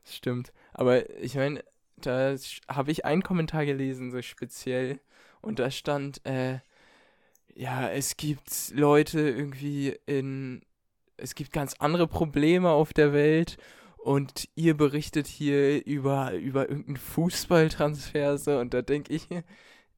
Das 0.04 0.14
stimmt. 0.14 0.52
Aber 0.72 1.10
ich 1.18 1.34
meine, 1.34 1.64
da 1.96 2.36
habe 2.68 2.92
ich 2.92 3.04
einen 3.04 3.24
Kommentar 3.24 3.66
gelesen, 3.66 4.12
so 4.12 4.22
speziell. 4.22 5.00
Und 5.40 5.58
da 5.58 5.72
stand, 5.72 6.24
äh, 6.24 6.60
ja, 7.56 7.88
es 7.88 8.16
gibt 8.16 8.70
Leute 8.74 9.20
irgendwie 9.20 9.98
in, 10.06 10.62
es 11.16 11.34
gibt 11.34 11.52
ganz 11.52 11.74
andere 11.78 12.06
Probleme 12.06 12.70
auf 12.70 12.92
der 12.92 13.12
Welt 13.12 13.56
und 13.96 14.48
ihr 14.54 14.76
berichtet 14.76 15.26
hier 15.26 15.84
über, 15.86 16.34
über 16.34 16.68
irgendeinen 16.68 16.98
Fußballtransfer 16.98 18.36
so 18.36 18.58
und 18.58 18.74
da 18.74 18.82
denke 18.82 19.14
ich, 19.14 19.26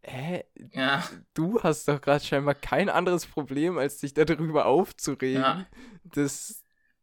hä, 0.03 0.44
ja. 0.73 1.03
du 1.35 1.61
hast 1.61 1.88
doch 1.88 2.01
gerade 2.01 2.25
scheinbar 2.25 2.55
kein 2.55 2.88
anderes 2.88 3.27
Problem, 3.27 3.77
als 3.77 3.99
dich 3.99 4.14
darüber 4.14 4.66
aufzuregen. 4.66 5.42
Ja. 5.42 5.66
Das, 6.05 6.62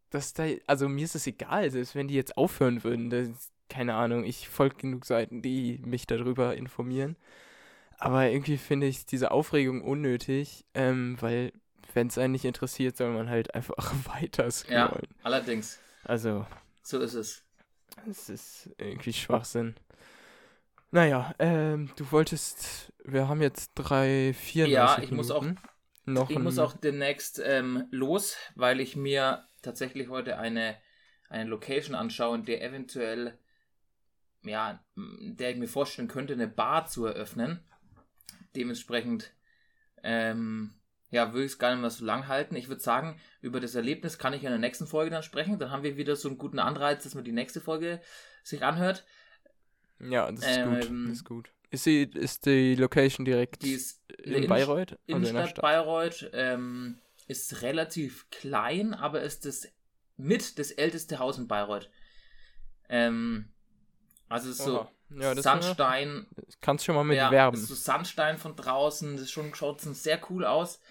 das 0.09 0.33
da, 0.33 0.45
also 0.67 0.87
mir 0.87 1.03
ist 1.03 1.15
es 1.15 1.27
egal, 1.27 1.69
selbst 1.69 1.95
wenn 1.95 2.07
die 2.07 2.15
jetzt 2.15 2.37
aufhören 2.37 2.83
würden, 2.85 3.09
das, 3.09 3.51
keine 3.67 3.95
Ahnung, 3.95 4.23
ich 4.23 4.47
folge 4.47 4.77
genug 4.77 5.05
Seiten, 5.05 5.41
die 5.41 5.81
mich 5.83 6.07
darüber 6.07 6.55
informieren. 6.55 7.17
Aber 8.05 8.29
irgendwie 8.29 8.57
finde 8.57 8.87
ich 8.87 9.05
diese 9.05 9.31
Aufregung 9.31 9.81
unnötig, 9.81 10.65
ähm, 10.73 11.17
weil 11.21 11.51
wenn 11.93 12.07
es 12.07 12.17
einen 12.17 12.33
nicht 12.33 12.45
interessiert, 12.45 12.97
soll 12.97 13.11
man 13.11 13.29
halt 13.29 13.53
einfach 13.55 13.75
weiter 14.05 14.49
scrollen. 14.51 14.73
Ja, 14.73 14.91
allerdings. 15.23 15.79
Also. 16.03 16.45
So 16.83 16.99
ist 16.99 17.15
es. 17.15 17.43
Es 18.09 18.29
ist 18.29 18.69
irgendwie 18.77 19.13
Schwachsinn. 19.13 19.75
Naja, 20.91 21.33
ähm, 21.39 21.89
du 21.97 22.11
wolltest, 22.11 22.93
wir 23.03 23.27
haben 23.27 23.41
jetzt 23.41 23.71
drei, 23.75 24.33
vier 24.33 24.67
Ja, 24.69 24.95
ich 25.01 25.11
Minuten. 25.11 25.15
muss 25.17 25.31
auch, 25.31 25.45
noch 26.05 26.29
ich 26.29 26.39
muss 26.39 26.57
auch 26.57 26.73
demnächst 26.73 27.39
ähm, 27.43 27.87
los, 27.91 28.37
weil 28.55 28.79
ich 28.79 28.95
mir 28.95 29.45
tatsächlich 29.61 30.09
heute 30.09 30.37
eine, 30.37 30.77
eine 31.29 31.49
Location 31.49 31.95
anschaue, 31.95 32.35
in 32.37 32.45
der 32.45 32.63
eventuell, 32.63 33.37
ja, 34.43 34.79
der 34.95 35.51
ich 35.51 35.57
mir 35.57 35.67
vorstellen 35.67 36.07
könnte, 36.07 36.33
eine 36.33 36.47
Bar 36.47 36.85
zu 36.87 37.05
eröffnen. 37.05 37.59
Dementsprechend, 38.55 39.31
ähm, 40.03 40.73
ja, 41.11 41.33
würde 41.33 41.45
ich 41.45 41.53
es 41.53 41.59
gar 41.59 41.71
nicht 41.71 41.81
mehr 41.81 41.89
so 41.89 42.05
lang 42.05 42.27
halten. 42.27 42.55
Ich 42.55 42.67
würde 42.67 42.81
sagen, 42.81 43.19
über 43.41 43.59
das 43.59 43.75
Erlebnis 43.75 44.17
kann 44.17 44.33
ich 44.33 44.43
in 44.43 44.49
der 44.49 44.59
nächsten 44.59 44.87
Folge 44.87 45.11
dann 45.11 45.23
sprechen. 45.23 45.59
Dann 45.59 45.71
haben 45.71 45.83
wir 45.83 45.97
wieder 45.97 46.15
so 46.15 46.27
einen 46.27 46.37
guten 46.37 46.59
Anreiz, 46.59 47.03
dass 47.03 47.15
man 47.15 47.23
die 47.23 47.31
nächste 47.31 47.61
Folge 47.61 48.01
sich 48.43 48.63
anhört. 48.63 49.05
Ja, 49.99 50.31
das 50.31 50.41
ist 50.41 50.57
ähm, 50.57 50.73
gut. 50.73 50.83
Das 50.83 51.13
ist 51.13 51.25
gut. 51.25 51.51
Ist 51.71 51.85
die, 51.85 52.03
ist 52.03 52.45
die 52.45 52.75
Location 52.75 53.25
direkt 53.25 53.63
die 53.63 53.73
ist 53.73 54.01
in 54.23 54.47
Bayreuth? 54.47 54.91
Also 54.91 55.03
Innenstadt 55.07 55.41
in 55.41 55.49
Stadt? 55.49 55.61
Bayreuth 55.61 56.29
ähm, 56.33 56.99
ist 57.27 57.61
relativ 57.61 58.29
klein, 58.29 58.93
aber 58.93 59.21
ist 59.21 59.45
das 59.45 59.67
mit 60.17 60.59
das 60.59 60.71
älteste 60.71 61.19
Haus 61.19 61.37
in 61.37 61.47
Bayreuth. 61.47 61.89
Ähm, 62.87 63.49
also 64.29 64.51
so 64.51 64.87
Ja, 65.09 65.35
Sandstein. 65.35 66.27
Kannst 66.61 66.85
schon 66.85 66.95
mal 66.95 67.03
mit 67.03 67.17
ja, 67.17 67.31
werben. 67.31 67.57
So 67.57 67.75
Sandstein 67.75 68.37
von 68.37 68.55
draußen, 68.55 69.17
das 69.17 69.29
schon, 69.29 69.53
schaut 69.53 69.81
sehr 69.81 70.19
cool 70.29 70.45
aus. 70.45 70.81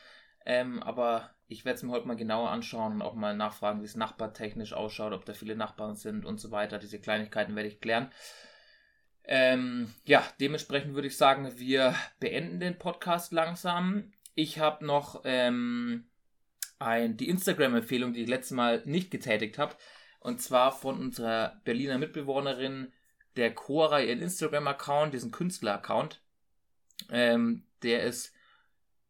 Ähm, 0.46 0.82
aber 0.82 1.30
ich 1.48 1.64
werde 1.64 1.76
es 1.76 1.82
mir 1.82 1.92
heute 1.92 2.06
mal 2.06 2.16
genauer 2.16 2.50
anschauen 2.50 2.94
und 2.94 3.02
auch 3.02 3.14
mal 3.14 3.36
nachfragen, 3.36 3.80
wie 3.80 3.86
es 3.86 3.96
nachbartechnisch 3.96 4.72
ausschaut, 4.72 5.12
ob 5.12 5.24
da 5.24 5.32
viele 5.34 5.56
Nachbarn 5.56 5.96
sind 5.96 6.24
und 6.24 6.38
so 6.38 6.50
weiter. 6.50 6.78
Diese 6.78 7.00
Kleinigkeiten 7.00 7.56
werde 7.56 7.68
ich 7.68 7.80
klären. 7.80 8.10
Ähm, 9.24 9.92
ja, 10.04 10.22
dementsprechend 10.40 10.94
würde 10.94 11.08
ich 11.08 11.16
sagen, 11.16 11.58
wir 11.58 11.94
beenden 12.20 12.60
den 12.60 12.78
Podcast 12.78 13.32
langsam. 13.32 14.12
Ich 14.34 14.58
habe 14.58 14.84
noch 14.84 15.22
ähm, 15.24 16.06
ein, 16.78 17.16
die 17.16 17.28
Instagram-Empfehlung, 17.28 18.12
die 18.12 18.22
ich 18.22 18.28
letztes 18.28 18.56
Mal 18.56 18.82
nicht 18.84 19.10
getätigt 19.10 19.58
habe. 19.58 19.74
Und 20.20 20.40
zwar 20.40 20.72
von 20.72 20.98
unserer 20.98 21.60
Berliner 21.64 21.98
Mitbewohnerin 21.98 22.92
der 23.36 23.54
Cora 23.54 24.00
ihren 24.00 24.22
Instagram-Account, 24.22 25.14
diesen 25.14 25.30
Künstler-Account, 25.30 26.22
ähm, 27.10 27.66
der 27.82 28.02
ist 28.04 28.32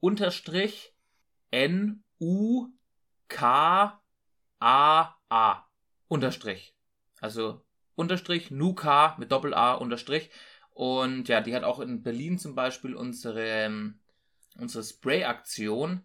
unterstrich 0.01 0.95
N-U-K-A-A 1.51 2.05
unterstrich. 6.09 6.75
Also 7.21 7.65
unterstrich 7.95 8.51
Nuka 8.51 9.17
mit 9.19 9.31
Doppel-A 9.33 9.75
unterstrich. 9.75 10.31
Und 10.71 11.29
ja, 11.29 11.41
die 11.41 11.55
hat 11.55 11.63
auch 11.63 11.81
in 11.81 12.03
Berlin 12.03 12.39
zum 12.39 12.55
Beispiel 12.55 12.95
unsere, 12.95 13.47
ähm, 13.47 14.01
unsere 14.59 14.83
Spray-Aktion 14.83 16.03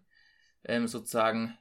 ähm, 0.64 0.86
sozusagen 0.86 1.58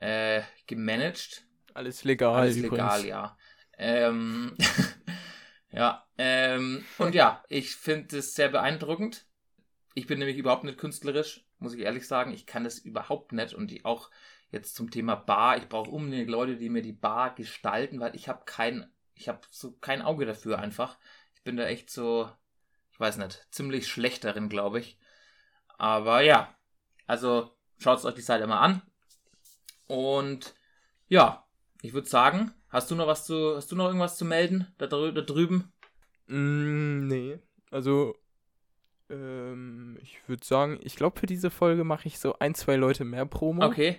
äh, 0.00 0.42
gemanagt. 0.66 1.44
Alles 1.74 2.04
legal. 2.04 2.40
Alles 2.40 2.56
legal, 2.56 3.04
ja. 3.04 3.36
Ähm, 3.76 4.56
Ja, 5.72 6.06
ähm, 6.18 6.84
und 6.98 7.14
ja, 7.14 7.44
ich 7.48 7.76
finde 7.76 8.18
es 8.18 8.34
sehr 8.34 8.48
beeindruckend. 8.48 9.26
Ich 9.94 10.06
bin 10.06 10.18
nämlich 10.18 10.36
überhaupt 10.38 10.64
nicht 10.64 10.78
künstlerisch, 10.78 11.44
muss 11.58 11.74
ich 11.74 11.80
ehrlich 11.80 12.06
sagen. 12.06 12.32
Ich 12.32 12.46
kann 12.46 12.64
das 12.64 12.78
überhaupt 12.78 13.32
nicht 13.32 13.54
und 13.54 13.70
die 13.70 13.84
auch 13.84 14.10
jetzt 14.50 14.74
zum 14.74 14.90
Thema 14.90 15.14
Bar. 15.14 15.58
Ich 15.58 15.68
brauche 15.68 15.90
unbedingt 15.90 16.28
Leute, 16.28 16.56
die 16.56 16.68
mir 16.68 16.82
die 16.82 16.92
Bar 16.92 17.34
gestalten, 17.34 18.00
weil 18.00 18.14
ich 18.14 18.28
habe 18.28 18.42
kein, 18.46 18.90
ich 19.14 19.28
habe 19.28 19.40
so 19.50 19.72
kein 19.72 20.02
Auge 20.02 20.26
dafür 20.26 20.58
einfach. 20.58 20.98
Ich 21.34 21.42
bin 21.42 21.56
da 21.56 21.64
echt 21.64 21.90
so, 21.90 22.30
ich 22.92 23.00
weiß 23.00 23.16
nicht, 23.18 23.46
ziemlich 23.50 23.88
schlecht 23.88 24.24
darin, 24.24 24.48
glaube 24.48 24.80
ich. 24.80 24.98
Aber 25.78 26.20
ja, 26.22 26.54
also 27.06 27.56
schaut 27.78 28.04
euch 28.04 28.14
die 28.14 28.20
Seite 28.20 28.46
mal 28.46 28.60
an. 28.60 28.82
Und 29.86 30.54
ja, 31.08 31.44
ich 31.82 31.92
würde 31.92 32.08
sagen, 32.08 32.52
Hast 32.70 32.88
du 32.90 32.94
noch 32.94 33.08
was 33.08 33.24
zu, 33.24 33.56
hast 33.56 33.70
du 33.72 33.76
noch 33.76 33.86
irgendwas 33.86 34.16
zu 34.16 34.24
melden 34.24 34.66
da, 34.78 34.86
drü 34.86 35.12
da 35.12 35.22
drüben? 35.22 35.72
Mm, 36.28 37.08
nee. 37.08 37.38
Also, 37.72 38.14
ähm, 39.10 39.98
ich 40.00 40.20
würde 40.28 40.46
sagen, 40.46 40.78
ich 40.82 40.94
glaube, 40.94 41.18
für 41.18 41.26
diese 41.26 41.50
Folge 41.50 41.82
mache 41.82 42.06
ich 42.06 42.20
so 42.20 42.38
ein, 42.38 42.54
zwei 42.54 42.76
Leute 42.76 43.04
mehr 43.04 43.26
Promo. 43.26 43.64
Okay. 43.64 43.98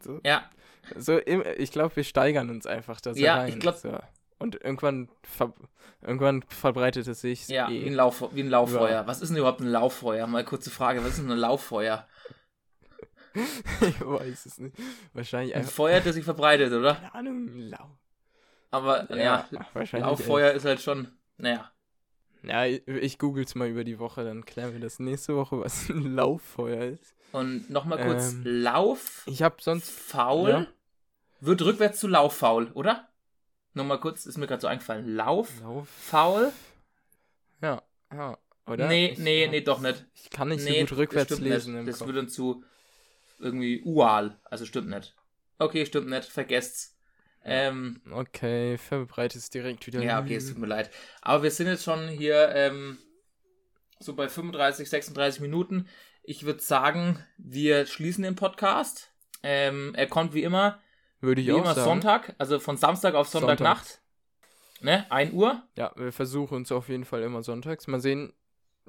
So. 0.00 0.20
Ja. 0.24 0.50
So, 0.96 1.20
ich 1.24 1.70
glaube, 1.70 1.94
wir 1.94 2.02
steigern 2.02 2.50
uns 2.50 2.66
einfach 2.66 3.00
da 3.00 3.14
so 3.14 3.20
ja, 3.20 3.36
rein. 3.36 3.50
Ich 3.50 3.60
glaub, 3.60 3.76
so. 3.76 3.96
Und 4.40 4.56
irgendwann, 4.56 5.08
ver 5.22 5.54
irgendwann 6.00 6.42
verbreitet 6.48 7.06
es 7.06 7.20
sich. 7.20 7.46
Ja, 7.46 7.70
eh 7.70 7.84
wie, 7.84 7.86
ein 7.86 7.94
Lauf 7.94 8.28
wie 8.34 8.40
ein 8.40 8.48
Lauffeuer. 8.48 8.90
Ja. 8.90 9.06
Was 9.06 9.22
ist 9.22 9.28
denn 9.28 9.38
überhaupt 9.38 9.60
ein 9.60 9.68
Lauffeuer? 9.68 10.26
Mal 10.26 10.44
kurze 10.44 10.70
Frage, 10.70 11.04
was 11.04 11.10
ist 11.10 11.18
denn 11.22 11.30
ein 11.30 11.38
Lauffeuer? 11.38 12.08
ich 13.80 14.00
weiß 14.00 14.46
es 14.46 14.58
nicht. 14.58 14.76
Wahrscheinlich 15.12 15.54
einfach. 15.54 15.70
Ein 15.70 15.74
Feuer, 15.74 16.00
das 16.00 16.14
sich 16.14 16.24
verbreitet, 16.24 16.72
oder? 16.72 16.94
Keine 16.94 17.14
Ahnung, 17.14 17.48
Lau. 17.48 17.98
Aber 18.70 19.14
ja, 19.14 19.46
ja 19.50 19.66
wahrscheinlich 19.74 20.08
Lauffeuer 20.08 20.52
ist 20.52 20.64
halt 20.64 20.80
schon, 20.80 21.08
naja. 21.36 21.70
Ja, 22.42 22.64
ich, 22.66 23.18
google's 23.18 23.54
mal 23.54 23.68
über 23.68 23.84
die 23.84 23.98
Woche, 23.98 24.24
dann 24.24 24.44
klären 24.44 24.72
wir 24.72 24.80
das 24.80 24.98
nächste 24.98 25.36
Woche, 25.36 25.60
was 25.60 25.88
ein 25.90 26.02
Lauffeuer 26.16 26.84
ist. 26.84 27.14
Und 27.30 27.70
nochmal 27.70 28.02
kurz, 28.02 28.32
ähm, 28.32 28.42
Lauf. 28.44 29.22
Ich 29.26 29.42
hab 29.42 29.60
sonst. 29.62 29.90
Faul. 29.90 30.50
Ja? 30.50 30.66
Wird 31.40 31.62
rückwärts 31.62 32.00
zu 32.00 32.08
Lauffaul, 32.08 32.70
oder? 32.72 33.08
Nochmal 33.74 34.00
kurz, 34.00 34.26
ist 34.26 34.38
mir 34.38 34.46
gerade 34.46 34.60
so 34.60 34.68
eingefallen. 34.68 35.14
Lauf. 35.14 35.60
Lauf. 35.60 35.88
Faul. 35.88 36.52
Ja, 37.62 37.82
ja. 38.12 38.38
Oder? 38.66 38.86
Nee, 38.86 39.08
ich, 39.12 39.18
nee, 39.18 39.48
nee, 39.48 39.60
doch 39.60 39.80
nicht. 39.80 40.04
Ich 40.14 40.30
kann 40.30 40.48
nicht 40.48 40.64
nee, 40.64 40.80
so 40.80 40.86
gut 40.86 40.98
rückwärts 40.98 41.38
lesen. 41.38 41.74
Nicht. 41.74 41.88
das 41.88 41.98
Kopf. 41.98 42.08
wird 42.08 42.18
dann 42.18 42.28
zu 42.28 42.64
irgendwie 43.42 43.82
Ual. 43.84 44.38
Also 44.44 44.64
stimmt 44.64 44.88
nicht. 44.88 45.14
Okay, 45.58 45.86
stimmt 45.86 46.08
nicht. 46.08 46.24
Vergesst's. 46.24 46.96
Ähm, 47.44 48.00
okay, 48.12 48.78
verbreitet 48.78 49.40
es 49.40 49.50
direkt 49.50 49.86
wieder. 49.86 50.00
Ja, 50.02 50.20
okay, 50.20 50.36
es 50.36 50.48
tut 50.48 50.58
mir 50.58 50.66
leid. 50.66 50.90
Aber 51.22 51.42
wir 51.42 51.50
sind 51.50 51.66
jetzt 51.66 51.84
schon 51.84 52.08
hier 52.08 52.50
ähm, 52.54 52.98
so 53.98 54.14
bei 54.14 54.28
35, 54.28 54.88
36 54.88 55.40
Minuten. 55.40 55.88
Ich 56.22 56.44
würde 56.44 56.60
sagen, 56.60 57.24
wir 57.36 57.86
schließen 57.86 58.22
den 58.22 58.36
Podcast. 58.36 59.10
Ähm, 59.42 59.92
er 59.96 60.06
kommt 60.06 60.34
wie 60.34 60.44
immer. 60.44 60.80
Würde 61.20 61.40
ich 61.40 61.48
wie 61.48 61.52
auch 61.52 61.58
immer 61.58 61.74
sagen. 61.74 61.84
Sonntag, 61.84 62.34
also 62.38 62.60
von 62.60 62.76
Samstag 62.76 63.14
auf 63.14 63.28
Sonntagnacht. 63.28 63.86
Sonntag. 63.86 64.02
Ne? 64.80 65.10
1 65.10 65.32
Uhr. 65.32 65.62
Ja, 65.76 65.92
wir 65.96 66.12
versuchen 66.12 66.56
uns 66.56 66.72
auf 66.72 66.88
jeden 66.88 67.04
Fall 67.04 67.22
immer 67.22 67.42
sonntags. 67.42 67.86
Mal 67.86 68.00
sehen, 68.00 68.32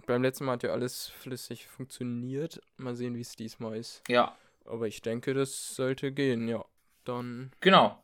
beim 0.06 0.24
letzten 0.24 0.46
Mal 0.46 0.54
hat 0.54 0.64
ja 0.64 0.72
alles 0.72 1.08
flüssig 1.08 1.68
funktioniert. 1.68 2.62
Mal 2.78 2.96
sehen, 2.96 3.16
wie 3.16 3.22
es 3.22 3.36
diesmal 3.36 3.78
ist. 3.78 4.02
Ja. 4.08 4.36
Aber 4.66 4.88
ich 4.88 5.02
denke, 5.02 5.34
das 5.34 5.76
sollte 5.76 6.12
gehen, 6.12 6.48
ja. 6.48 6.64
Dann. 7.04 7.52
Genau. 7.60 8.02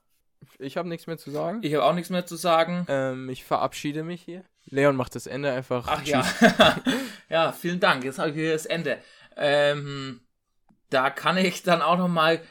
Ich 0.58 0.78
habe 0.78 0.90
nichts 0.90 1.08
mehr 1.08 1.18
zu 1.18 1.32
sagen. 1.32 1.60
Ich 1.64 1.74
habe 1.74 1.84
auch 1.84 1.94
nichts 1.94 2.10
mehr 2.10 2.26
zu 2.26 2.36
sagen. 2.36 2.86
Ähm, 2.90 3.30
ich 3.30 3.44
verabschiede 3.44 4.04
mich 4.04 4.22
hier. 4.22 4.44
Leon 4.66 4.96
macht 4.96 5.16
das 5.16 5.28
Ende 5.28 5.52
einfach. 5.52 5.88
Ach 5.88 6.04
ja. 6.04 6.26
ja, 7.30 7.52
vielen 7.52 7.80
Dank. 7.80 8.04
Jetzt 8.04 8.20
habe 8.20 8.30
ich 8.30 8.36
hier 8.36 8.54
das 8.54 8.66
Ende. 8.66 9.00
Ähm, 9.36 10.22
da 10.90 11.10
kann 11.10 11.38
ich 11.38 11.64
dann 11.64 11.82
auch 11.82 11.98
noch 11.98 12.08
mal 12.08 12.42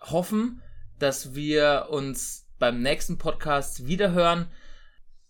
hoffen, 0.00 0.62
dass 0.98 1.34
wir 1.34 1.88
uns 1.90 2.48
beim 2.58 2.80
nächsten 2.80 3.18
Podcast 3.18 3.86
wiederhören. 3.86 4.50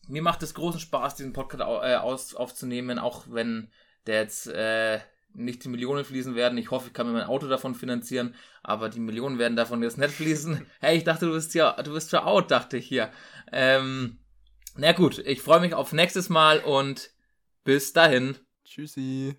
Mir 0.09 0.23
macht 0.23 0.43
es 0.43 0.55
großen 0.55 0.81
Spaß, 0.81 1.17
diesen 1.17 1.33
Podcast 1.33 1.63
äh, 1.63 1.97
aus, 1.97 2.35
aufzunehmen, 2.35 2.99
auch 2.99 3.25
wenn 3.29 3.71
der 4.07 4.23
jetzt 4.23 4.49
äh, 4.49 5.01
nicht 5.35 5.65
die 5.65 5.69
Millionen 5.69 6.05
fließen 6.05 6.35
werden. 6.35 6.59
Ich 6.59 6.71
hoffe, 6.71 6.89
ich 6.89 6.93
kann 6.93 7.07
mir 7.07 7.13
mein 7.13 7.27
Auto 7.27 7.49
davon 7.49 7.75
finanzieren, 7.75 8.35
aber 8.63 8.89
die 8.89 9.01
Millionen 9.01 9.39
werden 9.39 9.57
davon 9.57 9.83
jetzt 9.83 9.99
nicht 9.99 10.13
fließen. 10.13 10.67
hey, 10.81 10.97
ich 10.97 11.05
dachte, 11.05 11.27
du 11.27 11.33
bist 11.33 11.55
ja, 11.55 11.81
du 11.83 11.93
bist 11.93 12.11
schon 12.11 12.21
out, 12.21 12.51
dachte 12.51 12.77
ich 12.77 12.87
hier. 12.87 13.11
Ähm, 13.53 14.19
na 14.77 14.93
gut, 14.93 15.19
ich 15.19 15.43
freue 15.43 15.61
mich 15.61 15.75
auf 15.75 15.93
nächstes 15.93 16.29
Mal 16.29 16.61
und 16.61 17.11
bis 17.65 17.93
dahin. 17.93 18.37
Tschüssi. 18.65 19.37